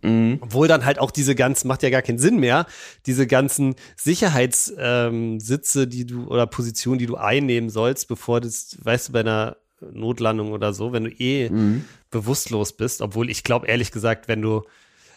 Mhm. 0.02 0.38
Obwohl 0.40 0.68
dann 0.68 0.84
halt 0.84 0.98
auch 0.98 1.10
diese 1.10 1.34
ganzen, 1.34 1.68
macht 1.68 1.82
ja 1.82 1.90
gar 1.90 2.02
keinen 2.02 2.18
Sinn 2.18 2.38
mehr, 2.38 2.66
diese 3.06 3.26
ganzen 3.26 3.74
Sicherheitssitze, 3.96 5.82
ähm, 5.82 5.90
die 5.90 6.06
du 6.06 6.26
oder 6.28 6.46
Positionen, 6.46 6.98
die 6.98 7.06
du 7.06 7.16
einnehmen 7.16 7.70
sollst, 7.70 8.08
bevor 8.08 8.40
das, 8.40 8.76
weißt 8.82 9.08
du, 9.08 9.12
bei 9.12 9.20
einer 9.20 9.56
Notlandung 9.80 10.52
oder 10.52 10.72
so, 10.72 10.92
wenn 10.92 11.04
du 11.04 11.10
eh 11.10 11.50
Mhm. 11.50 11.84
bewusstlos 12.10 12.76
bist, 12.76 13.00
obwohl 13.00 13.30
ich 13.30 13.44
glaube, 13.44 13.66
ehrlich 13.68 13.90
gesagt, 13.92 14.28
wenn 14.28 14.42
du, 14.42 14.62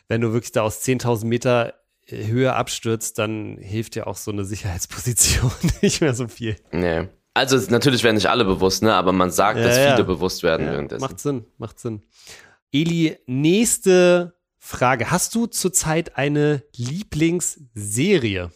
wenn 0.07 0.21
du 0.21 0.33
wirklich 0.33 0.51
da 0.51 0.61
aus 0.61 0.81
10.000 0.83 1.25
Meter 1.25 1.73
äh, 2.07 2.25
Höhe 2.27 2.53
abstürzt, 2.53 3.17
dann 3.17 3.57
hilft 3.59 3.95
dir 3.95 4.07
auch 4.07 4.17
so 4.17 4.31
eine 4.31 4.45
Sicherheitsposition 4.45 5.51
nicht 5.81 6.01
mehr 6.01 6.13
so 6.13 6.27
viel. 6.27 6.55
Nee. 6.71 7.07
Also 7.33 7.57
natürlich 7.71 8.03
werden 8.03 8.15
nicht 8.17 8.29
alle 8.29 8.43
bewusst, 8.43 8.83
ne? 8.83 8.93
Aber 8.93 9.13
man 9.13 9.31
sagt, 9.31 9.57
Ja, 9.59 9.63
dass 9.63 9.77
ja. 9.77 9.91
viele 9.93 10.03
bewusst 10.03 10.43
werden 10.43 10.65
Ja, 10.65 10.73
währenddessen. 10.73 11.01
macht 11.01 11.19
Sinn, 11.19 11.45
macht 11.57 11.79
Sinn. 11.79 12.01
Eli, 12.73 13.17
nächste 13.25 14.33
Frage. 14.63 15.09
Hast 15.09 15.33
du 15.33 15.47
zurzeit 15.47 16.17
eine 16.17 16.63
Lieblingsserie? 16.77 18.51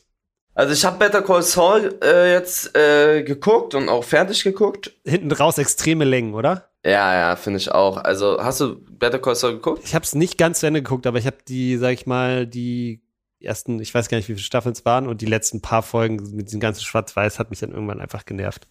Also 0.54 0.74
ich 0.74 0.86
habe 0.86 1.00
Better 1.00 1.24
Call 1.24 1.41
Saul 1.41 2.00
äh, 2.02 2.32
jetzt 2.32 2.78
äh, 2.78 3.24
geguckt 3.24 3.74
und 3.74 3.89
auch 3.89 4.04
fertig 4.04 4.44
geguckt. 4.44 4.94
Hinten 5.04 5.32
raus 5.32 5.58
extreme 5.58 6.06
Längen, 6.06 6.36
oder? 6.36 6.70
Ja, 6.86 7.13
ja, 7.15 7.36
finde 7.36 7.58
ich 7.58 7.72
auch. 7.72 7.98
Also 7.98 8.38
hast 8.39 8.62
du 8.62 8.78
Better 8.86 9.20
Call 9.20 9.36
Saul 9.36 9.54
geguckt? 9.54 9.82
Ich 9.84 9.96
habe 9.96 10.06
es 10.06 10.13
nicht 10.13 10.38
ganz 10.38 10.60
zu 10.60 10.68
Ende 10.68 10.84
geguckt, 10.84 11.08
aber 11.08 11.18
ich 11.18 11.26
habe 11.26 11.38
die, 11.48 11.76
sag 11.78 11.91
ich 11.91 12.06
mal, 12.06 12.46
die 12.46 13.02
ersten, 13.41 13.80
ich 13.80 13.94
weiß 13.94 14.08
gar 14.08 14.18
nicht, 14.18 14.30
wie 14.30 14.34
viele 14.34 14.46
Staffeln 14.46 14.74
es 14.74 14.86
waren 14.86 15.08
und 15.08 15.22
die 15.22 15.26
letzten 15.26 15.62
paar 15.62 15.82
Folgen 15.82 16.18
mit 16.36 16.48
diesem 16.48 16.60
ganzen 16.60 16.84
Schwarz-Weiß 16.84 17.39
hat 17.39 17.50
mich 17.50 17.60
dann 17.60 17.72
irgendwann 17.72 18.00
einfach 18.00 18.26
genervt. 18.26 18.68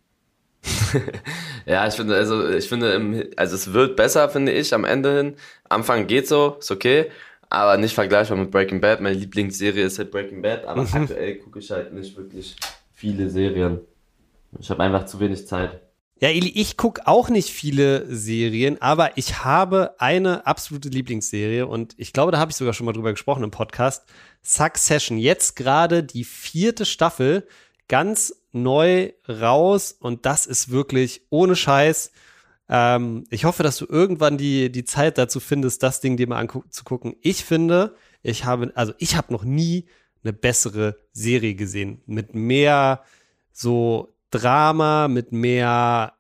Ja, 1.66 1.87
ich 1.87 1.94
finde, 1.94 2.14
also 2.14 2.46
ich 2.48 2.68
finde, 2.68 3.30
also 3.37 3.54
es 3.54 3.72
wird 3.72 3.96
besser, 3.96 4.28
finde 4.28 4.52
ich, 4.52 4.74
am 4.74 4.85
Ende 4.85 5.16
hin. 5.16 5.35
Anfang 5.68 6.07
geht 6.07 6.28
so, 6.28 6.57
ist 6.59 6.70
okay, 6.70 7.07
aber 7.48 7.78
nicht 7.78 7.94
vergleichbar 7.94 8.37
mit 8.37 8.50
Breaking 8.50 8.80
Bad. 8.80 9.00
Meine 9.00 9.16
Lieblingsserie 9.16 9.85
ist 9.85 9.98
halt 9.98 10.11
Breaking 10.11 10.42
Bad, 10.42 10.66
aber 10.66 10.83
aktuell 10.92 11.38
gucke 11.38 11.61
ich 11.61 11.70
halt 11.70 11.94
nicht 11.94 12.16
wirklich 12.16 12.57
viele 12.92 13.30
Serien. 13.30 13.80
Ich 14.59 14.68
habe 14.70 14.83
einfach 14.83 15.07
zu 15.07 15.20
wenig 15.20 15.46
Zeit. 15.46 15.80
Ja, 16.20 16.28
Eli, 16.28 16.52
ich 16.54 16.76
guck 16.76 17.00
auch 17.07 17.28
nicht 17.28 17.50
viele 17.50 18.07
Serien, 18.07 18.80
aber 18.80 19.18
ich 19.18 19.44
habe 19.44 19.94
eine 19.98 20.46
absolute 20.46 20.88
Lieblingsserie 20.88 21.66
und 21.66 21.94
ich 21.98 22.12
glaube, 22.12 22.30
da 22.30 22.38
habe 22.38 22.50
ich 22.50 22.57
sogar 22.57 22.72
schon 22.72 22.87
mal 22.87 22.92
drüber 22.92 23.11
gesprochen 23.11 23.42
im 23.42 23.50
Podcast. 23.50 24.04
Succession. 24.42 25.18
Jetzt 25.18 25.57
gerade 25.57 26.04
die 26.04 26.24
vierte 26.24 26.85
Staffel, 26.85 27.46
ganz 27.88 28.43
neu 28.55 29.12
raus 29.29 29.97
und 29.99 30.27
das 30.27 30.47
ist 30.47 30.71
wirklich 30.71 31.23
ohne 31.31 31.57
Scheiß 31.57 32.12
Ähm, 32.69 33.25
ich 33.31 33.45
hoffe, 33.45 33.62
dass 33.62 33.77
du 33.77 33.87
irgendwann 33.88 34.38
die, 34.38 34.73
die 34.73 34.85
Zeit 34.85 35.19
dazu 35.19 35.40
findest, 35.40 35.83
das 35.83 36.01
Ding 36.01 36.17
dir 36.17 36.27
mal 36.27 36.38
anzugucken. 36.38 37.14
Ich 37.21 37.45
finde, 37.45 37.95
ich 38.23 38.45
habe, 38.45 38.73
also 38.75 38.95
ich 38.99 39.17
habe 39.17 39.33
noch 39.33 39.45
nie 39.45 39.87
eine 40.23 40.33
bessere 40.33 40.97
Serie 41.12 41.55
gesehen. 41.55 42.03
Mit 42.07 42.35
mehr 42.35 43.03
so 43.53 44.14
Drama, 44.31 45.09
mit 45.09 45.33
mehr 45.33 46.14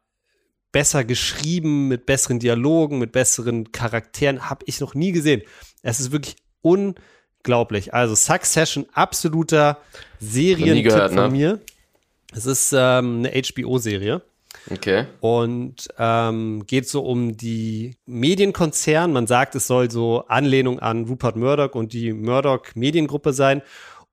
besser 0.70 1.04
geschrieben, 1.04 1.88
mit 1.88 2.04
besseren 2.04 2.40
Dialogen, 2.40 2.98
mit 2.98 3.12
besseren 3.12 3.72
Charakteren, 3.72 4.50
habe 4.50 4.64
ich 4.66 4.80
noch 4.80 4.94
nie 4.94 5.12
gesehen. 5.12 5.42
Es 5.82 6.00
ist 6.00 6.12
wirklich 6.12 6.36
unglaublich. 6.60 7.94
Also 7.94 8.14
Succession, 8.14 8.86
absoluter 8.92 9.78
Serientipp 10.20 10.92
gehört, 10.92 11.14
von 11.14 11.22
ne? 11.24 11.30
mir. 11.30 11.60
Es 12.34 12.46
ist 12.46 12.72
ähm, 12.76 13.24
eine 13.24 13.42
HBO-Serie. 13.42 14.22
Okay. 14.70 15.06
Und 15.20 15.88
ähm, 15.98 16.64
geht 16.66 16.88
so 16.88 17.02
um 17.02 17.36
die 17.36 17.96
Medienkonzern. 18.06 19.12
Man 19.12 19.26
sagt, 19.26 19.54
es 19.54 19.66
soll 19.66 19.90
so 19.90 20.24
Anlehnung 20.28 20.78
an 20.78 21.04
Rupert 21.04 21.36
Murdoch 21.36 21.74
und 21.74 21.92
die 21.92 22.12
Murdoch 22.12 22.74
Mediengruppe 22.74 23.32
sein. 23.32 23.62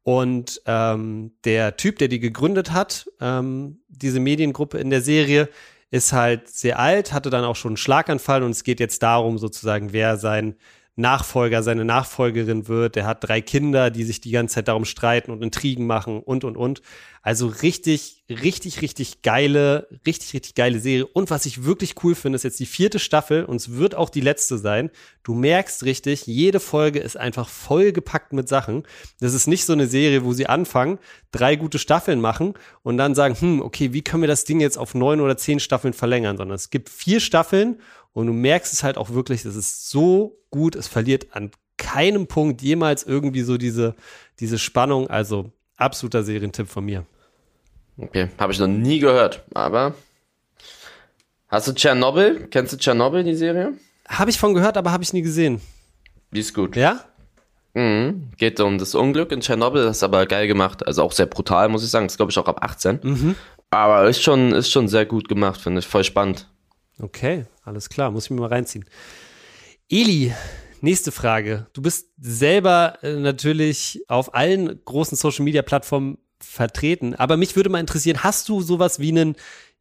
Und 0.03 0.61
ähm, 0.65 1.31
der 1.45 1.77
Typ, 1.77 1.99
der 1.99 2.07
die 2.07 2.19
gegründet 2.19 2.71
hat, 2.71 3.07
ähm, 3.19 3.81
diese 3.87 4.19
Mediengruppe 4.19 4.79
in 4.79 4.89
der 4.89 5.01
Serie, 5.01 5.47
ist 5.91 6.13
halt 6.13 6.47
sehr 6.47 6.79
alt, 6.79 7.13
hatte 7.13 7.29
dann 7.29 7.43
auch 7.43 7.55
schon 7.55 7.71
einen 7.71 7.77
Schlaganfall 7.77 8.43
und 8.43 8.51
es 8.51 8.63
geht 8.63 8.79
jetzt 8.79 9.03
darum, 9.03 9.37
sozusagen, 9.37 9.91
wer 9.93 10.17
sein 10.17 10.55
Nachfolger, 11.01 11.63
seine 11.63 11.83
Nachfolgerin 11.83 12.67
wird. 12.67 12.95
Der 12.95 13.05
hat 13.05 13.27
drei 13.27 13.41
Kinder, 13.41 13.89
die 13.89 14.03
sich 14.03 14.21
die 14.21 14.31
ganze 14.31 14.55
Zeit 14.55 14.67
darum 14.67 14.85
streiten 14.85 15.31
und 15.31 15.43
Intrigen 15.43 15.85
machen 15.85 16.21
und, 16.21 16.43
und, 16.43 16.55
und. 16.55 16.81
Also 17.23 17.47
richtig, 17.47 18.23
richtig, 18.29 18.81
richtig 18.81 19.21
geile, 19.21 19.87
richtig, 20.07 20.33
richtig 20.33 20.55
geile 20.55 20.79
Serie. 20.79 21.05
Und 21.05 21.29
was 21.29 21.45
ich 21.45 21.65
wirklich 21.65 22.03
cool 22.03 22.15
finde, 22.15 22.35
ist 22.35 22.43
jetzt 22.43 22.59
die 22.59 22.65
vierte 22.65 22.97
Staffel 22.97 23.45
und 23.45 23.57
es 23.57 23.73
wird 23.73 23.93
auch 23.93 24.09
die 24.09 24.21
letzte 24.21 24.57
sein. 24.57 24.89
Du 25.23 25.35
merkst 25.35 25.83
richtig, 25.83 26.25
jede 26.25 26.59
Folge 26.59 26.99
ist 26.99 27.17
einfach 27.17 27.47
vollgepackt 27.47 28.33
mit 28.33 28.49
Sachen. 28.49 28.83
Das 29.19 29.35
ist 29.35 29.45
nicht 29.45 29.65
so 29.65 29.73
eine 29.73 29.85
Serie, 29.85 30.23
wo 30.23 30.33
sie 30.33 30.47
anfangen, 30.47 30.97
drei 31.31 31.55
gute 31.55 31.77
Staffeln 31.77 32.21
machen 32.21 32.55
und 32.81 32.97
dann 32.97 33.13
sagen, 33.13 33.39
hm, 33.39 33.61
okay, 33.61 33.93
wie 33.93 34.01
können 34.01 34.23
wir 34.23 34.27
das 34.27 34.45
Ding 34.45 34.59
jetzt 34.59 34.79
auf 34.79 34.95
neun 34.95 35.21
oder 35.21 35.37
zehn 35.37 35.59
Staffeln 35.59 35.93
verlängern, 35.93 36.37
sondern 36.37 36.55
es 36.55 36.71
gibt 36.71 36.89
vier 36.89 37.19
Staffeln 37.19 37.79
und 38.13 38.27
du 38.27 38.33
merkst 38.33 38.73
es 38.73 38.83
halt 38.83 38.97
auch 38.97 39.11
wirklich, 39.11 39.43
das 39.43 39.55
ist 39.55 39.89
so 39.89 40.37
gut, 40.49 40.75
es 40.75 40.87
verliert 40.87 41.27
an 41.31 41.51
keinem 41.77 42.27
Punkt 42.27 42.61
jemals 42.61 43.03
irgendwie 43.03 43.41
so 43.41 43.57
diese, 43.57 43.95
diese 44.39 44.59
Spannung. 44.59 45.09
Also 45.09 45.51
absoluter 45.77 46.23
Serientipp 46.23 46.67
von 46.67 46.85
mir. 46.85 47.05
Okay, 47.97 48.29
habe 48.37 48.53
ich 48.53 48.59
noch 48.59 48.67
nie 48.67 48.99
gehört, 48.99 49.43
aber 49.53 49.95
hast 51.47 51.67
du 51.67 51.73
Tschernobyl? 51.73 52.47
Kennst 52.49 52.73
du 52.73 52.77
Tschernobyl, 52.77 53.23
die 53.23 53.35
Serie? 53.35 53.73
Habe 54.07 54.29
ich 54.29 54.39
von 54.39 54.53
gehört, 54.53 54.77
aber 54.77 54.91
habe 54.91 55.03
ich 55.03 55.13
nie 55.13 55.21
gesehen. 55.21 55.61
Die 56.31 56.39
ist 56.39 56.53
gut. 56.53 56.75
Ja? 56.75 57.01
Mhm. 57.73 58.31
Geht 58.37 58.59
um 58.59 58.77
das 58.77 58.95
Unglück 58.95 59.31
in 59.31 59.41
Tschernobyl, 59.41 59.83
das 59.83 59.97
ist 59.97 60.03
aber 60.03 60.25
geil 60.25 60.47
gemacht. 60.47 60.85
Also 60.85 61.03
auch 61.03 61.11
sehr 61.11 61.25
brutal, 61.25 61.69
muss 61.69 61.83
ich 61.83 61.89
sagen. 61.89 62.07
Das 62.07 62.17
glaube 62.17 62.31
ich 62.31 62.37
auch 62.37 62.47
ab 62.47 62.63
18. 62.63 62.99
Mhm. 63.03 63.35
Aber 63.69 64.07
ist 64.07 64.21
schon, 64.21 64.51
ist 64.51 64.71
schon 64.71 64.87
sehr 64.87 65.05
gut 65.05 65.29
gemacht, 65.29 65.61
finde 65.61 65.79
ich. 65.79 65.87
Voll 65.87 66.03
spannend. 66.03 66.47
Okay, 67.01 67.45
alles 67.63 67.89
klar, 67.89 68.11
muss 68.11 68.25
ich 68.25 68.29
mir 68.29 68.41
mal 68.41 68.47
reinziehen. 68.47 68.85
Eli, 69.89 70.33
nächste 70.81 71.11
Frage. 71.11 71.67
Du 71.73 71.81
bist 71.81 72.09
selber 72.19 72.99
äh, 73.01 73.15
natürlich 73.15 74.03
auf 74.07 74.35
allen 74.35 74.79
großen 74.85 75.17
Social 75.17 75.43
Media 75.43 75.63
Plattformen 75.63 76.17
vertreten, 76.39 77.15
aber 77.15 77.37
mich 77.37 77.55
würde 77.55 77.69
mal 77.69 77.79
interessieren, 77.79 78.23
hast 78.23 78.49
du 78.49 78.61
sowas 78.61 78.99
wie 78.99 79.09
einen 79.09 79.35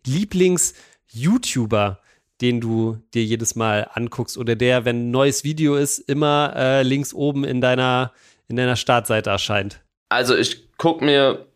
Lieblings-YouTuber, 0.06 2.00
den 2.40 2.60
du 2.60 2.98
dir 3.12 3.24
jedes 3.24 3.54
Mal 3.54 3.90
anguckst 3.92 4.38
oder 4.38 4.56
der, 4.56 4.84
wenn 4.84 5.08
ein 5.08 5.10
neues 5.10 5.44
Video 5.44 5.76
ist, 5.76 5.98
immer 5.98 6.54
äh, 6.56 6.82
links 6.82 7.12
oben 7.12 7.44
in 7.44 7.60
deiner, 7.60 8.12
in 8.48 8.56
deiner 8.56 8.76
Startseite 8.76 9.30
erscheint? 9.30 9.80
Also 10.08 10.36
ich 10.36 10.76
gucke 10.76 11.04
mir 11.04 11.46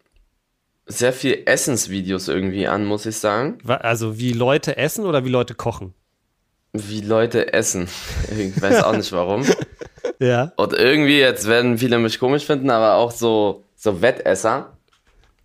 sehr 0.87 1.13
viel 1.13 1.43
Essensvideos 1.47 2.29
irgendwie 2.29 2.67
an, 2.67 2.85
muss 2.85 3.07
ich 3.07 3.17
sagen. 3.17 3.59
Also 3.67 4.19
wie 4.19 4.33
Leute 4.33 4.77
essen 4.77 5.07
oder 5.07 5.25
wie 5.25 5.31
Leute 5.31 5.55
kochen? 5.55 5.95
Wie 6.73 7.01
Leute 7.01 7.53
essen. 7.53 7.89
Ich 8.37 8.61
weiß 8.61 8.83
auch 8.83 8.97
nicht 8.97 9.13
warum. 9.13 9.45
ja. 10.19 10.53
Und 10.57 10.73
irgendwie, 10.73 11.19
jetzt 11.19 11.47
werden 11.47 11.79
viele 11.79 11.99
mich 11.99 12.19
komisch 12.19 12.45
finden, 12.45 12.71
aber 12.71 12.95
auch 12.95 13.13
so, 13.13 13.65
so 13.77 14.03
Wettesser. 14.03 14.77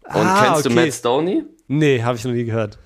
Und 0.05 0.25
ah, 0.25 0.43
kennst 0.43 0.65
okay. 0.65 0.75
du 0.75 0.81
Matt 0.81 0.93
Stoney? 0.93 1.43
Nee, 1.67 2.01
habe 2.01 2.17
ich 2.17 2.23
noch 2.23 2.31
nie 2.31 2.45
gehört. 2.45 2.79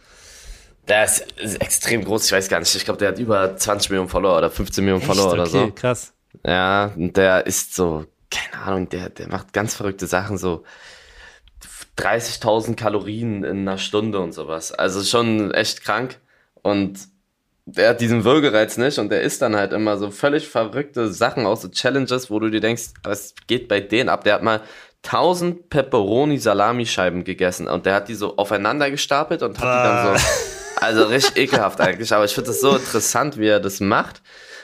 Der 0.89 1.05
ist, 1.05 1.31
ist, 1.39 1.61
extrem 1.61 2.03
groß, 2.03 2.25
ich 2.25 2.31
weiß 2.33 2.49
gar 2.49 2.59
nicht. 2.59 2.75
Ich 2.75 2.83
glaube, 2.83 2.99
der 2.99 3.09
hat 3.09 3.19
über 3.19 3.55
20 3.55 3.89
Millionen 3.89 4.09
Follower 4.09 4.37
oder 4.37 4.51
15 4.51 4.83
Millionen 4.83 5.01
Echt? 5.01 5.11
Follower 5.11 5.33
oder 5.33 5.43
okay, 5.43 5.51
so. 5.67 5.71
krass. 5.73 6.13
Ja, 6.45 6.91
und 6.95 7.15
der 7.15 7.47
ist 7.47 7.73
so, 7.73 8.05
keine 8.29 8.63
Ahnung, 8.63 8.89
der, 8.89 9.09
der 9.09 9.29
macht 9.29 9.53
ganz 9.53 9.75
verrückte 9.75 10.07
Sachen, 10.07 10.37
so 10.37 10.63
30.000 11.97 12.75
Kalorien 12.75 13.43
in 13.43 13.67
einer 13.67 13.77
Stunde 13.77 14.19
und 14.19 14.33
sowas. 14.33 14.71
Also 14.71 15.03
schon 15.03 15.51
echt 15.51 15.83
krank. 15.83 16.19
Und 16.61 16.99
der 17.65 17.89
hat 17.89 18.01
diesen 18.01 18.23
Würgereiz 18.23 18.77
nicht 18.77 18.99
und 18.99 19.09
der 19.09 19.21
isst 19.21 19.41
dann 19.41 19.55
halt 19.55 19.73
immer 19.73 19.97
so 19.97 20.11
völlig 20.11 20.47
verrückte 20.47 21.11
Sachen 21.11 21.45
aus 21.45 21.61
so 21.61 21.69
Challenges, 21.69 22.29
wo 22.29 22.39
du 22.39 22.49
dir 22.49 22.59
denkst, 22.59 22.89
was 23.03 23.35
geht 23.47 23.67
bei 23.67 23.79
denen 23.79 24.09
ab? 24.09 24.23
Der 24.23 24.35
hat 24.35 24.43
mal 24.43 24.61
1000 25.05 25.69
Pepperoni 25.69 26.37
Salamischeiben 26.37 27.23
gegessen 27.23 27.67
und 27.67 27.85
der 27.85 27.95
hat 27.95 28.07
die 28.09 28.15
so 28.15 28.37
aufeinander 28.37 28.89
gestapelt 28.89 29.43
und 29.43 29.59
hat 29.59 29.65
ah. 29.65 29.81
die 29.81 29.87
dann 29.87 30.17
so 30.17 30.25
also 30.81 31.03
richtig 31.05 31.37
ekelhaft 31.37 31.79
eigentlich, 31.79 32.13
aber 32.13 32.25
ich 32.25 32.33
finde 32.33 32.49
das 32.49 32.59
so 32.59 32.75
interessant, 32.75 33.37
wie 33.37 33.47
er 33.47 33.59
das 33.59 33.79
macht. 33.79 34.21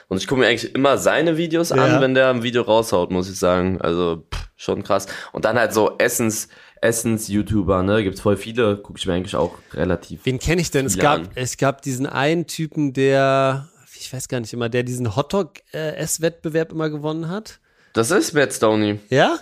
Und 0.09 0.17
ich 0.17 0.27
gucke 0.27 0.41
mir 0.41 0.47
eigentlich 0.47 0.73
immer 0.73 0.97
seine 0.97 1.37
Videos 1.37 1.71
an, 1.71 1.77
ja. 1.79 2.01
wenn 2.01 2.15
der 2.15 2.29
ein 2.29 2.41
Video 2.41 2.63
raushaut, 2.63 3.11
muss 3.11 3.29
ich 3.29 3.37
sagen. 3.37 3.79
Also 3.79 4.25
pff, 4.33 4.49
schon 4.57 4.83
krass. 4.83 5.05
Und 5.31 5.45
dann 5.45 5.57
halt 5.57 5.71
so 5.71 5.97
Essens 5.99 6.49
Essens-YouTuber, 6.81 7.83
ne? 7.83 8.03
Gibt's 8.03 8.21
voll 8.21 8.37
viele, 8.37 8.77
gucke 8.77 8.99
ich 8.99 9.05
mir 9.05 9.13
eigentlich 9.13 9.35
auch 9.35 9.55
relativ. 9.73 10.21
Wen 10.25 10.39
kenne 10.39 10.61
ich 10.61 10.71
denn? 10.71 10.85
Es 10.85 10.97
gab, 10.97 11.19
an. 11.19 11.29
es 11.35 11.57
gab 11.57 11.81
diesen 11.81 12.05
einen 12.05 12.47
Typen, 12.47 12.93
der, 12.93 13.67
ich 13.99 14.11
weiß 14.11 14.27
gar 14.27 14.39
nicht 14.39 14.53
immer, 14.53 14.69
der 14.69 14.83
diesen 14.83 15.15
Hotdog-Ess-Wettbewerb 15.15 16.71
immer 16.71 16.89
gewonnen 16.89 17.29
hat. 17.29 17.59
Das 17.93 18.11
ist 18.11 18.33
Matt 18.33 18.53
Stoney. 18.53 18.99
Ja? 19.09 19.39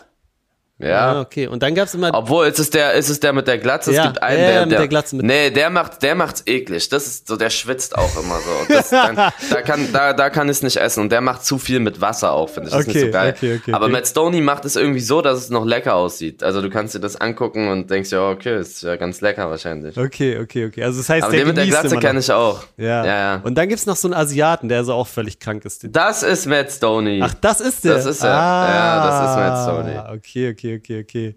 Ja. 0.80 1.14
Ah, 1.14 1.22
okay. 1.22 1.48
Und 1.48 1.64
dann 1.64 1.74
gab's 1.74 1.96
immer. 1.96 2.12
Obwohl, 2.14 2.46
ist 2.46 2.60
es 2.60 2.70
der, 2.70 2.94
ist 2.94 3.10
es 3.10 3.20
der 3.20 3.34
mit 3.34 3.48
der 3.48 3.58
Glatze? 3.58 3.92
Ja, 3.92 4.02
es 4.02 4.08
gibt 4.08 4.22
einen, 4.22 4.40
ja, 4.40 4.48
der, 4.48 4.62
mit 4.62 4.72
der, 4.72 4.80
der 4.80 4.88
Glatze 4.88 5.16
mit 5.16 5.26
Nee, 5.26 5.50
der 5.50 5.72
macht, 5.72 6.04
der 6.04 6.14
macht's 6.14 6.44
eklig. 6.46 6.88
Das 6.90 7.08
ist 7.08 7.28
so, 7.28 7.36
der 7.36 7.50
schwitzt 7.50 7.98
auch 7.98 8.16
immer 8.16 8.36
so. 8.36 8.74
Das, 8.74 8.90
dann, 8.92 9.16
da 9.50 9.62
kann, 9.64 9.92
da, 9.92 10.14
da 10.14 10.30
kann 10.30 10.48
ich 10.50 10.62
nicht 10.62 10.78
essen. 10.78 11.02
Und 11.02 11.12
der 11.12 11.22
macht 11.22 11.44
zu 11.44 11.58
viel 11.58 11.80
mit 11.80 12.00
Wasser 12.00 12.32
auch, 12.32 12.50
finde 12.50 12.70
ich. 12.70 12.76
Das 12.76 12.84
okay, 12.84 12.92
ist 12.92 12.96
nicht 12.96 13.06
so 13.08 13.12
geil. 13.12 13.34
Okay, 13.36 13.60
okay, 13.60 13.74
Aber 13.74 13.90
Matt 13.90 14.08
Stoney 14.08 14.42
macht 14.42 14.66
es 14.66 14.76
irgendwie 14.76 15.00
so, 15.00 15.24
dass 15.24 15.40
es 15.40 15.50
noch 15.50 15.66
lecker 15.66 15.96
aussieht. 15.96 16.44
Also 16.44 16.62
du 16.62 16.70
kannst 16.70 16.94
dir 16.94 17.00
das 17.00 17.16
angucken 17.16 17.70
und 17.70 17.90
denkst 17.90 18.12
ja, 18.12 18.30
okay, 18.30 18.60
ist 18.60 18.84
ja 18.84 18.98
ganz 18.98 19.22
lecker 19.22 19.50
wahrscheinlich. 19.50 19.98
Okay, 19.98 20.40
okay, 20.40 20.68
okay. 20.68 20.84
Also 20.84 21.00
das 21.00 21.10
heißt, 21.10 21.24
Aber 21.24 21.32
der 21.32 21.42
den 21.42 21.48
mit 21.48 21.58
der 21.58 21.66
Glatze 21.66 21.98
kenne 21.98 22.20
ich 22.20 22.32
auch. 22.32 22.64
Ja. 22.78 23.04
ja, 23.04 23.18
ja. 23.18 23.42
Und 23.44 23.56
dann 23.56 23.68
gibt's 23.68 23.88
noch 23.88 23.96
so 23.96 24.08
einen 24.08 24.14
Asiaten, 24.14 24.70
der 24.70 24.84
so 24.84 24.94
auch 24.94 25.08
völlig 25.08 25.40
krank 25.40 25.66
ist. 25.66 25.88
Das 25.90 26.22
ist 26.22 26.46
Matt 26.46 26.72
Stoney. 26.72 27.22
Ach, 27.24 27.34
das 27.42 27.62
ist 27.62 27.84
der? 27.84 27.96
Das 27.96 28.06
ist 28.06 28.24
er. 28.24 28.32
Ah, 28.32 28.70
ja, 28.70 29.08
das 29.08 29.30
ist 29.30 29.36
Matt 29.38 29.64
Stoney. 29.64 30.18
Okay, 30.18 30.52
okay, 30.52 30.67
okay, 30.76 31.02
okay. 31.02 31.36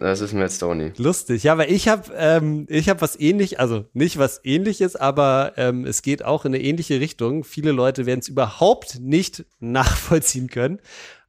Das 0.00 0.20
ist 0.20 0.32
ist 0.32 0.38
Matt 0.38 0.52
Stoney. 0.52 0.92
Lustig, 0.96 1.42
ja, 1.42 1.56
weil 1.58 1.70
ich 1.70 1.88
habe 1.88 2.12
ähm, 2.16 2.66
ich 2.68 2.88
habe 2.88 3.00
was 3.00 3.18
ähnlich, 3.18 3.60
also 3.60 3.84
nicht 3.92 4.18
was 4.18 4.40
ähnliches, 4.44 4.96
aber 4.96 5.52
ähm, 5.56 5.84
es 5.84 6.02
geht 6.02 6.24
auch 6.24 6.44
in 6.44 6.54
eine 6.54 6.62
ähnliche 6.62 7.00
Richtung. 7.00 7.44
Viele 7.44 7.72
Leute 7.72 8.06
werden 8.06 8.20
es 8.20 8.28
überhaupt 8.28 8.98
nicht 9.00 9.44
nachvollziehen 9.60 10.48
können. 10.48 10.80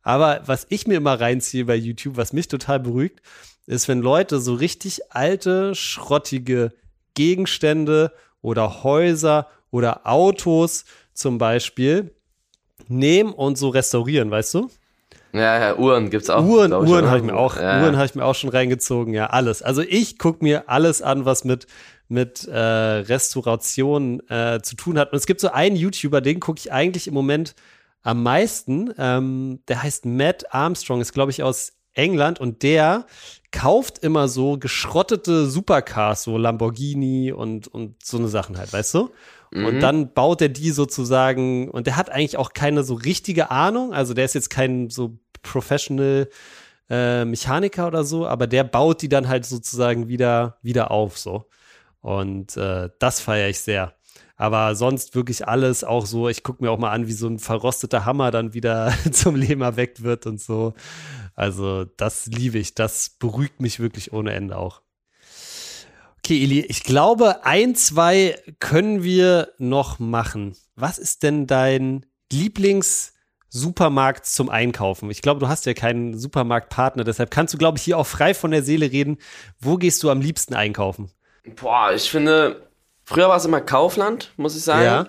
Aber 0.01 0.41
was 0.45 0.65
ich 0.69 0.87
mir 0.87 0.95
immer 0.95 1.19
reinziehe 1.19 1.65
bei 1.65 1.75
YouTube, 1.75 2.17
was 2.17 2.33
mich 2.33 2.47
total 2.47 2.79
beruhigt, 2.79 3.21
ist, 3.65 3.87
wenn 3.87 4.01
Leute 4.01 4.39
so 4.39 4.53
richtig 4.53 5.13
alte, 5.13 5.75
schrottige 5.75 6.73
Gegenstände 7.13 8.11
oder 8.41 8.83
Häuser 8.83 9.47
oder 9.71 10.05
Autos 10.05 10.83
zum 11.13 11.37
Beispiel 11.37 12.13
nehmen 12.87 13.31
und 13.33 13.57
so 13.57 13.69
restaurieren, 13.69 14.29
weißt 14.29 14.55
du? 14.55 14.69
Ja, 15.33 15.59
ja, 15.59 15.75
Uhren 15.77 16.11
gibt's 16.11 16.29
auch. 16.29 16.45
Uhren, 16.45 16.73
Uhren 16.73 17.07
habe 17.07 17.17
ich 17.17 17.23
mir 17.23 17.35
auch, 17.35 17.57
ja. 17.57 17.81
Uhren 17.81 17.95
habe 17.95 18.05
ich 18.05 18.13
mir 18.13 18.23
auch 18.23 18.35
schon 18.35 18.51
reingezogen, 18.51 19.15
ja, 19.15 19.27
alles. 19.27 19.63
Also 19.63 19.81
ich 19.81 20.19
guck 20.19 20.43
mir 20.43 20.69
alles 20.69 21.01
an, 21.01 21.25
was 21.25 21.43
mit 21.43 21.65
mit 22.07 22.47
äh, 22.47 22.59
Restauration 22.59 24.21
äh, 24.29 24.59
zu 24.61 24.75
tun 24.75 24.99
hat. 24.99 25.11
Und 25.11 25.17
es 25.17 25.25
gibt 25.25 25.39
so 25.41 25.49
einen 25.49 25.75
YouTuber, 25.75 26.21
den 26.21 26.39
gucke 26.39 26.59
ich 26.59 26.71
eigentlich 26.71 27.07
im 27.07 27.15
Moment 27.15 27.55
am 28.03 28.21
meisten. 28.21 28.93
Ähm, 28.99 29.61
der 29.67 29.81
heißt 29.81 30.05
Matt 30.05 30.53
Armstrong, 30.53 31.01
ist 31.01 31.13
glaube 31.13 31.31
ich 31.31 31.41
aus 31.41 31.73
England 31.93 32.39
und 32.39 32.61
der 32.61 33.07
kauft 33.51 33.99
immer 33.99 34.27
so 34.27 34.57
geschrottete 34.57 35.47
Supercars, 35.47 36.23
so 36.23 36.37
Lamborghini 36.37 37.31
und 37.31 37.67
und 37.67 38.03
so 38.03 38.17
eine 38.17 38.27
Sachen 38.27 38.57
halt, 38.57 38.71
weißt 38.71 38.93
du? 38.93 39.09
Und 39.51 39.75
mhm. 39.75 39.79
dann 39.79 40.13
baut 40.13 40.41
er 40.41 40.49
die 40.49 40.71
sozusagen, 40.71 41.69
und 41.69 41.85
der 41.85 41.95
hat 41.95 42.09
eigentlich 42.09 42.37
auch 42.37 42.53
keine 42.53 42.83
so 42.83 42.95
richtige 42.95 43.51
Ahnung, 43.51 43.93
also 43.93 44.15
der 44.15 44.25
ist 44.25 44.33
jetzt 44.33 44.49
kein 44.49 44.89
so 44.89 45.19
Professional 45.43 46.27
äh, 46.89 47.25
Mechaniker 47.25 47.87
oder 47.87 48.03
so, 48.03 48.27
aber 48.27 48.47
der 48.47 48.63
baut 48.63 49.01
die 49.01 49.09
dann 49.09 49.27
halt 49.27 49.45
sozusagen 49.45 50.07
wieder, 50.07 50.57
wieder 50.61 50.91
auf 50.91 51.17
so. 51.17 51.45
Und 52.01 52.57
äh, 52.57 52.89
das 52.99 53.19
feiere 53.21 53.49
ich 53.49 53.59
sehr. 53.59 53.93
Aber 54.35 54.75
sonst 54.75 55.15
wirklich 55.15 55.47
alles 55.47 55.83
auch 55.83 56.05
so, 56.05 56.27
ich 56.27 56.43
gucke 56.43 56.63
mir 56.63 56.71
auch 56.71 56.79
mal 56.79 56.91
an, 56.91 57.07
wie 57.07 57.13
so 57.13 57.27
ein 57.27 57.39
verrosteter 57.39 58.03
Hammer 58.05 58.31
dann 58.31 58.53
wieder 58.53 58.93
zum 59.11 59.35
Leben 59.35 59.61
erweckt 59.61 60.03
wird 60.03 60.25
und 60.25 60.41
so. 60.41 60.73
Also 61.35 61.85
das 61.85 62.27
liebe 62.27 62.57
ich, 62.57 62.75
das 62.75 63.11
beruhigt 63.19 63.61
mich 63.61 63.79
wirklich 63.79 64.11
ohne 64.11 64.33
Ende 64.33 64.57
auch. 64.57 64.81
Okay, 66.19 66.41
Eli, 66.41 66.61
ich 66.61 66.83
glaube, 66.83 67.45
ein, 67.45 67.75
zwei 67.75 68.37
können 68.59 69.03
wir 69.03 69.49
noch 69.57 69.99
machen. 69.99 70.55
Was 70.75 70.97
ist 70.97 71.23
denn 71.23 71.47
dein 71.47 72.05
Lieblings-Supermarkt 73.53 74.25
zum 74.25 74.49
Einkaufen? 74.49 75.09
Ich 75.09 75.21
glaube, 75.21 75.39
du 75.39 75.47
hast 75.47 75.65
ja 75.65 75.73
keinen 75.73 76.17
Supermarktpartner, 76.17 77.03
deshalb 77.03 77.31
kannst 77.31 77.53
du, 77.53 77.57
glaube 77.57 77.77
ich, 77.77 77.83
hier 77.83 77.97
auch 77.97 78.07
frei 78.07 78.33
von 78.33 78.51
der 78.51 78.63
Seele 78.63 78.91
reden. 78.91 79.17
Wo 79.59 79.77
gehst 79.77 80.03
du 80.03 80.09
am 80.09 80.21
liebsten 80.21 80.55
einkaufen? 80.55 81.09
Boah, 81.55 81.91
ich 81.93 82.09
finde, 82.09 82.67
früher 83.03 83.29
war 83.29 83.37
es 83.37 83.45
immer 83.45 83.61
Kaufland, 83.61 84.31
muss 84.37 84.55
ich 84.55 84.63
sagen. 84.63 85.07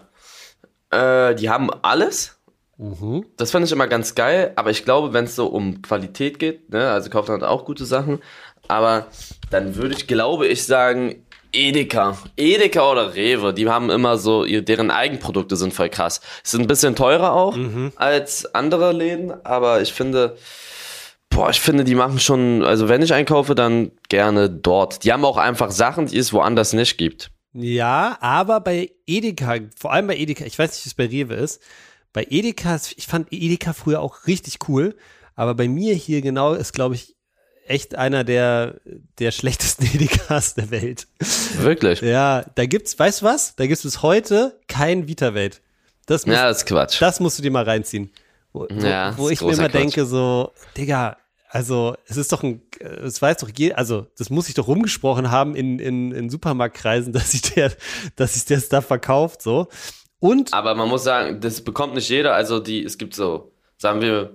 Ja. 0.93 1.31
Äh, 1.31 1.35
die 1.35 1.49
haben 1.49 1.71
alles. 1.83 2.39
Mhm. 2.77 3.27
Das 3.37 3.51
fand 3.51 3.65
ich 3.65 3.73
immer 3.73 3.87
ganz 3.87 4.15
geil, 4.15 4.53
aber 4.57 4.71
ich 4.71 4.85
glaube, 4.85 5.13
wenn 5.13 5.25
es 5.25 5.37
so 5.37 5.47
um 5.47 5.81
Qualität 5.81 6.39
geht, 6.39 6.71
ne, 6.71 6.91
also 6.91 7.09
Kaufland 7.09 7.43
hat 7.43 7.49
auch 7.49 7.65
gute 7.65 7.85
Sachen, 7.85 8.21
aber 8.67 9.07
dann 9.51 9.77
würde 9.77 9.95
ich, 9.95 10.07
glaube 10.09 10.49
ich, 10.49 10.65
sagen, 10.65 11.24
Edeka. 11.55 12.19
Edeka 12.37 12.91
oder 12.91 13.15
Rewe, 13.15 13.55
die 13.55 13.69
haben 13.69 13.91
immer 13.91 14.19
so, 14.19 14.45
deren 14.45 14.91
Eigenprodukte 14.91 15.57
sind 15.57 15.73
voll 15.73 15.89
krass. 15.89 16.21
Sind 16.43 16.63
ein 16.63 16.67
bisschen 16.67 16.97
teurer 16.97 17.33
auch 17.33 17.57
mhm. 17.57 17.93
als 17.97 18.55
andere 18.55 18.93
Läden, 18.93 19.33
aber 19.45 19.81
ich 19.81 19.93
finde, 19.93 20.37
boah, 21.31 21.51
ich 21.51 21.61
finde, 21.61 21.85
die 21.85 21.95
machen 21.95 22.21
schon, 22.21 22.65
also 22.65 22.89
wenn 22.89 23.03
ich 23.03 23.15
einkaufe, 23.15 23.55
dann 23.55 23.93
gerne 24.09 24.51
dort. 24.51 25.05
Die 25.05 25.13
haben 25.13 25.25
auch 25.25 25.37
einfach 25.37 25.71
Sachen, 25.71 26.07
die 26.07 26.19
es 26.19 26.33
woanders 26.33 26.73
nicht 26.73 26.99
gibt. 26.99 27.31
Ja, 27.53 28.19
aber 28.21 28.61
bei 28.61 28.91
Edeka, 29.07 29.57
vor 29.77 29.93
allem 29.93 30.09
bei 30.09 30.17
Edeka, 30.17 30.45
ich 30.45 30.59
weiß 30.59 30.73
nicht, 30.73 30.85
wie 30.85 30.89
es 30.89 30.95
bei 30.95 31.07
Rewe 31.07 31.35
ist, 31.35 31.63
bei 32.13 32.27
Edeka, 32.29 32.81
ich 32.97 33.07
fand 33.07 33.33
Edeka 33.33 33.73
früher 33.73 34.01
auch 34.01 34.27
richtig 34.27 34.59
cool, 34.69 34.97
aber 35.37 35.55
bei 35.55 35.69
mir 35.69 35.95
hier 35.95 36.21
genau 36.21 36.55
ist, 36.55 36.73
glaube 36.73 36.97
ich, 36.97 37.14
echt 37.67 37.95
einer 37.95 38.25
der, 38.25 38.81
der 39.19 39.31
schlechtesten 39.31 39.85
Edekas 39.95 40.55
der 40.55 40.71
Welt. 40.71 41.07
Wirklich? 41.59 42.01
Ja, 42.01 42.45
da 42.55 42.67
gibt's, 42.67 42.99
weißt 42.99 43.23
du 43.23 43.27
was? 43.27 43.57
Da 43.57 43.67
gibt's 43.67 43.83
bis 43.83 44.03
heute 44.03 44.59
kein 44.69 45.09
Vita-Welt. 45.09 45.61
Das 46.07 46.25
ja, 46.27 46.49
das 46.49 46.59
ist 46.59 46.67
Quatsch. 46.67 47.01
Das 47.01 47.21
musst 47.21 47.39
du 47.39 47.43
dir 47.43 47.51
mal 47.51 47.65
reinziehen. 47.65 48.11
Wo, 48.53 48.67
ja, 48.67 49.17
wo 49.17 49.31
ich 49.31 49.41
mir 49.41 49.53
immer 49.53 49.69
Quatsch. 49.69 49.73
denke, 49.73 50.05
so, 50.05 50.53
Digga, 50.77 51.17
also 51.49 51.97
es 52.07 52.17
ist 52.17 52.33
doch 52.33 52.43
ein, 52.43 52.63
es 52.81 53.23
weiß 53.23 53.39
doch 53.39 53.51
je, 53.57 53.73
also 53.73 54.07
das 54.19 54.29
muss 54.29 54.49
ich 54.49 54.55
doch 54.55 54.67
rumgesprochen 54.67 55.31
haben 55.31 55.55
in, 55.55 55.79
in, 55.79 56.13
in 56.13 56.29
Supermarktkreisen, 56.29 57.13
dass 57.13 57.33
sich 57.33 57.43
der, 57.43 57.73
dass 58.17 58.35
sich 58.35 58.45
der 58.45 58.61
Stuff 58.61 58.87
verkauft, 58.87 59.43
so. 59.43 59.69
Und. 60.21 60.53
Aber 60.55 60.75
man 60.75 60.89
muss 60.89 61.05
sagen, 61.05 61.41
das 61.41 61.61
bekommt 61.61 61.95
nicht 61.95 62.09
jeder. 62.09 62.35
Also 62.35 62.59
die, 62.59 62.83
es 62.83 62.97
gibt 62.99 63.15
so, 63.15 63.53
sagen 63.77 64.01
wir, 64.01 64.33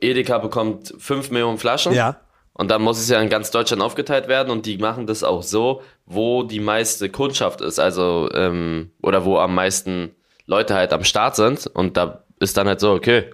Edeka 0.00 0.38
bekommt 0.38 0.94
5 0.98 1.30
Millionen 1.30 1.58
Flaschen. 1.58 1.92
Ja. 1.92 2.20
Und 2.58 2.72
dann 2.72 2.82
muss 2.82 2.98
es 2.98 3.08
ja 3.08 3.20
in 3.22 3.28
ganz 3.28 3.52
Deutschland 3.52 3.80
aufgeteilt 3.82 4.26
werden 4.26 4.50
und 4.50 4.66
die 4.66 4.78
machen 4.78 5.06
das 5.06 5.22
auch 5.22 5.44
so, 5.44 5.80
wo 6.06 6.42
die 6.42 6.58
meiste 6.58 7.08
Kundschaft 7.08 7.60
ist, 7.60 7.78
also 7.78 8.28
ähm, 8.34 8.90
oder 9.00 9.24
wo 9.24 9.38
am 9.38 9.54
meisten 9.54 10.10
Leute 10.44 10.74
halt 10.74 10.92
am 10.92 11.04
Start 11.04 11.36
sind. 11.36 11.68
Und 11.68 11.96
da 11.96 12.24
ist 12.40 12.56
dann 12.56 12.66
halt 12.66 12.80
so, 12.80 12.92
okay, 12.92 13.30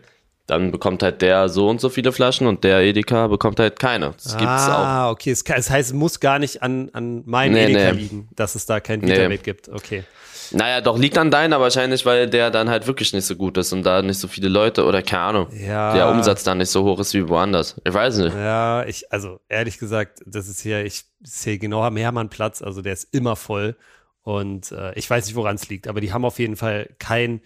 dann 0.47 0.71
bekommt 0.71 1.03
halt 1.03 1.23
der 1.23 1.49
so 1.49 1.71
und 1.71 1.81
so 1.81 1.89
viele 1.89 2.13
Flaschen 2.13 2.47
und 2.47 2.65
der 2.65 2.81
Edeka 2.81 3.29
bekommt 3.29 3.59
halt 3.61 3.79
keine. 3.79 4.13
Das 4.23 4.37
gibt's 4.37 4.47
ah, 4.47 4.75
auch. 4.75 4.85
Ah, 4.85 5.11
okay. 5.11 5.35
Das 5.47 5.71
heißt, 5.71 5.89
es 5.89 5.95
muss 5.95 6.21
gar 6.21 6.39
nicht 6.39 6.63
an, 6.63 6.91
an 6.93 7.23
meinem 7.25 7.55
nee, 7.55 7.65
Edeka 7.65 7.93
nee. 7.93 8.01
liegen, 8.01 8.29
dass 8.37 8.55
es 8.55 8.67
da 8.67 8.81
kein 8.81 9.01
Vitamin 9.01 9.31
nee. 9.31 9.37
gibt. 9.39 9.71
Okay. 9.71 10.05
Naja, 10.53 10.81
doch 10.81 10.99
liegt 10.99 11.19
an 11.19 11.31
deiner 11.31 11.61
wahrscheinlich, 11.61 12.05
weil 12.07 12.29
der 12.29 12.51
dann 12.51 12.69
halt 12.69 12.87
wirklich 12.87 13.13
nicht 13.13 13.25
so 13.25 13.37
gut 13.37 13.57
ist 13.59 13.73
und 13.73 13.85
da 13.85 14.03
nicht 14.03 14.19
so 14.19 14.29
viele 14.29 14.49
Leute 14.49 14.85
oder 14.85 15.03
keine 15.03 15.23
Ahnung, 15.23 15.49
ja. 15.53 15.95
der 15.95 16.09
Umsatz 16.09 16.45
dann 16.45 16.59
nicht 16.59 16.71
so 16.71 16.85
hoch 16.85 16.99
ist 17.01 17.15
wie 17.15 17.29
woanders. 17.29 17.81
Ich 17.85 17.93
weiß 17.95 18.19
nicht. 18.19 18.35
Ja, 18.35 18.85
ich, 18.85 19.11
also 19.13 19.41
ehrlich 19.49 19.79
gesagt, 19.79 20.21
das 20.27 20.49
ist 20.49 20.61
hier, 20.61 20.85
ich 20.85 21.05
sehe 21.23 21.59
genau 21.59 21.83
am 21.83 21.97
Hermannplatz, 21.97 22.63
also 22.63 22.83
der 22.83 22.93
ist 22.93 23.09
immer 23.13 23.37
voll 23.37 23.77
und 24.23 24.73
äh, 24.73 24.95
ich 24.95 25.09
weiß 25.09 25.27
nicht, 25.27 25.37
woran 25.37 25.57
es 25.57 25.69
liegt, 25.69 25.89
aber 25.89 26.01
die 26.01 26.13
haben 26.13 26.25
auf 26.25 26.39
jeden 26.39 26.57
Fall 26.57 26.91
kein 26.99 27.41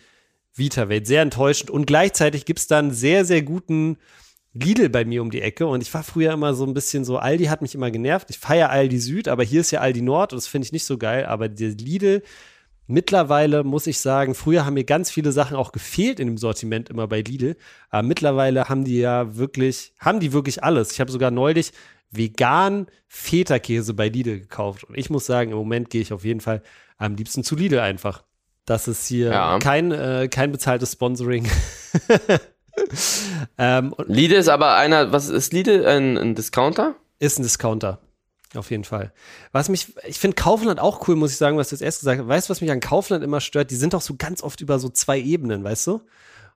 Vita-Welt. 0.54 1.06
Sehr 1.06 1.22
enttäuschend 1.22 1.70
und 1.70 1.86
gleichzeitig 1.86 2.44
gibt 2.44 2.58
es 2.58 2.66
dann 2.66 2.90
sehr, 2.90 3.24
sehr 3.24 3.42
guten 3.42 3.98
Lidl 4.54 4.88
bei 4.88 5.04
mir 5.04 5.22
um 5.22 5.30
die 5.30 5.42
Ecke 5.42 5.66
und 5.66 5.82
ich 5.82 5.92
war 5.92 6.02
früher 6.02 6.32
immer 6.32 6.54
so 6.54 6.64
ein 6.64 6.74
bisschen 6.74 7.04
so, 7.04 7.18
Aldi 7.18 7.44
hat 7.44 7.62
mich 7.62 7.74
immer 7.74 7.90
genervt. 7.90 8.30
Ich 8.30 8.38
feiere 8.38 8.70
Aldi 8.70 8.98
Süd, 8.98 9.28
aber 9.28 9.44
hier 9.44 9.60
ist 9.60 9.70
ja 9.70 9.80
Aldi 9.80 10.02
Nord 10.02 10.32
und 10.32 10.38
das 10.38 10.48
finde 10.48 10.66
ich 10.66 10.72
nicht 10.72 10.84
so 10.84 10.98
geil, 10.98 11.26
aber 11.26 11.48
der 11.48 11.70
Lidl 11.70 12.22
Mittlerweile 12.90 13.64
muss 13.64 13.86
ich 13.86 14.00
sagen, 14.00 14.34
früher 14.34 14.64
haben 14.64 14.72
mir 14.72 14.84
ganz 14.84 15.10
viele 15.10 15.30
Sachen 15.30 15.58
auch 15.58 15.72
gefehlt 15.72 16.18
in 16.18 16.26
dem 16.26 16.38
Sortiment 16.38 16.88
immer 16.88 17.06
bei 17.06 17.20
Lidl. 17.20 17.54
Aber 17.90 18.02
mittlerweile 18.02 18.70
haben 18.70 18.84
die 18.84 18.98
ja 18.98 19.36
wirklich, 19.36 19.92
haben 20.00 20.20
die 20.20 20.32
wirklich 20.32 20.64
alles. 20.64 20.92
Ich 20.92 21.00
habe 21.00 21.12
sogar 21.12 21.30
neulich 21.30 21.72
vegan 22.10 22.86
Feta-Käse 23.06 23.92
bei 23.92 24.08
Lidl 24.08 24.40
gekauft. 24.40 24.84
Und 24.84 24.96
ich 24.96 25.10
muss 25.10 25.26
sagen, 25.26 25.50
im 25.50 25.58
Moment 25.58 25.90
gehe 25.90 26.00
ich 26.00 26.14
auf 26.14 26.24
jeden 26.24 26.40
Fall 26.40 26.62
am 26.96 27.14
liebsten 27.14 27.44
zu 27.44 27.56
Lidl 27.56 27.78
einfach. 27.78 28.22
Das 28.64 28.88
ist 28.88 29.06
hier 29.06 29.32
ja. 29.32 29.58
kein, 29.58 29.92
äh, 29.92 30.28
kein 30.30 30.50
bezahltes 30.50 30.92
Sponsoring. 30.92 31.46
ähm, 33.58 33.94
Lidl 34.06 34.36
ist 34.36 34.48
aber 34.48 34.76
einer, 34.76 35.12
was 35.12 35.28
ist 35.28 35.52
Lidl? 35.52 35.84
Ein, 35.84 36.16
ein 36.16 36.34
Discounter? 36.34 36.94
Ist 37.18 37.38
ein 37.38 37.42
Discounter. 37.42 38.00
Auf 38.54 38.70
jeden 38.70 38.84
Fall. 38.84 39.12
Was 39.52 39.68
mich, 39.68 39.94
ich 40.06 40.18
finde 40.18 40.34
Kaufland 40.34 40.80
auch 40.80 41.06
cool, 41.06 41.16
muss 41.16 41.32
ich 41.32 41.36
sagen, 41.36 41.58
was 41.58 41.68
du 41.68 41.74
jetzt 41.74 41.82
erst 41.82 42.00
gesagt 42.00 42.20
hast. 42.20 42.28
Weißt 42.28 42.48
du, 42.48 42.50
was 42.50 42.60
mich 42.60 42.70
an 42.70 42.80
Kaufland 42.80 43.22
immer 43.22 43.40
stört? 43.40 43.70
Die 43.70 43.76
sind 43.76 43.92
doch 43.92 44.00
so 44.00 44.14
ganz 44.16 44.42
oft 44.42 44.60
über 44.60 44.78
so 44.78 44.88
zwei 44.88 45.20
Ebenen, 45.20 45.64
weißt 45.64 45.86
du? 45.86 46.00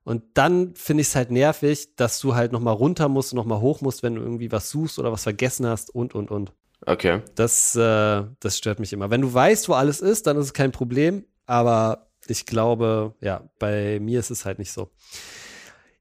Und 0.05 0.22
dann 0.34 0.74
finde 0.74 1.03
ich 1.03 1.09
es 1.09 1.16
halt 1.16 1.30
nervig, 1.30 1.95
dass 1.97 2.18
du 2.18 2.34
halt 2.34 2.51
nochmal 2.51 2.74
runter 2.74 3.09
musst 3.09 3.32
und 3.32 3.36
nochmal 3.36 3.61
hoch 3.61 3.82
musst, 3.82 4.03
wenn 4.03 4.14
du 4.14 4.22
irgendwie 4.22 4.51
was 4.51 4.70
suchst 4.70 4.99
oder 4.99 5.12
was 5.12 5.22
vergessen 5.22 5.66
hast 5.66 5.90
und, 5.95 6.14
und, 6.14 6.30
und. 6.30 6.53
Okay. 6.84 7.20
Das, 7.34 7.76
äh, 7.76 8.24
das 8.40 8.59
stört 8.59 8.80
mich 8.80 8.93
immer. 8.93 9.11
Wenn 9.11 9.20
du 9.20 9.32
weißt, 9.32 9.68
wo 9.68 9.74
alles 9.74 10.01
ist, 10.01 10.26
dann 10.26 10.36
ist 10.38 10.47
es 10.47 10.55
kein 10.55 10.72
Problem. 10.72 11.24
Aber 11.47 12.11
ich 12.26 12.47
glaube, 12.47 13.14
ja, 13.20 13.49
bei 13.59 14.01
mir 14.01 14.18
ist 14.18 14.30
es 14.30 14.45
halt 14.45 14.59
nicht 14.59 14.72
so. 14.72 14.90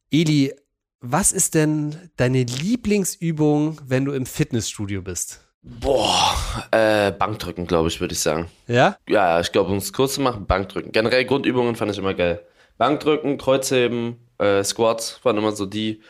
Eli, 0.09 0.53
was 0.99 1.31
ist 1.31 1.55
denn 1.55 1.95
deine 2.15 2.43
Lieblingsübung, 2.43 3.81
wenn 3.85 4.05
du 4.05 4.13
im 4.13 4.25
Fitnessstudio 4.25 5.01
bist? 5.01 5.50
Boah, 5.63 6.35
äh, 6.71 7.11
Bankdrücken, 7.11 7.67
glaube 7.67 7.87
ich, 7.87 8.01
würde 8.01 8.13
ich 8.13 8.19
sagen. 8.19 8.49
Ja? 8.67 8.97
Ja, 9.07 9.39
ich 9.39 9.51
glaube, 9.51 9.71
um 9.71 9.77
es 9.77 9.93
kurz 9.93 10.15
zu 10.15 10.21
machen, 10.21 10.47
Bankdrücken. 10.47 10.91
Generell 10.91 11.25
Grundübungen 11.25 11.75
fand 11.75 11.91
ich 11.91 11.99
immer 11.99 12.15
geil. 12.15 12.43
Bankdrücken, 12.77 13.37
Kreuzheben, 13.37 14.19
äh, 14.39 14.63
Squats 14.63 15.19
waren 15.23 15.37
immer 15.37 15.51
so 15.51 15.67
die, 15.67 16.01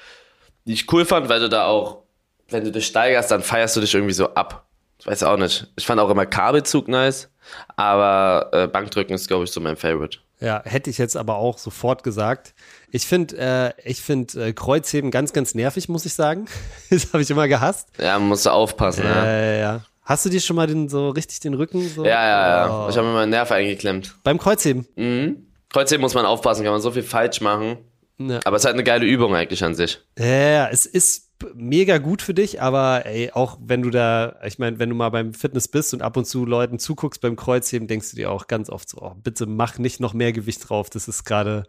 die 0.66 0.74
ich 0.74 0.92
cool 0.94 1.04
fand, 1.04 1.28
weil 1.28 1.42
du 1.42 1.50
da 1.50 1.66
auch, 1.66 2.04
wenn 2.50 2.64
du 2.64 2.72
dich 2.72 2.88
steigerst, 2.88 3.30
dann 3.30 3.42
feierst 3.42 3.76
du 3.76 3.82
dich 3.82 3.94
irgendwie 3.94 4.14
so 4.14 4.34
ab. 4.34 4.68
Ich 5.00 5.08
weiß 5.08 5.24
auch 5.24 5.38
nicht. 5.38 5.68
Ich 5.76 5.86
fand 5.86 6.00
auch 6.00 6.10
immer 6.10 6.26
Kabelzug 6.26 6.88
nice, 6.88 7.30
aber 7.76 8.50
äh, 8.54 8.68
Bankdrücken 8.68 9.16
ist, 9.16 9.28
glaube 9.28 9.44
ich, 9.44 9.52
so 9.52 9.60
mein 9.60 9.76
Favorite. 9.76 10.20
Ja, 10.42 10.64
hätte 10.66 10.90
ich 10.90 10.98
jetzt 10.98 11.16
aber 11.16 11.36
auch 11.36 11.60
sofort 11.60 12.04
gesagt. 12.04 12.56
Ich 12.90 13.06
finde 13.06 13.38
äh, 13.38 13.90
ich 13.90 14.02
find, 14.02 14.34
äh, 14.36 14.54
Kreuzheben 14.54 15.12
ganz, 15.12 15.34
ganz 15.34 15.54
nervig, 15.54 15.88
muss 15.88 16.06
ich 16.06 16.16
sagen. 16.16 16.46
das 16.90 17.14
habe 17.14 17.22
ich 17.22 17.30
immer 17.30 17.48
gehasst. 17.48 17.90
Ja, 18.00 18.18
musst 18.18 18.48
du 18.48 18.50
aufpassen. 18.50 19.04
Ja, 19.04 19.26
ja, 19.26 19.54
ja. 19.54 19.82
Hast 20.04 20.26
du 20.26 20.30
dir 20.30 20.42
schon 20.42 20.56
mal 20.56 20.66
den, 20.66 20.90
so 20.90 21.10
richtig 21.10 21.40
den 21.42 21.54
Rücken 21.54 21.88
so? 21.88 22.04
Ja, 22.04 22.26
ja, 22.26 22.50
ja. 22.50 22.86
Oh. 22.86 22.90
Ich 22.90 22.98
habe 22.98 23.08
mir 23.08 23.14
meinen 23.14 23.30
Nerv 23.30 23.52
eingeklemmt. 23.52 24.16
Beim 24.24 24.40
Kreuzheben? 24.40 24.88
Mhm. 24.96 25.46
Kreuzheben 25.70 26.02
muss 26.02 26.16
man 26.16 26.26
aufpassen, 26.26 26.64
kann 26.64 26.74
man 26.74 26.82
so 26.82 26.92
viel 26.92 27.04
falsch 27.04 27.40
machen. 27.40 27.78
Ja. 28.18 28.40
Aber 28.44 28.58
es 28.58 28.64
ist 28.64 28.66
halt 28.66 28.76
eine 28.76 28.84
geile 28.84 29.06
Übung 29.06 29.36
eigentlich 29.36 29.64
an 29.64 29.76
sich. 29.76 30.00
Ja, 30.18 30.68
es 30.70 30.86
ist 30.86 31.31
mega 31.56 31.98
gut 31.98 32.22
für 32.22 32.34
dich, 32.34 32.62
aber 32.62 33.06
ey, 33.06 33.32
auch 33.32 33.58
wenn 33.62 33.82
du 33.82 33.90
da, 33.90 34.38
ich 34.46 34.60
meine, 34.60 34.80
wenn 34.80 34.90
du 34.90 34.96
mal 34.96 35.10
beim 35.10 35.34
Fitness 35.34 35.68
bist 35.68 35.94
und 35.94 36.02
ab 36.02 36.18
und 36.18 36.26
zu 36.26 36.46
Leuten 36.46 36.80
zuguckst 36.80 37.22
beim 37.22 37.36
Kreuzheben, 37.36 37.88
denkst 37.88 38.12
du 38.12 38.16
dir 38.16 38.32
auch 38.32 38.48
ganz 38.48 38.70
oft 38.70 38.90
so, 38.90 39.02
oh, 39.02 39.16
bitte 39.22 39.46
mach 39.46 39.78
nicht 39.78 40.00
noch 40.00 40.14
mehr 40.14 40.34
Gewicht 40.34 40.70
drauf, 40.70 40.90
das 40.90 41.08
ist 41.08 41.24
gerade 41.24 41.64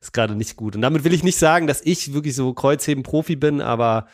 ist 0.00 0.12
gerade 0.12 0.34
nicht 0.34 0.56
gut. 0.56 0.76
Und 0.76 0.82
damit 0.82 1.04
will 1.04 1.14
ich 1.14 1.24
nicht 1.24 1.38
sagen, 1.38 1.66
dass 1.66 1.80
ich 1.82 2.12
wirklich 2.12 2.34
so 2.34 2.52
Kreuzheben-Profi 2.54 3.36
bin, 3.36 3.60
aber 3.60 4.06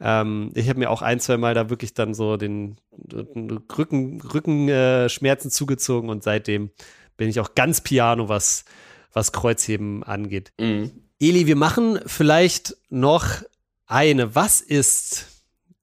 ähm, 0.00 0.50
ich 0.54 0.68
habe 0.68 0.78
mir 0.78 0.90
auch 0.90 1.02
ein, 1.02 1.20
zwei 1.20 1.36
Mal 1.36 1.54
da 1.54 1.70
wirklich 1.70 1.94
dann 1.94 2.14
so 2.14 2.36
den, 2.36 2.76
den 2.92 3.50
Rücken, 3.76 4.20
Rückenschmerzen 4.20 5.48
äh, 5.48 5.52
zugezogen 5.52 6.08
und 6.08 6.22
seitdem 6.22 6.70
bin 7.16 7.28
ich 7.28 7.38
auch 7.40 7.54
ganz 7.54 7.82
piano, 7.82 8.28
was, 8.28 8.64
was 9.12 9.32
Kreuzheben 9.32 10.02
angeht. 10.02 10.52
Mhm. 10.58 10.90
Eli, 11.22 11.46
wir 11.46 11.56
machen 11.56 12.00
vielleicht 12.06 12.78
noch 12.88 13.42
eine. 13.90 14.34
Was 14.34 14.60
ist, 14.60 15.26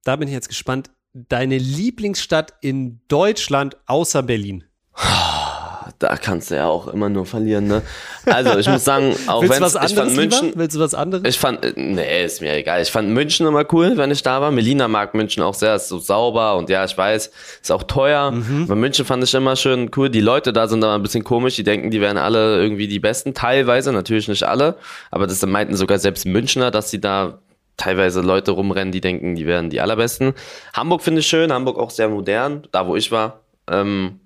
da 0.04 0.16
bin 0.16 0.28
ich 0.28 0.34
jetzt 0.34 0.50
gespannt, 0.50 0.90
deine 1.14 1.58
Lieblingsstadt 1.58 2.54
in 2.62 3.02
Deutschland 3.08 3.78
außer 3.86 4.24
Berlin? 4.24 4.64
da 6.00 6.16
kannst 6.16 6.52
du 6.52 6.56
ja 6.56 6.68
auch 6.68 6.88
immer 6.88 7.10
nur 7.10 7.26
verlieren, 7.26 7.68
ne? 7.68 7.82
Also 8.26 8.58
ich 8.60 8.68
muss 8.68 8.84
sagen, 8.84 9.16
auch 9.28 9.42
wenn 9.42 9.62
was 9.62 9.76
ich 9.76 9.96
fand 9.96 10.16
München, 10.16 10.48
lieber? 10.48 10.60
Willst 10.60 10.76
du 10.76 10.80
was 10.80 10.94
anderes? 10.94 11.24
ich 11.26 11.40
fand, 11.40 11.64
äh, 11.64 11.74
nee, 11.76 12.24
ist 12.24 12.42
mir 12.42 12.56
egal. 12.56 12.82
Ich 12.82 12.92
fand 12.92 13.10
München 13.10 13.48
immer 13.48 13.66
cool, 13.72 13.98
wenn 13.98 14.12
ich 14.12 14.22
da 14.22 14.42
war. 14.42 14.52
Melina 14.52 14.88
mag 14.88 15.16
München 15.16 15.42
auch 15.42 15.54
sehr, 15.54 15.76
ist 15.76 15.88
so 15.88 15.98
sauber 15.98 16.56
und 16.58 16.70
ja, 16.70 16.86
ich 16.86 16.96
weiß, 16.96 17.32
ist 17.62 17.72
auch 17.72 17.84
teuer. 17.84 18.32
Mhm. 18.32 18.64
Aber 18.66 18.76
München 18.76 19.06
fand 19.06 19.24
ich 19.24 19.34
immer 19.34 19.56
schön 19.56 19.90
cool. 19.96 20.10
Die 20.10 20.22
Leute 20.22 20.54
da 20.54 20.68
sind 20.68 20.84
aber 20.84 20.94
ein 20.94 21.02
bisschen 21.02 21.24
komisch, 21.24 21.56
die 21.56 21.64
denken, 21.64 21.90
die 21.90 22.02
wären 22.02 22.18
alle 22.18 22.62
irgendwie 22.62 22.88
die 22.88 23.00
Besten. 23.00 23.34
Teilweise, 23.34 23.92
natürlich 23.92 24.28
nicht 24.28 24.44
alle, 24.44 24.78
aber 25.10 25.26
das 25.26 25.44
meinten 25.46 25.76
sogar 25.76 25.98
selbst 25.98 26.26
Münchner, 26.26 26.70
dass 26.70 26.92
sie 26.92 27.02
da 27.02 27.40
teilweise 27.78 28.22
Leute 28.22 28.52
rumrennen, 28.52 28.92
die 28.92 29.02
denken, 29.02 29.36
die 29.36 29.46
wären 29.46 29.70
die 29.70 29.80
allerbesten. 29.82 30.34
Hamburg 30.74 31.02
finde 31.02 31.22
ich 31.22 31.28
schön, 31.28 31.54
Hamburg 31.54 31.78
auch 31.78 31.92
sehr 31.92 32.10
modern, 32.10 32.68
da 32.72 32.88
wo 32.88 32.96
ich 32.96 33.12
war. 33.12 33.42
Ähm, 33.70 34.20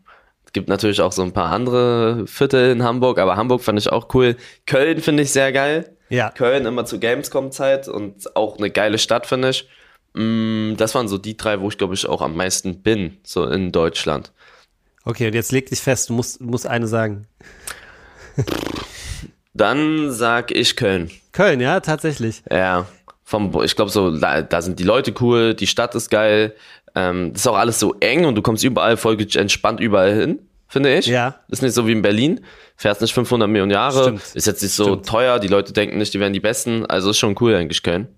es 0.46 0.54
gibt 0.54 0.70
natürlich 0.70 1.02
auch 1.02 1.12
so 1.12 1.22
ein 1.22 1.34
paar 1.34 1.52
andere 1.52 2.26
Viertel 2.28 2.72
in 2.72 2.84
Hamburg, 2.84 3.20
aber 3.20 3.36
Hamburg 3.36 3.62
fand 3.62 3.80
ich 3.80 3.92
auch 3.92 4.14
cool. 4.14 4.36
Köln 4.66 5.00
finde 5.02 5.24
ich 5.24 5.32
sehr 5.32 5.52
geil. 5.52 5.96
Ja. 6.10 6.30
Köln 6.30 6.66
immer 6.66 6.86
zur 6.86 7.00
Gamescom-Zeit 7.00 7.88
und 7.88 8.36
auch 8.36 8.58
eine 8.58 8.70
geile 8.70 8.98
Stadt, 8.98 9.26
finde 9.28 9.50
ich. 9.52 9.70
Mm, 10.14 10.74
Das 10.76 10.94
waren 10.94 11.08
so 11.08 11.18
die 11.18 11.38
drei, 11.38 11.62
wo 11.62 11.70
ich 11.70 11.78
glaube 11.78 11.94
ich 11.94 12.06
auch 12.08 12.22
am 12.22 12.36
meisten 12.36 12.82
bin, 12.82 13.18
so 13.24 13.46
in 13.46 13.72
Deutschland. 13.72 14.32
Okay, 15.06 15.28
und 15.28 15.34
jetzt 15.36 15.52
leg 15.52 15.68
dich 15.70 15.80
fest, 15.80 16.10
du 16.10 16.14
musst, 16.14 16.42
du 16.42 16.46
musst 16.46 16.68
eine 16.68 16.88
sagen. 16.88 17.28
Dann 19.54 20.12
sag 20.12 20.52
ich 20.52 20.76
Köln. 20.76 21.12
Köln, 21.34 21.60
ja, 21.60 21.80
tatsächlich. 21.80 22.44
Ja, 22.50 22.88
vom, 23.32 23.64
ich 23.64 23.78
glaube 23.78 23.90
so, 23.90 24.18
da, 24.18 24.42
da 24.42 24.62
sind 24.62 24.78
die 24.78 24.84
Leute 24.84 25.14
cool, 25.22 25.56
die 25.56 25.66
Stadt 25.66 25.96
ist 25.96 26.10
geil, 26.10 26.54
ähm, 26.96 27.32
das 27.32 27.44
ist 27.44 27.48
auch 27.48 27.56
alles 27.56 27.80
so 27.80 27.96
eng 28.02 28.26
und 28.26 28.36
du 28.36 28.42
kommst 28.42 28.64
überall 28.64 28.98
voll 28.98 29.18
entspannt 29.36 29.80
überall 29.80 30.14
hin, 30.14 30.40
finde 30.68 30.94
ich. 30.98 31.08
Ja. 31.08 31.40
Ist 31.48 31.64
nicht 31.64 31.74
so 31.74 31.88
wie 31.88 31.94
in 31.94 32.02
Berlin, 32.02 32.42
fährst 32.76 33.00
nicht 33.02 33.14
500 33.14 33.50
Millionen 33.50 33.72
Jahre, 33.72 34.04
Stimmt. 34.04 34.36
ist 34.36 34.48
jetzt 34.48 34.62
nicht 34.62 34.74
so 34.74 34.84
Stimmt. 34.84 35.08
teuer, 35.08 35.40
die 35.40 35.48
Leute 35.48 35.72
denken 35.72 35.98
nicht, 35.98 36.14
die 36.14 36.20
wären 36.20 36.34
die 36.34 36.42
Besten, 36.42 36.86
also 36.86 37.10
ist 37.10 37.20
schon 37.20 37.38
cool 37.40 37.56
eigentlich 37.56 37.84
Köln. 37.84 38.10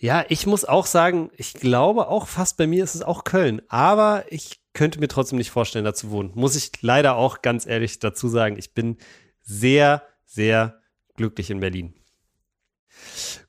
Ja, 0.00 0.24
ich 0.28 0.46
muss 0.48 0.64
auch 0.64 0.84
sagen, 0.84 1.30
ich 1.36 1.54
glaube 1.54 2.08
auch 2.08 2.26
fast 2.26 2.56
bei 2.56 2.66
mir 2.66 2.82
ist 2.82 2.96
es 2.96 3.02
auch 3.02 3.22
Köln, 3.22 3.62
aber 3.68 4.24
ich 4.28 4.60
könnte 4.74 4.98
mir 4.98 5.08
trotzdem 5.08 5.38
nicht 5.38 5.52
vorstellen, 5.52 5.84
da 5.84 5.94
zu 5.94 6.10
wohnen. 6.10 6.32
Muss 6.34 6.56
ich 6.56 6.72
leider 6.82 7.14
auch 7.14 7.42
ganz 7.42 7.64
ehrlich 7.64 8.00
dazu 8.00 8.28
sagen, 8.28 8.56
ich 8.58 8.74
bin 8.74 8.96
sehr, 9.40 10.02
sehr 10.26 10.80
glücklich 11.14 11.50
in 11.50 11.60
Berlin. 11.60 11.94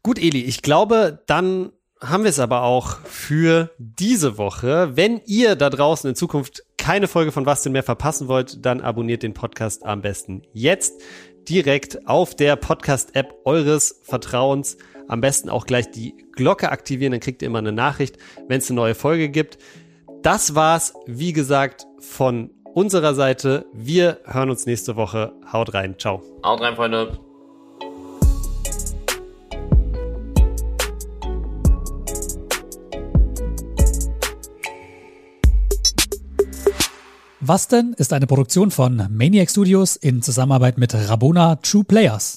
Gut, 0.04 0.20
Eli, 0.20 0.41
ich 0.41 0.62
glaube, 0.62 1.24
dann 1.28 1.72
haben 2.02 2.24
wir 2.24 2.30
es 2.30 2.39
aber 2.39 2.64
auch 2.64 3.00
für 3.06 3.72
diese 3.78 4.38
Woche. 4.38 4.95
Wenn 4.95 5.22
ihr 5.26 5.56
da 5.56 5.70
draußen 5.70 6.10
in 6.10 6.16
Zukunft 6.16 6.64
keine 6.78 7.08
Folge 7.08 7.32
von 7.32 7.45
Was 7.45 7.64
denn 7.64 7.72
mehr 7.72 7.84
verpassen 7.84 8.28
wollt, 8.28 8.66
dann 8.66 8.82
abonniert 8.82 9.24
den 9.24 9.34
Podcast 9.34 9.86
am 9.86 10.02
besten 10.02 10.43
jetzt 10.54 11.02
direkt 11.50 12.08
auf 12.08 12.36
der 12.36 12.56
Podcast-App 12.56 13.34
eures 13.45 14.00
Vertrauens. 14.04 14.78
Am 15.08 15.22
besten 15.22 15.50
auch 15.50 15.66
gleich 15.66 15.89
die 15.91 16.16
Glocke 16.34 16.70
aktivieren, 16.72 17.12
dann 17.12 17.22
kriegt 17.22 17.41
ihr 17.41 17.48
immer 17.48 17.60
eine 17.60 17.72
Nachricht, 17.72 18.18
wenn 18.48 18.60
es 18.60 18.70
eine 18.70 18.76
neue 18.76 18.95
Folge 18.95 19.30
gibt. 19.30 19.58
Das 20.22 20.56
war's, 20.56 20.93
wie 21.06 21.34
gesagt, 21.34 21.86
von 22.00 22.52
unserer 22.74 23.16
Seite. 23.16 23.66
Wir 23.74 24.20
hören 24.26 24.50
uns 24.50 24.66
nächste 24.66 24.95
Woche. 24.95 25.34
Haut 25.52 25.74
rein. 25.74 25.95
Ciao. 25.98 26.22
Haut 26.43 26.62
rein, 26.62 26.76
Freunde. 26.76 27.27
Was 37.50 37.70
denn 37.70 37.93
ist 37.93 38.12
eine 38.12 38.28
Produktion 38.28 38.72
von 38.72 39.08
Maniac 39.10 39.50
Studios 39.50 39.95
in 39.95 40.22
Zusammenarbeit 40.22 40.78
mit 40.78 40.93
Rabona 40.93 41.56
True 41.56 41.86
Players. 41.86 42.36